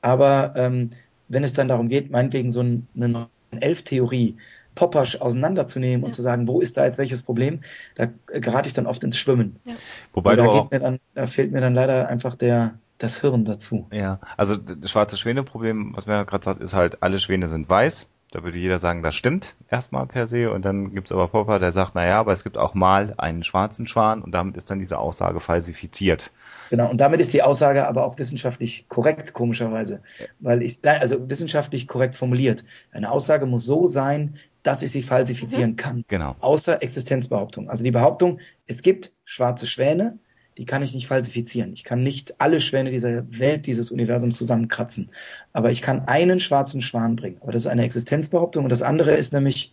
[0.00, 0.90] Aber ähm,
[1.28, 4.36] wenn es dann darum geht, meinetwegen so eine 9-11-Theorie
[4.78, 6.06] Popasch auseinanderzunehmen ja.
[6.06, 7.62] und zu sagen, wo ist da jetzt welches Problem,
[7.96, 9.56] da äh, gerate ich dann oft ins Schwimmen.
[9.64, 9.74] Ja.
[10.12, 10.70] Wobei da, auch...
[10.70, 13.88] dann, da fehlt mir dann leider einfach der, das Hirn dazu.
[13.92, 18.06] Ja, also das schwarze Schwäne-Problem, was mir gerade sagt, ist halt, alle Schwäne sind weiß.
[18.30, 20.52] Da würde jeder sagen, das stimmt erstmal per se.
[20.52, 23.42] Und dann gibt es aber Popper, der sagt, naja, aber es gibt auch mal einen
[23.42, 26.30] schwarzen Schwan und damit ist dann diese Aussage falsifiziert.
[26.68, 30.02] Genau, und damit ist die Aussage aber auch wissenschaftlich korrekt, komischerweise.
[30.40, 32.64] Weil ich, also wissenschaftlich korrekt formuliert.
[32.92, 35.76] Eine Aussage muss so sein, dass ich sie falsifizieren mhm.
[35.76, 36.04] kann.
[36.08, 36.36] Genau.
[36.40, 37.70] Außer Existenzbehauptung.
[37.70, 40.18] Also die Behauptung, es gibt schwarze Schwäne,
[40.58, 41.72] die kann ich nicht falsifizieren.
[41.72, 45.10] Ich kann nicht alle Schwäne dieser Welt, dieses Universums zusammenkratzen.
[45.52, 47.38] Aber ich kann einen schwarzen Schwan bringen.
[47.40, 48.64] Aber das ist eine Existenzbehauptung.
[48.64, 49.72] Und das andere ist nämlich,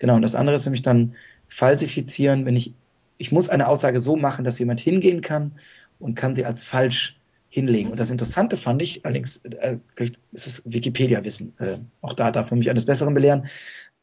[0.00, 1.14] genau, und das andere ist nämlich dann
[1.46, 2.74] falsifizieren, wenn ich,
[3.16, 5.52] ich muss eine Aussage so machen, dass jemand hingehen kann
[6.00, 7.16] und kann sie als falsch
[7.48, 7.92] hinlegen.
[7.92, 8.14] Und das mhm.
[8.14, 9.76] Interessante fand ich, allerdings, äh,
[10.32, 13.46] das ist Wikipedia-Wissen, äh, auch da darf man mich eines Besseren belehren,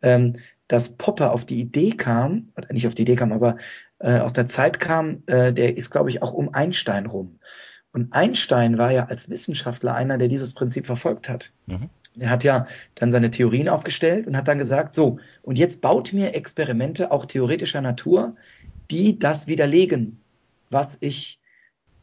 [0.02, 0.36] ähm,
[0.68, 3.58] dass Popper auf die Idee kam, oder nicht auf die Idee kam, aber
[4.00, 7.40] äh, aus der Zeit kam, äh, der ist, glaube ich, auch um Einstein rum.
[7.94, 11.52] Und Einstein war ja als Wissenschaftler einer, der dieses Prinzip verfolgt hat.
[11.68, 11.90] Mhm.
[12.20, 16.14] Er hat ja dann seine Theorien aufgestellt und hat dann gesagt, so, und jetzt baut
[16.14, 18.36] mir Experimente auch theoretischer Natur,
[18.90, 20.20] die das widerlegen,
[20.70, 21.40] was ich,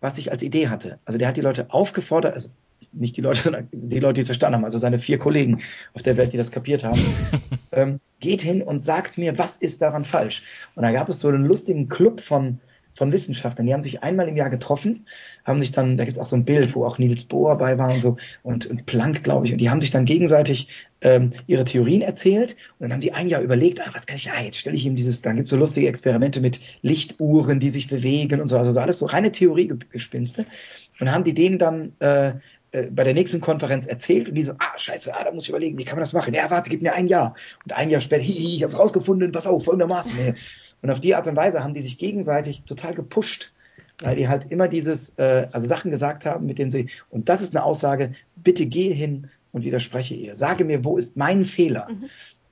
[0.00, 0.98] was ich als Idee hatte.
[1.04, 2.48] Also der hat die Leute aufgefordert, also
[2.92, 5.60] nicht die Leute, sondern die Leute, die es verstanden haben, also seine vier Kollegen
[5.92, 7.00] auf der Welt, die das kapiert haben,
[7.78, 10.42] ähm, geht hin und sagt mir, was ist daran falsch?
[10.74, 12.58] Und da gab es so einen lustigen Club von,
[12.94, 15.06] von Wissenschaftlern, die haben sich einmal im Jahr getroffen,
[15.44, 17.92] haben sich dann, da gibt's auch so ein Bild, wo auch Niels Bohr bei war
[17.92, 20.68] und so und, und Planck, glaube ich, und die haben sich dann gegenseitig
[21.00, 22.56] ähm, ihre Theorien erzählt.
[22.78, 24.84] Und dann haben die ein Jahr überlegt, ah, was kann ich, ah, jetzt stelle ich
[24.84, 28.72] ihm dieses, dann gibt's so lustige Experimente mit Lichtuhren, die sich bewegen und so, also
[28.72, 30.44] so alles so reine Theoriegespinste
[31.00, 32.32] und haben die denen dann äh,
[32.72, 35.48] äh, bei der nächsten Konferenz erzählt und die so, ah, scheiße, ah, da muss ich
[35.50, 36.34] überlegen, wie kann man das machen?
[36.34, 37.34] Ja, warte, gib mir ein Jahr.
[37.64, 40.34] Und ein Jahr später, hihi, ich hab's rausgefunden, pass auf, folgendermaßen.
[40.82, 43.52] und auf die Art und Weise haben die sich gegenseitig total gepusht,
[44.02, 47.42] weil die halt immer dieses, äh, also Sachen gesagt haben, mit denen sie, und das
[47.42, 50.36] ist eine Aussage, bitte geh hin und widerspreche ihr.
[50.36, 51.88] Sage mir, wo ist mein Fehler?
[51.90, 52.04] Mhm.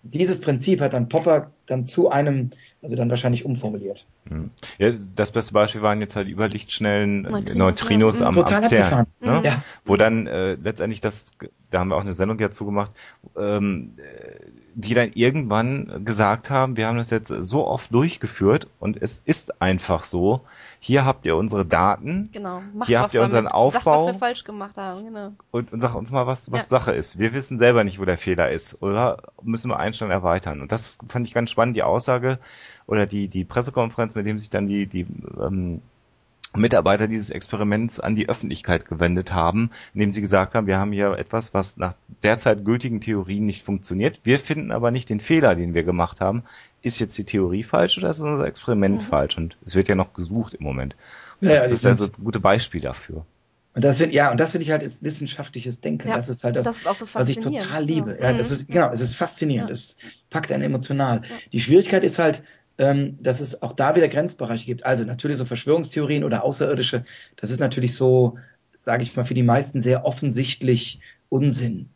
[0.02, 2.50] Dieses Prinzip hat dann Popper dann zu einem
[2.82, 4.06] also dann wahrscheinlich umformuliert.
[4.28, 4.50] Hm.
[4.78, 8.26] Ja, das beste Beispiel waren jetzt halt überlichtschnellen Neutrinos, Neutrinos ja.
[8.26, 9.40] am, am CERN, ne?
[9.44, 9.62] ja.
[9.84, 11.26] wo dann äh, letztendlich das
[11.70, 12.92] da haben wir auch eine Sendung dazu gemacht,
[13.36, 13.96] ähm,
[14.78, 19.62] die dann irgendwann gesagt haben, wir haben das jetzt so oft durchgeführt und es ist
[19.62, 20.42] einfach so.
[20.80, 22.28] Hier habt ihr unsere Daten.
[22.30, 22.60] Genau.
[22.74, 23.54] Macht Hier habt ihr unseren damit.
[23.54, 23.80] Aufbau.
[23.80, 25.32] Sagt, was wir falsch gemacht haben, genau.
[25.50, 26.78] Und, und sag uns mal, was, was Ja.
[26.78, 27.18] Sache ist.
[27.18, 28.82] Wir wissen selber nicht, wo der Fehler ist.
[28.82, 30.60] Oder müssen wir Einstein erweitern?
[30.60, 32.38] Und das fand ich ganz spannend, die Aussage
[32.86, 35.06] oder die, die Pressekonferenz, mit dem sich dann die, die
[35.40, 35.80] ähm,
[36.56, 41.12] Mitarbeiter dieses Experiments an die Öffentlichkeit gewendet haben, indem sie gesagt haben, wir haben hier
[41.18, 44.20] etwas, was nach derzeit gültigen Theorien nicht funktioniert.
[44.24, 46.42] Wir finden aber nicht den Fehler, den wir gemacht haben.
[46.82, 49.36] Ist jetzt die Theorie falsch oder ist unser Experiment falsch?
[49.38, 50.96] Und es wird ja noch gesucht im Moment.
[51.40, 53.24] Und Ja, das die ist also ein gutes Beispiel dafür.
[53.74, 56.08] Und das finde ja, und das finde ich halt ist wissenschaftliches Denken.
[56.08, 58.16] Ja, das ist halt das, das ist auch so was ich total liebe.
[58.18, 58.30] Ja.
[58.30, 58.54] Ja, das Mhm.
[58.54, 59.68] ist genau, es ist faszinierend.
[59.68, 59.74] Ja.
[59.74, 59.96] Es
[60.30, 61.22] packt einen emotional.
[61.52, 62.42] Die Schwierigkeit ist halt,
[62.78, 64.84] ähm, dass es auch da wieder Grenzbereiche gibt.
[64.86, 67.04] Also natürlich so Verschwörungstheorien oder Außerirdische.
[67.36, 68.38] Das ist natürlich so,
[68.74, 71.94] sage ich mal, für die meisten sehr offensichtlich Unsinn.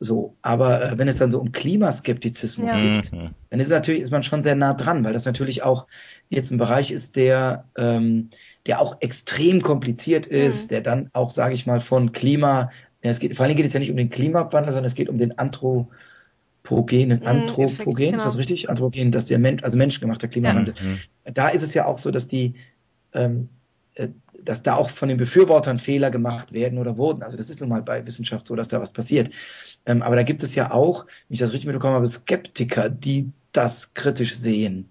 [0.00, 2.78] So, aber äh, wenn es dann so um Klimaskeptizismus Ja.
[2.78, 3.34] geht, Mhm.
[3.50, 5.86] dann ist natürlich ist man schon sehr nah dran, weil das natürlich auch
[6.28, 8.30] jetzt ein Bereich ist, der ähm,
[8.66, 10.68] der auch extrem kompliziert ist, Mhm.
[10.70, 12.70] der dann auch, sage ich mal, von Klima,
[13.02, 15.08] ja, es geht vor Dingen geht es ja nicht um den Klimawandel, sondern es geht
[15.08, 15.36] um den
[16.68, 18.24] anthropogenen Mhm, Anthropogen, Effekt, ist genau.
[18.24, 18.70] das richtig?
[18.70, 20.74] Anthropogen, dass der Mensch, also menschgemachter Klimawandel.
[20.80, 20.98] Mhm.
[21.34, 22.54] Da ist es ja auch so, dass die
[23.12, 23.48] ähm,
[23.94, 24.08] äh,
[24.40, 27.22] dass da auch von den Befürwortern Fehler gemacht werden oder wurden.
[27.22, 29.30] Also das ist nun mal bei Wissenschaft so, dass da was passiert.
[29.84, 33.32] Ähm, aber da gibt es ja auch, wenn ich das richtig mitbekommen habe, Skeptiker, die
[33.52, 34.90] das kritisch sehen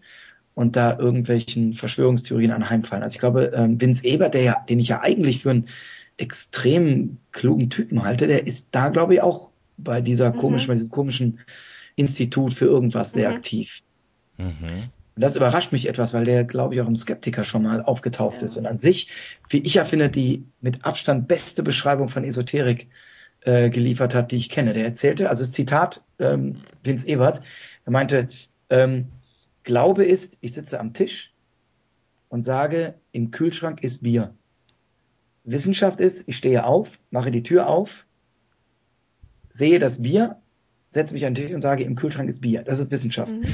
[0.53, 3.03] und da irgendwelchen Verschwörungstheorien anheimfallen.
[3.03, 5.67] Also ich glaube, ähm, Vince Ebert, der ja, den ich ja eigentlich für einen
[6.17, 10.37] extrem klugen Typen halte, der ist da, glaube ich, auch bei dieser Mhm.
[10.37, 11.39] komischen, bei diesem komischen
[11.95, 13.35] Institut für irgendwas sehr Mhm.
[13.35, 13.81] aktiv.
[14.37, 14.91] Mhm.
[15.15, 18.45] Das überrascht mich etwas, weil der, glaube ich, auch im Skeptiker schon mal aufgetaucht Ja.
[18.45, 18.55] ist.
[18.55, 19.09] Und an sich,
[19.49, 22.87] wie ich ja finde, die mit Abstand beste Beschreibung von Esoterik
[23.41, 24.73] äh, geliefert hat, die ich kenne.
[24.73, 27.41] Der erzählte, also das Zitat ähm, Vince Ebert,
[27.85, 28.29] er meinte,
[28.69, 29.07] ähm,
[29.63, 31.33] Glaube ist, ich sitze am Tisch
[32.29, 34.33] und sage, im Kühlschrank ist Bier.
[35.43, 38.05] Wissenschaft ist, ich stehe auf, mache die Tür auf,
[39.57, 40.37] sehe das Bier,
[40.91, 42.61] setze mich an den Tisch und sage, im Kühlschrank ist Bier.
[42.63, 43.31] Das ist Wissenschaft.
[43.31, 43.45] Mhm.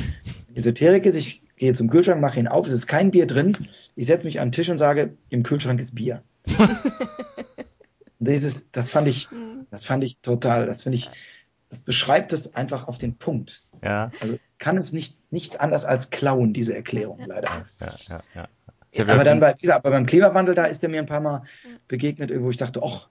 [0.54, 3.58] Esoterik ist, ich gehe zum Kühlschrank, mache ihn auf, es ist kein Bier drin.
[3.96, 6.22] Ich setze mich an den Tisch und sage, im Kühlschrank ist Bier.
[8.20, 9.68] Dieses, das fand ich, Mhm.
[9.72, 11.10] das fand ich total, das finde ich,
[11.70, 13.64] das beschreibt es einfach auf den Punkt.
[13.84, 17.50] Ja, Also kann es nicht, nicht anders als klauen, diese Erklärung, leider.
[17.82, 18.48] ja, ja, ja.
[19.08, 21.44] Aber dann bei, wie gesagt, aber beim Klimawandel, da ist er mir ein paar Mal
[21.88, 23.10] begegnet, irgendwo ich dachte, ach,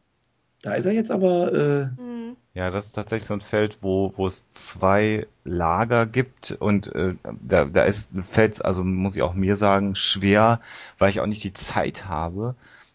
[0.62, 2.11] da ist er jetzt aber, äh, Mhm.
[2.54, 7.14] Ja, das ist tatsächlich so ein Feld, wo, wo es zwei Lager gibt und äh,
[7.40, 10.60] da, da ist fällt also muss ich auch mir sagen, schwer,
[10.98, 12.54] weil ich auch nicht die Zeit habe.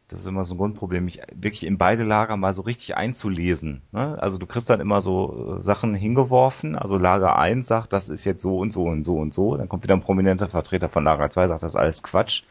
[0.09, 3.81] Das ist immer so ein Grundproblem, mich wirklich in beide Lager mal so richtig einzulesen.
[3.91, 4.17] Ne?
[4.21, 6.75] Also du kriegst dann immer so äh, Sachen hingeworfen.
[6.77, 9.57] Also Lager 1 sagt, das ist jetzt so und so und so und so.
[9.57, 12.43] Dann kommt wieder ein prominenter Vertreter von Lager 2, sagt, das ist alles Quatsch.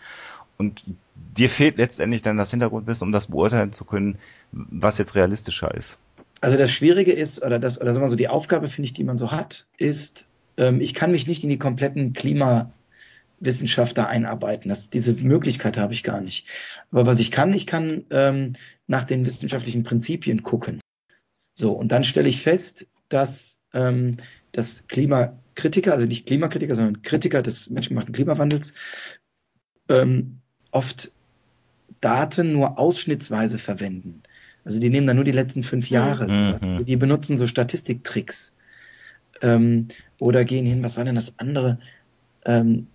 [0.58, 0.84] Und
[1.14, 4.18] dir fehlt letztendlich dann das Hintergrundwissen, um das beurteilen zu können,
[4.52, 5.98] was jetzt realistischer ist.
[6.40, 9.04] Also das Schwierige ist, oder das, oder sagen wir so, die Aufgabe, finde ich, die
[9.04, 10.26] man so hat, ist,
[10.56, 14.68] ähm, ich kann mich nicht in die kompletten Klimawissenschaftler einarbeiten.
[14.68, 16.46] Das, diese Möglichkeit habe ich gar nicht.
[16.90, 18.54] Aber was ich kann, ich kann ähm,
[18.86, 20.80] nach den wissenschaftlichen Prinzipien gucken.
[21.54, 24.18] So, und dann stelle ich fest, dass, ähm,
[24.52, 28.74] dass Klimakritiker, also nicht Klimakritiker, sondern Kritiker des menschengemachten Klimawandels,
[29.88, 30.40] ähm,
[30.70, 31.10] oft
[32.00, 34.22] Daten nur ausschnittsweise verwenden.
[34.66, 36.24] Also die nehmen dann nur die letzten fünf Jahre.
[36.24, 36.30] Mhm.
[36.30, 36.62] sowas.
[36.64, 38.56] Also die benutzen so Statistiktricks.
[39.40, 39.88] Ähm,
[40.18, 41.78] oder gehen hin, was war denn das andere?
[42.44, 42.88] Ähm,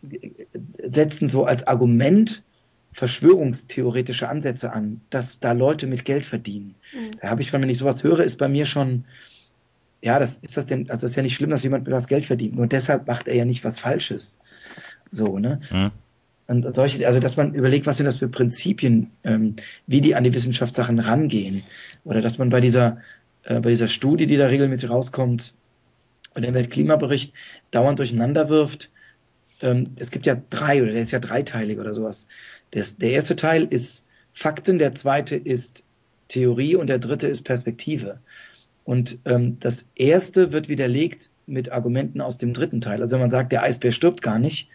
[0.83, 2.43] setzen so als Argument
[2.91, 6.75] verschwörungstheoretische Ansätze an, dass da Leute mit Geld verdienen.
[6.93, 7.11] Mhm.
[7.21, 9.05] Da habe ich schon, wenn ich sowas höre, ist bei mir schon,
[10.01, 12.25] ja, das ist das denn, also ist ja nicht schlimm, dass jemand mit was Geld
[12.25, 12.55] verdient.
[12.55, 14.39] Nur deshalb macht er ja nicht was Falsches.
[15.11, 15.61] So, ne?
[15.69, 15.91] Hm?
[16.51, 19.55] Und, und solche, also dass man überlegt, was sind das für Prinzipien, ähm,
[19.87, 21.63] wie die an die Wissenschaftssachen rangehen.
[22.03, 22.97] Oder dass man bei dieser,
[23.43, 25.53] äh, bei dieser Studie, die da regelmäßig rauskommt,
[26.33, 27.33] und der Weltklimabericht
[27.71, 28.91] dauernd durcheinander wirft.
[29.61, 32.27] Ähm, es gibt ja drei, oder der ist ja dreiteilig oder sowas.
[32.71, 35.85] Das, der erste Teil ist Fakten, der zweite ist
[36.27, 38.19] Theorie und der dritte ist Perspektive.
[38.83, 42.99] Und ähm, das erste wird widerlegt mit Argumenten aus dem dritten Teil.
[42.99, 44.69] Also wenn man sagt, der Eisbär stirbt gar nicht,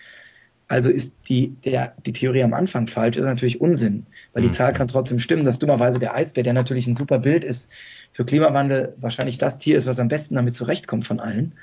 [0.68, 4.52] also ist die, der, die Theorie am Anfang falsch, ist natürlich Unsinn, weil die Mhm.
[4.52, 7.70] Zahl kann trotzdem stimmen, dass dummerweise der Eisbär, der natürlich ein super Bild ist,
[8.12, 11.54] für Klimawandel wahrscheinlich das Tier ist, was am besten damit zurechtkommt von allen,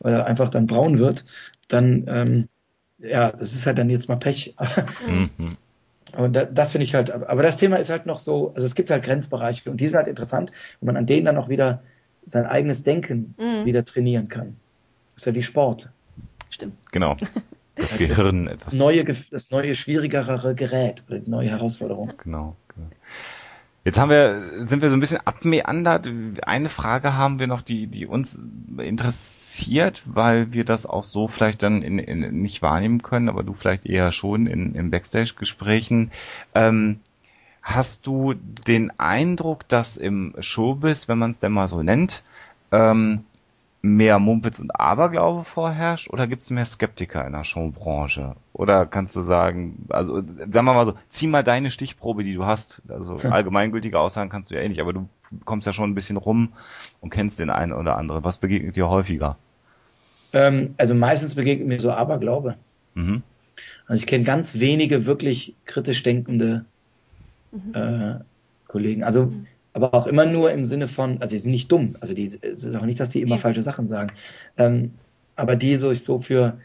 [0.00, 1.24] weil er einfach dann braun wird,
[1.68, 2.48] dann, ähm,
[2.98, 4.54] ja, das ist halt dann jetzt mal Pech.
[5.06, 5.56] Mhm.
[6.16, 8.74] Und da, das finde ich halt, aber das Thema ist halt noch so, also es
[8.74, 10.50] gibt halt Grenzbereiche und die sind halt interessant,
[10.80, 11.82] wenn man an denen dann auch wieder
[12.24, 13.66] sein eigenes Denken Mhm.
[13.66, 14.56] wieder trainieren kann.
[15.14, 15.90] Das ist ja wie Sport.
[16.48, 16.74] Stimmt.
[16.92, 17.16] Genau.
[17.76, 18.64] Das Gehirn etwas.
[18.64, 22.12] Das neue, das neue schwierigere Gerät die neue Herausforderung.
[22.22, 22.56] Genau.
[22.74, 22.88] genau.
[23.86, 26.10] Jetzt haben wir, sind wir so ein bisschen abmeandert.
[26.42, 28.36] Eine Frage haben wir noch, die, die uns
[28.78, 33.54] interessiert, weil wir das auch so vielleicht dann in, in, nicht wahrnehmen können, aber du
[33.54, 36.10] vielleicht eher schon in, in Backstage-Gesprächen.
[36.52, 36.98] Ähm,
[37.62, 42.24] hast du den Eindruck, dass im Showbiz, wenn man es denn mal so nennt,
[42.72, 43.24] ähm,
[43.86, 48.36] mehr Mumpitz und Aberglaube vorherrscht oder gibt es mehr Skeptiker in der Showbranche?
[48.52, 52.44] Oder kannst du sagen, also sagen wir mal so, zieh mal deine Stichprobe, die du
[52.44, 52.82] hast.
[52.88, 55.08] Also allgemeingültige Aussagen kannst du ja eh nicht, aber du
[55.44, 56.52] kommst ja schon ein bisschen rum
[57.00, 58.24] und kennst den einen oder anderen.
[58.24, 59.36] Was begegnet dir häufiger?
[60.32, 62.56] Ähm, also meistens begegnet mir so Aberglaube.
[62.94, 63.22] Mhm.
[63.86, 66.64] Also ich kenne ganz wenige wirklich kritisch denkende
[67.52, 67.74] Mhm.
[67.74, 68.14] äh,
[68.66, 69.04] Kollegen.
[69.04, 69.32] Also,
[69.76, 71.96] aber auch immer nur im Sinne von, also die sind nicht dumm.
[72.00, 73.42] Also die, es ist auch nicht, dass die immer Ja.
[73.42, 74.12] falsche Sachen sagen.
[74.56, 75.00] Ähm,
[75.36, 76.58] aber die so, so für,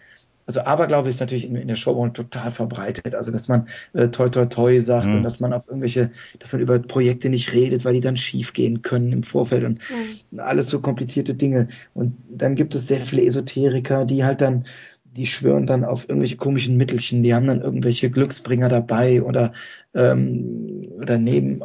[0.46, 3.16] also Aberglaube ist natürlich in, in der Showbranche total verbreitet.
[3.16, 5.18] Also dass man äh, toi toi toi sagt Mhm.
[5.18, 8.54] und dass man auf irgendwelche, dass man über Projekte nicht redet, weil die dann schief
[8.54, 10.40] gehen können im Vorfeld und Mhm.
[10.40, 11.68] alles so komplizierte Dinge.
[11.94, 14.66] Und dann gibt es sehr viele Esoteriker, die halt dann,
[15.04, 19.52] die schwören dann auf irgendwelche komischen Mittelchen, die haben dann irgendwelche Glücksbringer dabei oder,
[19.94, 21.62] ähm, oder neben,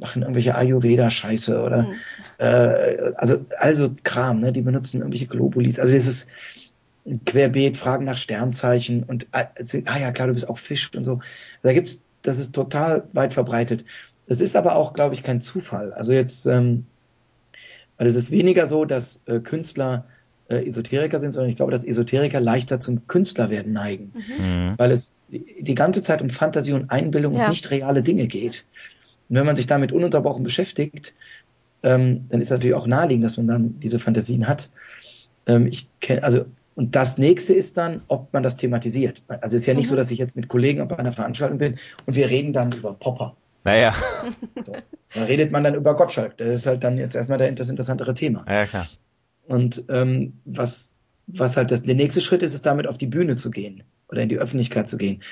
[0.00, 1.94] machen irgendwelche Ayurveda-Scheiße oder, Mhm.
[2.38, 5.78] äh, also, also Kram, ne, die benutzen irgendwelche Globulis.
[5.78, 6.26] Also dieses
[7.24, 9.44] Querbeet, Fragen nach Sternzeichen und, ah
[9.84, 11.20] ah ja, klar, du bist auch Fisch und so.
[11.62, 13.84] Da gibt's, das ist total weit verbreitet.
[14.26, 15.92] Das ist aber auch, glaube ich, kein Zufall.
[15.92, 16.84] Also jetzt, ähm,
[17.96, 20.04] weil es ist weniger so, dass äh, Künstler
[20.48, 24.74] äh, Esoteriker sind, sondern ich glaube, dass Esoteriker leichter zum Künstlerwerden neigen, Mhm.
[24.76, 27.44] weil es die die ganze Zeit um Fantasie und Einbildung Ja.
[27.44, 28.64] und nicht reale Dinge geht.
[29.28, 31.14] Und wenn man sich damit ununterbrochen beschäftigt,
[31.82, 34.70] ähm, dann ist natürlich auch naheliegend, dass man dann diese Fantasien hat.
[35.46, 39.22] Ähm, ich kenne, also und das nächste ist dann, ob man das thematisiert.
[39.28, 39.90] Also es ist ja nicht Mhm.
[39.90, 42.92] so, dass ich jetzt mit Kollegen bei einer Veranstaltung bin und wir reden dann über
[42.94, 43.34] Popper.
[43.64, 43.94] Naja,
[44.64, 44.72] So.
[45.14, 46.36] Da redet man dann über Gottschalk.
[46.36, 48.44] Das ist halt dann jetzt erstmal das interessantere Thema.
[48.48, 48.86] ja klar.
[49.48, 53.36] Und ähm, was, was halt das, der nächste Schritt ist, ist damit auf die Bühne
[53.36, 55.22] zu gehen oder in die Öffentlichkeit zu gehen.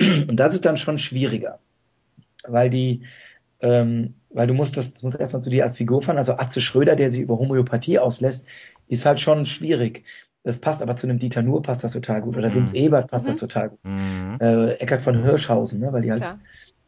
[0.00, 1.58] Und das ist dann schon schwieriger,
[2.46, 3.02] weil die,
[3.64, 6.18] ähm, weil du musst das, das musst erstmal zu dir als Figur fahren.
[6.18, 8.46] Also Atze Schröder, der sich über Homöopathie auslässt,
[8.88, 10.04] ist halt schon schwierig.
[10.44, 12.54] Das passt aber zu einem Dieter Nuhr passt das total gut oder Mhm.
[12.54, 13.32] Vince Ebert passt Mhm.
[13.32, 13.80] das total gut.
[13.84, 14.38] Mhm.
[14.40, 16.40] Äh, Eckart von Hirschhausen, ne, weil die halt Klar.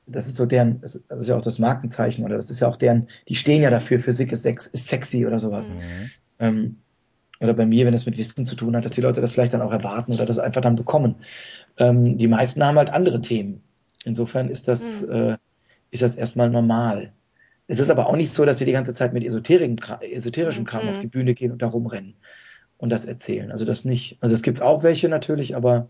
[0.06, 2.68] das ist so deren, das das ist ja auch das Markenzeichen oder das ist ja
[2.68, 5.74] auch deren, die stehen ja dafür, Physik ist, sex, ist sexy oder sowas.
[5.74, 6.10] Mhm.
[6.38, 6.76] Ähm,
[7.40, 9.52] oder bei mir, wenn es mit Wissen zu tun hat, dass die Leute das vielleicht
[9.54, 11.16] dann auch erwarten oder das einfach dann bekommen.
[11.78, 13.62] Ähm, die meisten haben halt andere Themen.
[14.04, 15.10] Insofern ist das, Mhm.
[15.12, 15.38] äh,
[15.90, 17.12] ist das erstmal normal.
[17.68, 20.64] Es ist aber auch nicht so, dass wir die ganze Zeit mit esoterischem Kram, esoterischem
[20.64, 20.88] Kram Mhm.
[20.90, 22.14] auf die Bühne gehen und da rumrennen
[22.78, 23.50] und das erzählen.
[23.50, 24.18] Also das nicht.
[24.20, 25.88] Also es gibt's auch welche natürlich, aber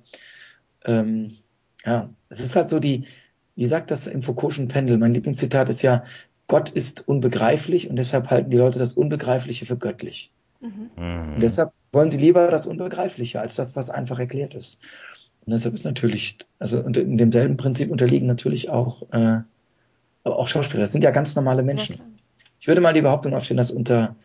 [0.85, 1.37] ähm,
[1.85, 3.05] ja, es ist halt so die,
[3.57, 4.99] wie sagt das im Foucault'schen Pendel?
[4.99, 6.05] Mein Lieblingszitat ist ja,
[6.47, 10.33] Gott ist unbegreiflich und deshalb halten die Leute das Unbegreifliche für göttlich.
[10.61, 10.91] Mhm.
[10.97, 11.35] Mhm.
[11.35, 14.79] Und deshalb wollen sie lieber das Unbegreifliche als das, was einfach erklärt ist.
[15.45, 19.41] Und deshalb ist natürlich, also in demselben Prinzip unterliegen natürlich auch, äh,
[20.27, 20.83] aber auch Schauspieler.
[20.83, 21.97] Das sind ja ganz normale Ja, Menschen.
[21.97, 22.09] klar.
[22.61, 24.17] Ich würde mal die Behauptung aufstellen, dass unter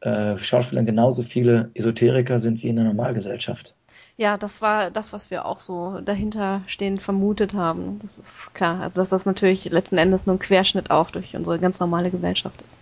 [0.00, 3.76] äh, Schauspielern genauso viele Esoteriker sind wie in der Normalgesellschaft.
[4.16, 7.98] Ja, das war das, was wir auch so dahinter stehend vermutet haben.
[8.00, 8.80] Das ist klar.
[8.80, 12.62] Also, dass das natürlich letzten Endes nur ein Querschnitt auch durch unsere ganz normale Gesellschaft
[12.62, 12.78] ist.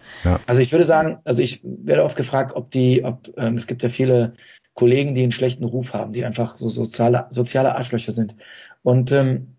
[0.47, 3.83] Also ich würde sagen, also ich werde oft gefragt, ob die, ob ähm, es gibt
[3.83, 4.35] ja viele
[4.75, 8.37] Kollegen, die einen schlechten Ruf haben, die einfach so soziale, soziale Arschlöcher sind.
[8.83, 9.57] Und ähm,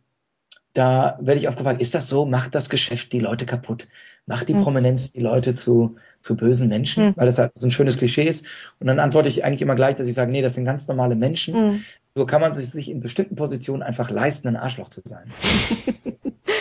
[0.74, 2.26] da werde ich oft gefragt, ist das so?
[2.26, 3.88] Macht das Geschäft die Leute kaputt?
[4.26, 4.64] Macht die Hm.
[4.64, 7.08] Prominenz die Leute zu, zu bösen Menschen?
[7.08, 7.14] Hm.
[7.18, 8.46] Weil das halt so ein schönes Klischee ist.
[8.80, 11.16] Und dann antworte ich eigentlich immer gleich, dass ich sage, nee, das sind ganz normale
[11.16, 11.54] Menschen.
[11.54, 11.84] Mhm.
[12.16, 15.32] Nur kann man sich, sich in bestimmten Positionen einfach leisten, ein Arschloch zu sein.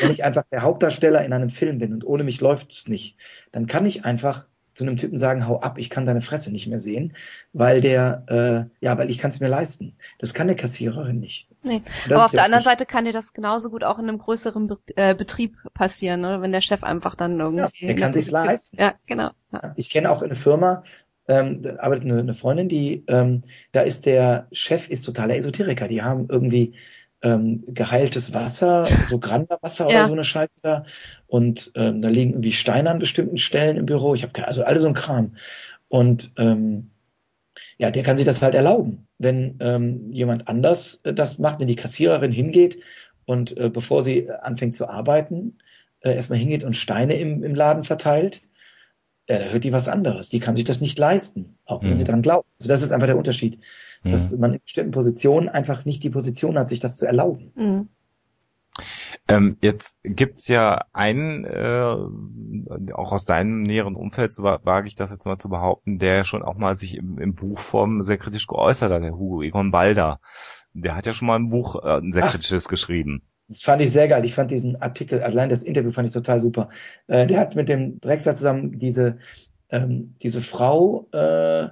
[0.00, 3.16] Wenn ich einfach der Hauptdarsteller in einem Film bin und ohne mich läuft's nicht,
[3.52, 4.44] dann kann ich einfach
[4.80, 7.12] zu einem Typen sagen, hau ab, ich kann deine Fresse nicht mehr sehen,
[7.52, 8.22] weil der,
[8.80, 9.94] äh, ja, weil ich kann es mir leisten.
[10.18, 11.48] Das kann eine Kassiererin nicht.
[11.62, 11.82] Nee.
[12.06, 12.64] Aber auf der anderen.
[12.64, 16.40] Seite kann dir das genauso gut auch in einem größeren Be äh, Betrieb passieren, ne?
[16.40, 17.62] wenn der Chef einfach dann irgendwie.
[17.62, 18.78] Ja, der kann sich's leisten.
[18.78, 19.30] Ja, genau.
[19.52, 19.74] Ja.
[19.76, 20.82] Ich kenne auch eine Firma,
[21.28, 23.42] ähm, da arbeitet eine, eine Freundin, die, ähm,
[23.72, 25.88] da ist der Chef ist totaler Esoteriker.
[25.88, 26.74] Die haben irgendwie
[27.22, 29.96] ähm, geheiltes Wasser, so Granderwasser Ja.
[29.96, 30.84] oder so eine Scheiße da.
[31.26, 34.14] Und ähm, da liegen irgendwie Steine an bestimmten Stellen im Büro.
[34.14, 35.36] Ich habe also alle so ein Kram.
[35.88, 36.90] Und ähm,
[37.78, 41.68] ja, der kann sich das halt erlauben, wenn ähm, jemand anders äh, das macht, wenn
[41.68, 42.78] die Kassiererin hingeht
[43.26, 45.58] und äh, bevor sie äh, anfängt zu arbeiten,
[46.00, 48.42] äh, erstmal hingeht und Steine im, im Laden verteilt,
[49.28, 50.28] ja, da hört die was anderes.
[50.28, 51.96] Die kann sich das nicht leisten, auch wenn Mhm.
[51.96, 52.46] sie dran glaubt.
[52.58, 53.58] Also das ist einfach der Unterschied,
[54.04, 54.40] dass Mhm.
[54.40, 57.52] man in bestimmten Positionen einfach nicht die Position hat, sich das zu erlauben.
[57.54, 57.88] Mhm.
[59.28, 64.94] Ähm, jetzt gibt's ja einen, äh, auch aus deinem näheren Umfeld, so wa- wage ich
[64.94, 68.16] das jetzt mal zu behaupten, der ja schon auch mal sich im, im Buchform sehr
[68.18, 70.20] kritisch geäußert hat, der Hugo Egon Balder.
[70.72, 72.30] Der hat ja schon mal ein Buch, äh, ein sehr Ach.
[72.32, 73.22] kritisches geschrieben.
[73.48, 74.24] Das fand ich sehr geil.
[74.24, 76.68] Ich fand diesen Artikel, allein das Interview fand ich total super.
[77.08, 79.18] Äh, der hat mit dem Drexler zusammen diese,
[79.70, 81.68] ähm, diese Frau, äh,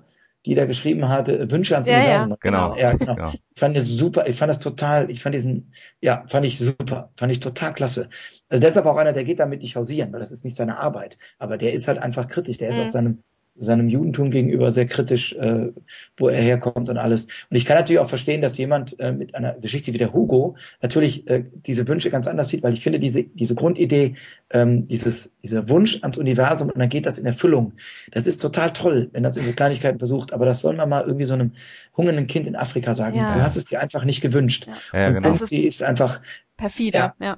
[0.48, 2.30] die da geschrieben hatte, Wünsche ans Ja, Universum.
[2.30, 2.76] ja, Genau.
[2.76, 3.18] Ja, genau.
[3.18, 3.34] Ja.
[3.54, 7.12] Ich fand das super, ich fand das total, ich fand diesen, ja, fand ich super,
[7.16, 8.08] fand ich total klasse.
[8.48, 11.18] Also deshalb auch einer, der geht damit nicht hausieren, weil das ist nicht seine Arbeit.
[11.38, 12.82] Aber der ist halt einfach kritisch, der ist Mhm.
[12.82, 13.22] auch seinem,
[13.58, 15.68] seinem Judentum gegenüber sehr kritisch, äh,
[16.16, 17.24] wo er herkommt und alles.
[17.50, 20.56] Und ich kann natürlich auch verstehen, dass jemand äh, mit einer Geschichte wie der Hugo
[20.82, 24.14] natürlich äh, diese Wünsche ganz anders sieht, weil ich finde diese, diese Grundidee,
[24.50, 27.72] ähm, dieses, dieser Wunsch ans Universum und dann geht das in Erfüllung.
[28.12, 31.04] Das ist total toll, wenn das in so Kleinigkeiten versucht, aber das soll man mal
[31.04, 31.52] irgendwie so einem
[31.96, 33.16] hungernden Kind in Afrika sagen.
[33.16, 33.34] Ja.
[33.34, 34.66] Du hast es dir einfach nicht gewünscht.
[34.92, 35.00] Ja.
[35.00, 35.36] Ja, und genau.
[35.50, 36.20] die ist einfach,
[36.56, 37.14] Perfide, ja.
[37.20, 37.36] ja.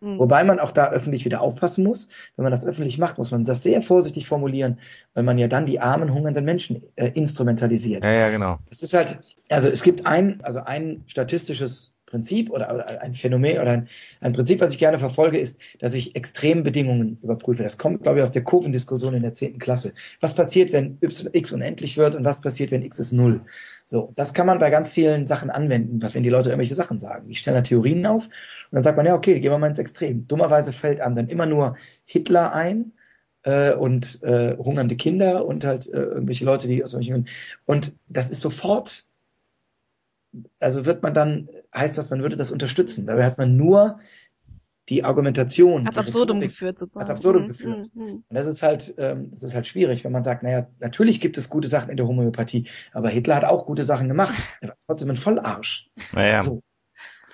[0.00, 0.18] Mhm.
[0.18, 2.08] Wobei man auch da öffentlich wieder aufpassen muss.
[2.36, 4.78] Wenn man das öffentlich macht, muss man das sehr vorsichtig formulieren,
[5.14, 8.04] weil man ja dann die armen, hungernden Menschen äh, instrumentalisiert.
[8.04, 8.58] Ja, ja, genau.
[8.70, 9.18] Es ist halt,
[9.48, 13.88] also es gibt ein, also ein statistisches Prinzip oder, ein Phänomen oder ein,
[14.20, 17.62] ein Prinzip, was ich gerne verfolge, ist, dass ich Extrembedingungen überprüfe.
[17.62, 19.94] Das kommt, glaube ich, aus der Kurvendiskussion in der zehnten Klasse.
[20.20, 23.40] Was passiert, wenn y, x unendlich wird und was passiert, wenn x ist null?
[23.86, 27.30] So, das kann man bei ganz vielen Sachen anwenden, wenn die Leute irgendwelche Sachen sagen.
[27.30, 28.30] Ich stelle da Theorien auf und
[28.72, 30.28] dann sagt man, ja, okay, gehen wir mal ins Extrem.
[30.28, 32.92] Dummerweise fällt einem dann immer nur Hitler ein
[33.44, 37.26] äh, und äh, hungernde Kinder und halt äh, irgendwelche Leute, die aus welchen
[37.64, 39.04] und das ist sofort,
[40.60, 43.06] also wird man dann, heißt das, man würde das unterstützen.
[43.06, 43.98] Dabei hat man nur
[44.88, 45.86] die Argumentation.
[45.86, 47.04] Ad die absurdum Rhetorik- geführt sozusagen.
[47.04, 47.90] Ad absurdum Mhm, geführt.
[47.94, 48.12] mhm, mhm.
[48.28, 51.38] Und das ist halt, ähm, das ist halt schwierig, wenn man sagt, naja, natürlich gibt
[51.38, 54.34] es gute Sachen in der Homöopathie, aber Hitler hat auch gute Sachen gemacht.
[54.60, 55.90] Er war trotzdem ein Vollarsch.
[56.12, 56.62] Naja, So.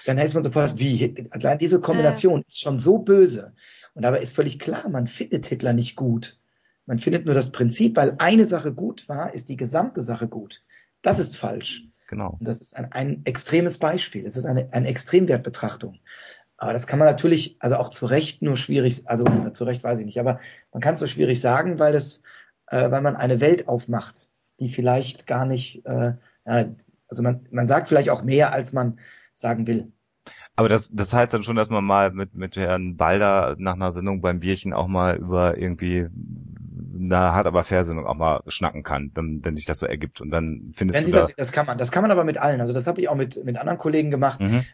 [0.07, 3.53] Dann heißt man sofort, wie, allein diese Kombination ist schon so böse.
[3.95, 6.39] Und dabei ist völlig klar, man findet Hitler nicht gut.
[6.87, 10.63] Man findet nur das Prinzip, weil eine Sache gut war, ist die gesamte Sache gut.
[11.03, 11.88] Das ist falsch.
[12.09, 12.37] Genau.
[12.41, 14.27] Und das ist ein, ein extremes Beispiel.
[14.27, 15.99] Es ist eine, eine Extremwertbetrachtung.
[16.57, 19.99] Aber das kann man natürlich, also auch zu Recht nur schwierig, also zu Recht weiß
[20.01, 20.41] ich nicht, aber
[20.73, 22.23] man kann es so schwierig sagen, weil es,
[22.67, 24.29] äh, weil man eine Welt aufmacht,
[24.59, 26.15] die vielleicht gar nicht, äh,
[26.45, 28.99] also man, man sagt vielleicht auch mehr, als man
[29.35, 29.93] sagen will.
[30.57, 33.93] Aber das, das heißt dann schon, dass man mal mit, mit Herrn Balder nach einer
[33.93, 36.09] Sendung beim Bierchen auch mal über irgendwie
[36.99, 40.21] eine hart aber Sendung auch mal schnacken kann, wenn, wenn sich das so ergibt.
[40.21, 42.25] Und dann findest Wenn du Sie da, das, das kann man, das kann man aber
[42.25, 42.61] mit allen.
[42.61, 44.41] Also das habe ich auch mit, mit anderen Kollegen gemacht.
[44.41, 44.65] mhm.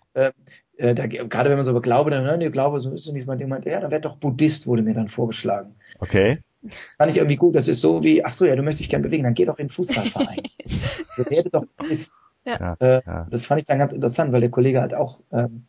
[0.76, 3.26] Äh, da, gerade wenn man so über Glaube, dann, ne, Glaube, so ist so nicht
[3.28, 3.48] mein Ding.
[3.64, 5.74] Ja, dann werd doch Buddhist, wurde mir dann vorgeschlagen.
[6.00, 6.40] okay.
[6.62, 7.54] Das fand ich irgendwie gut.
[7.54, 9.58] Das ist so wie, ach so, ja, du möchtest dich gern bewegen, dann geh doch
[9.58, 10.40] in den Fußballverein.
[11.16, 12.18] also werde doch Buddhist.
[12.46, 12.76] Ja.
[12.80, 13.26] Äh, Ja.
[13.30, 15.66] das fand ich dann ganz interessant, weil der Kollege halt auch ähm,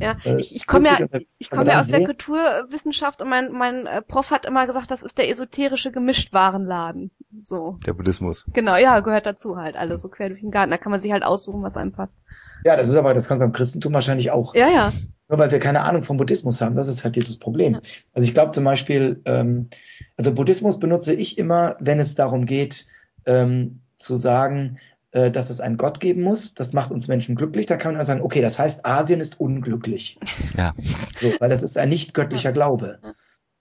[0.00, 0.98] Ja, äh, ich, ich komme ja,
[1.38, 5.02] ich komme ja aus der Kulturwissenschaft und mein, mein äh, Prof hat immer gesagt, das
[5.02, 7.10] ist der esoterische Gemischtwarenladen.
[7.44, 7.78] So.
[7.86, 8.46] Der Buddhismus.
[8.52, 10.70] Genau, ja, gehört dazu halt, alles so quer durch den Garten.
[10.70, 12.18] Da kann man sich halt aussuchen, was einem passt.
[12.64, 14.54] Ja, das ist aber, das kommt beim Christentum wahrscheinlich auch.
[14.54, 14.92] Ja, ja.
[15.28, 17.74] Nur weil wir keine Ahnung vom Buddhismus haben, das ist halt dieses Problem.
[17.74, 17.80] Ja.
[18.12, 19.70] Also ich glaube zum Beispiel, ähm,
[20.16, 22.86] also Buddhismus benutze ich immer, wenn es darum geht,
[23.24, 24.78] ähm, zu sagen,
[25.12, 26.54] äh, dass es einen Gott geben muss.
[26.54, 27.66] Das macht uns Menschen glücklich.
[27.66, 30.18] Da kann man immer sagen, okay, das heißt, Asien ist unglücklich.
[30.56, 30.74] Ja.
[31.20, 32.98] So, weil das ist ein nicht göttlicher Glaube.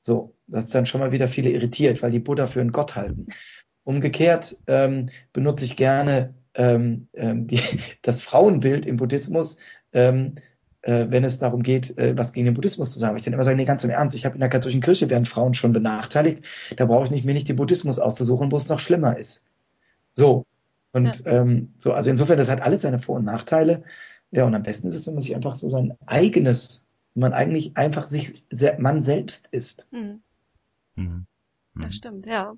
[0.03, 2.95] So, das ist dann schon mal wieder viele irritiert, weil die Buddha für einen Gott
[2.95, 3.27] halten.
[3.83, 7.61] Umgekehrt ähm, benutze ich gerne ähm, ähm, die,
[8.01, 9.57] das Frauenbild im Buddhismus,
[9.93, 10.35] ähm,
[10.81, 13.15] äh, wenn es darum geht, äh, was gegen den Buddhismus zu sagen.
[13.17, 15.25] Ich dann immer sage, nee, ganz im Ernst, ich habe in der katholischen Kirche werden
[15.25, 16.43] Frauen schon benachteiligt,
[16.77, 19.45] da brauche ich nicht mir nicht den Buddhismus auszusuchen, wo es noch schlimmer ist.
[20.13, 20.45] So.
[20.93, 23.83] Und ähm, so, also insofern, das hat alles seine Vor- und Nachteile.
[24.31, 27.33] Ja, und am besten ist es, wenn man sich einfach so sein eigenes, wenn man
[27.33, 28.43] eigentlich einfach sich,
[28.79, 29.87] man selbst ist.
[29.91, 30.21] Hm,
[30.95, 31.25] Mhm.
[31.73, 31.81] Mhm.
[31.81, 32.53] das stimmt, ja.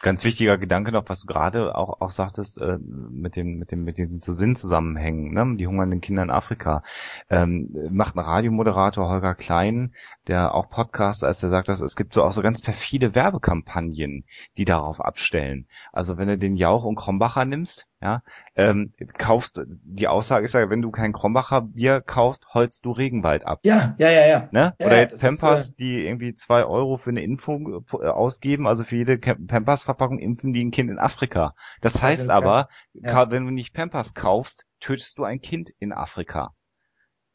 [0.00, 3.82] Ganz wichtiger Gedanke noch, was du gerade auch, auch sagtest, äh, mit dem, mit dem,
[3.82, 5.56] mit diesen Sinnzusammenhängen, ne?
[5.56, 6.84] die hungernden Kinder in Afrika.
[7.28, 9.92] Ähm, macht ein Radiomoderator Holger Klein,
[10.28, 14.24] der auch Podcaster ist, der sagt, dass es gibt so auch so ganz perfide Werbekampagnen,
[14.56, 15.66] die darauf abstellen.
[15.92, 18.22] Also wenn du den Jauch und Krombacher nimmst, ja,
[18.54, 23.44] ähm, kaufst, die Aussage ist ja, wenn du kein Krombacher Bier kaufst, holst du Regenwald
[23.44, 23.58] ab.
[23.64, 24.48] Ja, ja, ja, ja.
[24.52, 24.74] Ne?
[24.78, 28.66] Ja, Oder jetzt das ist, Pampers, die irgendwie zwei Euro für eine Impfung äh, ausgeben,
[28.68, 31.54] also für jede Pampers-Verpackung impfen die ein Kind in Afrika.
[31.80, 33.30] Das heißt aber, ja.
[33.30, 36.54] wenn du nicht Pampers kaufst, tötest du ein Kind in Afrika.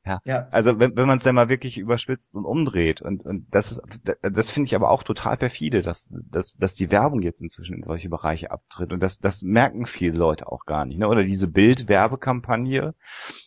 [0.06, 0.20] Ja.
[0.26, 0.48] Ja.
[0.52, 3.82] Also wenn, wenn man es dann mal wirklich überspitzt und umdreht und, und das ist
[4.22, 7.84] das finde ich aber auch total perfide, dass, dass, dass die Werbung jetzt inzwischen in
[7.84, 10.98] solche Bereiche abtritt und das, das merken viele Leute auch gar nicht.
[10.98, 11.08] Ne?
[11.08, 12.94] Oder diese Bild-Werbekampagne.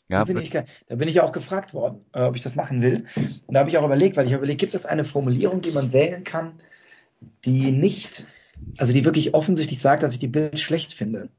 [0.08, 2.54] Ja, Da bin, ich, da bin ich ja auch gefragt worden, äh, ob ich das
[2.54, 3.06] machen will.
[3.46, 5.72] Und da habe ich auch überlegt, weil ich habe überlegt, gibt es eine Formulierung, die
[5.72, 6.60] man wählen kann,
[7.44, 8.26] die nicht,
[8.78, 11.30] also die wirklich offensichtlich sagt, dass ich die Bild schlecht finde.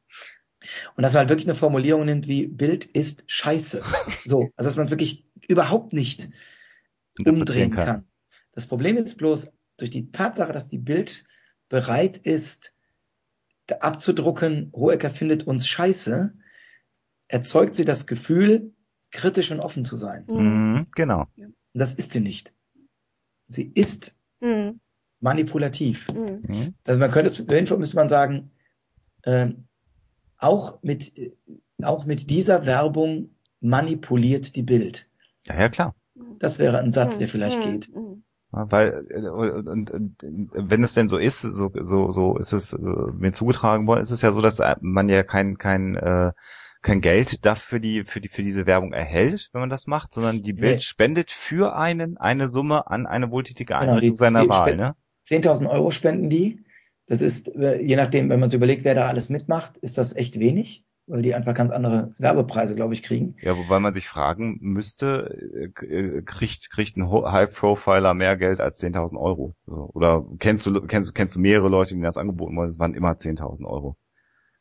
[0.95, 3.83] Und dass man halt wirklich eine Formulierung nimmt wie Bild ist scheiße.
[4.25, 6.29] So, also dass man es wirklich überhaupt nicht
[7.25, 8.05] umdrehen kann.
[8.51, 11.23] Das Problem ist bloß, durch die Tatsache, dass die Bild
[11.69, 12.73] bereit ist,
[13.79, 16.33] abzudrucken, Hohecker findet uns scheiße,
[17.27, 18.73] erzeugt sie das Gefühl,
[19.11, 20.23] kritisch und offen zu sein.
[20.25, 21.27] Und Mhm, genau.
[21.73, 22.53] das ist sie nicht.
[23.47, 24.79] Sie ist Mhm.
[25.19, 26.07] manipulativ.
[26.13, 26.43] Mhm.
[26.47, 26.75] Mhm.
[26.85, 27.39] Also man könnte es,
[27.77, 28.51] müsste man sagen,
[29.23, 29.67] ähm,
[30.37, 31.11] auch mit,
[31.83, 35.09] auch mit dieser Werbung manipuliert die Bild.
[35.45, 35.95] Ja, ja, klar.
[36.39, 37.89] Das wäre ein Satz, der vielleicht geht.
[38.53, 42.53] Ja, Weil äh, und, und, und wenn es denn so ist, so so so ist
[42.53, 45.95] es äh, mir zugetragen worden, ist es ja so, dass äh, man ja kein kein
[45.95, 46.31] äh,
[46.81, 50.41] kein Geld dafür die für die für diese Werbung erhält, wenn man das macht, sondern
[50.43, 50.79] die Bild Nee.
[50.81, 54.95] spendet für einen eine Summe an eine wohltätige Genau, Einrichtung die- seiner die Wahl, ne?
[55.27, 56.63] 10.000 Euro spenden die.
[57.07, 60.15] Das ist, äh, je nachdem, wenn man sich überlegt, wer da alles mitmacht, ist das
[60.15, 63.35] echt wenig, weil die einfach ganz andere Werbepreise, glaube ich, kriegen.
[63.41, 68.83] Ja, wobei man sich fragen müsste, äh, äh, kriegt kriegt ein High-Profiler mehr Geld als
[68.83, 69.55] 10.000 Euro?
[69.65, 72.69] So, oder kennst du kennst du kennst du mehrere Leute, die das angeboten wollen?
[72.69, 73.95] Es waren immer 10.000 Euro.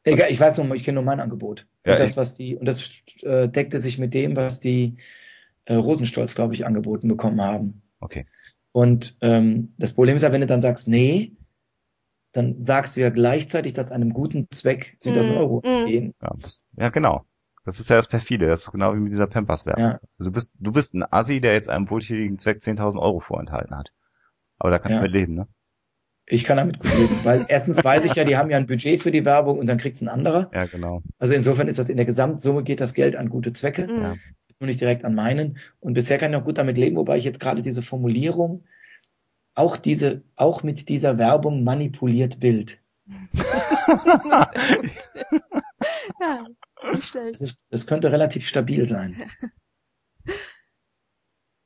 [0.04, 1.66] Egal, ich weiß nur, ich kenne nur mein Angebot.
[1.84, 4.98] Ja, und das, was die, und das äh, deckte sich mit dem, was die
[5.64, 7.82] äh, Rosenstolz, glaube ich, angeboten bekommen haben.
[7.98, 8.24] Okay.
[8.70, 11.32] Und ähm, das Problem ist ja, wenn du dann sagst, nee,
[12.36, 15.86] dann sagst du ja gleichzeitig, dass einem guten Zweck 10.000 Mm, Euro mm.
[15.86, 16.14] gehen.
[16.22, 17.24] Ja, das, ja, genau.
[17.64, 18.46] Das ist ja das perfide.
[18.46, 19.82] Das ist genau wie mit dieser Pampers-Werbung.
[19.82, 20.00] Ja.
[20.18, 23.76] Also du bist du bist ein Assi, der jetzt einem wohltätigen Zweck 10.000 Euro vorenthalten
[23.76, 23.90] hat.
[24.58, 25.02] Aber da kannst Ja.
[25.02, 25.48] du mit leben, ne?
[26.28, 29.00] Ich kann damit gut leben, weil erstens weiß ich ja, die haben ja ein Budget
[29.00, 30.50] für die Werbung und dann kriegt's ein anderer.
[30.52, 31.02] Ja, genau.
[31.18, 34.02] Also insofern ist das in der Gesamtsumme geht das Geld an gute Zwecke, Mhm.
[34.02, 34.14] Ja.
[34.60, 35.58] nur nicht direkt an meinen.
[35.80, 38.64] Und bisher kann ich auch gut damit leben, wobei ich jetzt gerade diese Formulierung,
[39.56, 42.78] auch diese, auch mit dieser Werbung manipuliert Bild.
[46.20, 46.46] Ja,
[46.92, 47.40] nicht Das, schlecht.
[47.40, 49.16] ist, das könnte relativ stabil sein.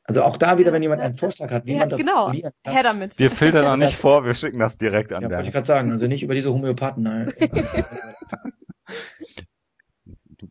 [0.05, 2.33] Also auch da wieder, wenn jemand einen Vorschlag hat, wie Ja, man das genau.
[2.33, 2.51] kann.
[2.67, 3.17] Her damit.
[3.17, 5.93] Wir filtern auch nicht vor, wir schicken das direkt an Ja, wollte ich gerade sagen,
[5.93, 7.05] also nicht über diese Homöopathen.
[7.05, 7.33] Nein.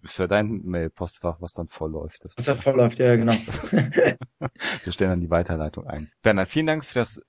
[0.10, 2.26] Für dein Mail-Postfach, was dann vollläuft.
[2.26, 3.34] Das, Was da vollläuft, ja, genau.
[3.72, 6.11] wir stellen dann die Weiterleitung ein.
[6.22, 7.23] Bernhard, vielen Dank für das äh,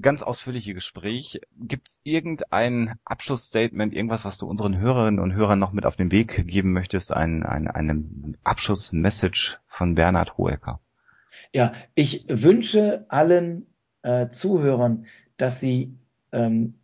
[0.00, 1.40] ganz ausführliche Gespräch.
[1.56, 6.10] Gibt es irgendein Abschlussstatement, irgendwas, was du unseren Hörerinnen und Hörern noch mit auf den
[6.10, 7.12] Weg geben möchtest?
[7.12, 8.04] Ein, ein, eine
[8.44, 10.80] Abschlussmessage von Bernhard Hohecker.
[11.52, 13.66] Ja, ich wünsche allen
[14.02, 15.06] äh, Zuhörern,
[15.36, 15.96] dass sie
[16.32, 16.74] ähm,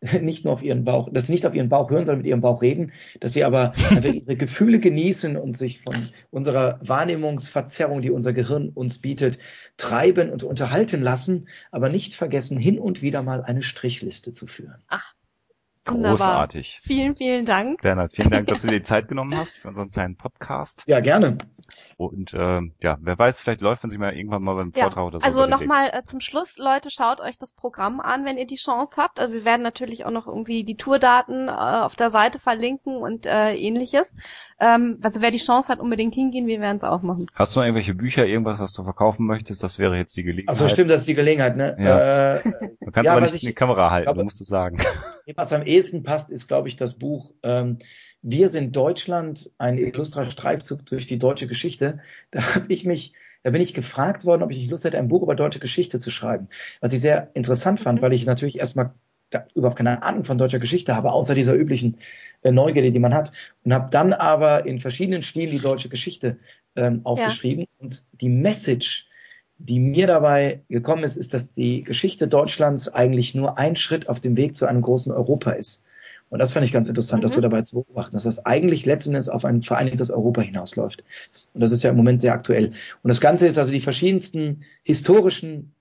[0.20, 2.40] nicht nur auf ihren Bauch, dass sie nicht auf ihren Bauch hören, sondern mit ihrem
[2.40, 5.94] Bauch reden, dass sie aber ihre Gefühle genießen und sich von
[6.30, 9.38] unserer Wahrnehmungsverzerrung, die unser Gehirn uns bietet,
[9.76, 14.84] treiben und unterhalten lassen, aber nicht vergessen, hin und wieder mal eine Strichliste zu führen.
[14.88, 15.17] Wunderbar.
[15.88, 16.80] Großartig.
[16.82, 17.82] Vielen, vielen Dank.
[17.82, 20.84] Bernhard, vielen Dank, dass du dir die Zeit genommen hast für unseren kleinen Podcast.
[20.86, 21.38] Ja, gerne.
[21.98, 25.04] Und äh, ja, wer weiß, vielleicht läuft man sich mal irgendwann mal beim Ja, Vortrag
[25.04, 25.24] oder so.
[25.24, 28.94] also nochmal äh, zum Schluss, Leute, schaut euch das Programm an, wenn ihr die Chance
[28.96, 29.20] habt.
[29.20, 33.26] Also wir werden natürlich auch noch irgendwie die Tourdaten äh, auf der Seite verlinken und
[33.26, 34.16] äh, ähnliches.
[34.60, 37.26] Ähm, also wer die Chance hat, unbedingt hingehen, wir werden es auch machen.
[37.34, 39.62] Hast du noch irgendwelche Bücher, irgendwas, was du verkaufen möchtest?
[39.62, 40.56] Das wäre jetzt die Gelegenheit.
[40.56, 41.76] Ach so, stimmt, das ist die Gelegenheit, ne?
[41.78, 42.34] Ja.
[42.36, 42.42] Äh,
[42.80, 44.78] Du kannst Ja, aber nicht ich- in die Kamera halten, glaube- du musst es sagen.
[45.36, 47.78] Was am ehesten passt, ist, glaube ich, das Buch ähm,
[48.22, 52.00] Wir sind Deutschland, ein illustrer Streifzug durch die deutsche Geschichte.
[52.30, 55.08] Da habe ich mich, da bin ich gefragt worden, ob ich nicht Lust hätte, ein
[55.08, 56.48] Buch über deutsche Geschichte zu schreiben.
[56.80, 58.02] Was ich sehr interessant fand, Mhm.
[58.02, 58.94] weil ich natürlich erstmal
[59.54, 61.98] überhaupt keine Ahnung von deutscher Geschichte habe, außer dieser üblichen
[62.42, 63.32] äh, Neugierde, die man hat.
[63.64, 66.38] Und habe dann aber in verschiedenen Stilen die deutsche Geschichte
[66.76, 67.66] ähm, aufgeschrieben.
[67.78, 69.07] Und die Message,
[69.58, 74.20] die mir dabei gekommen ist, ist, dass die Geschichte Deutschlands eigentlich nur ein Schritt auf
[74.20, 75.84] dem Weg zu einem großen Europa ist.
[76.30, 77.28] Und das fand ich ganz interessant, Mhm.
[77.28, 81.02] so dabei zu beobachten, dass das eigentlich letzten Endes auf ein vereinigtes Europa hinausläuft.
[81.54, 82.66] Und das ist ja im Moment sehr aktuell.
[83.02, 85.72] Und das Ganze ist also die verschiedensten historischen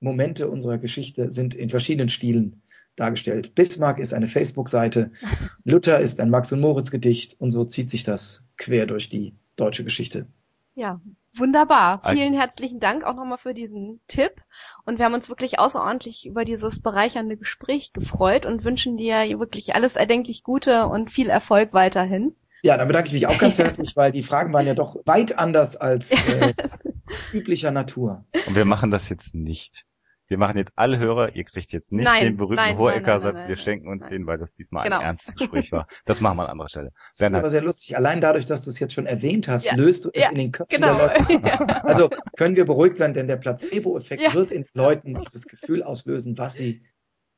[0.00, 2.60] Momente unserer Geschichte sind in verschiedenen Stilen
[2.96, 3.54] dargestellt.
[3.54, 5.10] Bismarck ist eine Facebook-Seite,
[5.64, 9.82] Luther ist ein Max- und Moritz-Gedicht und so zieht sich das quer durch die deutsche
[9.84, 10.26] Geschichte.
[10.74, 11.00] Ja,
[11.36, 12.02] wunderbar.
[12.10, 14.42] Vielen herzlichen Dank auch nochmal für diesen Tipp.
[14.84, 19.74] Und wir haben uns wirklich außerordentlich über dieses bereichernde Gespräch gefreut und wünschen dir wirklich
[19.76, 22.34] alles erdenklich Gute und viel Erfolg weiterhin.
[22.62, 25.38] Ja, dann bedanke ich mich auch ganz herzlich, weil die Fragen waren ja doch weit
[25.38, 26.54] anders als äh,
[27.32, 28.24] üblicher Natur.
[28.46, 29.84] Und wir machen das jetzt nicht.
[30.26, 33.48] Wir machen jetzt alle Hörer, ihr kriegt jetzt nicht Nein, den berühmten nein, Hohecker-Satz, nein,
[33.50, 34.12] wir schenken uns nein.
[34.12, 34.98] den, weil das diesmal Genau.
[34.98, 35.86] ein ernstes Gespräch war.
[36.06, 36.92] Das machen wir an anderer Stelle.
[37.18, 37.96] Das ist aber sehr lustig.
[37.96, 39.74] Allein dadurch, dass du es jetzt schon erwähnt hast, Ja.
[39.74, 40.94] löst du es Ja, in den Köpfen Genau.
[40.96, 41.32] der Leute.
[41.46, 41.58] Ja.
[41.84, 44.32] Also können wir beruhigt sein, denn der Placebo-Effekt Ja.
[44.32, 46.82] wird in den Leuten dieses Gefühl auslösen, was sie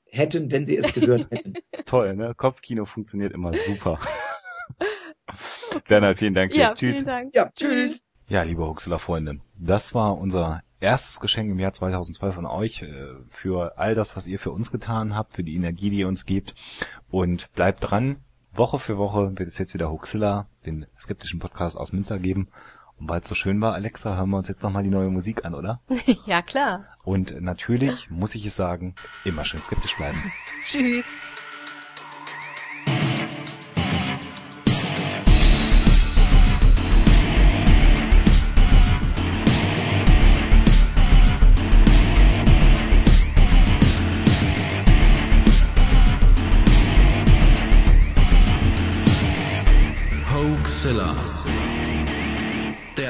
[0.08, 1.54] hätten, wenn sie es gehört hätten.
[1.72, 2.34] ist toll, ne?
[2.36, 3.98] Kopfkino funktioniert immer super.
[5.88, 6.54] Bernhard, vielen Dank.
[6.54, 6.94] Ja, Tschüss.
[6.94, 7.34] vielen Dank.
[7.34, 8.02] Ja, tschüss.
[8.28, 13.06] Ja, liebe Huxler Freunde, das war unser erstes Geschenk im Jahr 2012 von euch äh,
[13.30, 16.26] für all das, was ihr für uns getan habt, für die Energie, die ihr uns
[16.26, 16.54] gebt.
[17.10, 18.16] Und bleibt dran.
[18.52, 22.48] Woche für Woche wird es jetzt wieder Huxilla, den skeptischen Podcast aus Münster geben.
[22.98, 25.44] Und weil es so schön war, Alexa, hören wir uns jetzt nochmal die neue Musik
[25.44, 25.80] an, oder?
[26.26, 26.86] Ja, klar.
[27.04, 28.94] Und natürlich muss ich es sagen,
[29.24, 30.32] immer schön skeptisch bleiben.
[30.64, 31.04] Tschüss.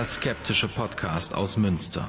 [0.07, 2.07] Skeptische Podcast aus Münster.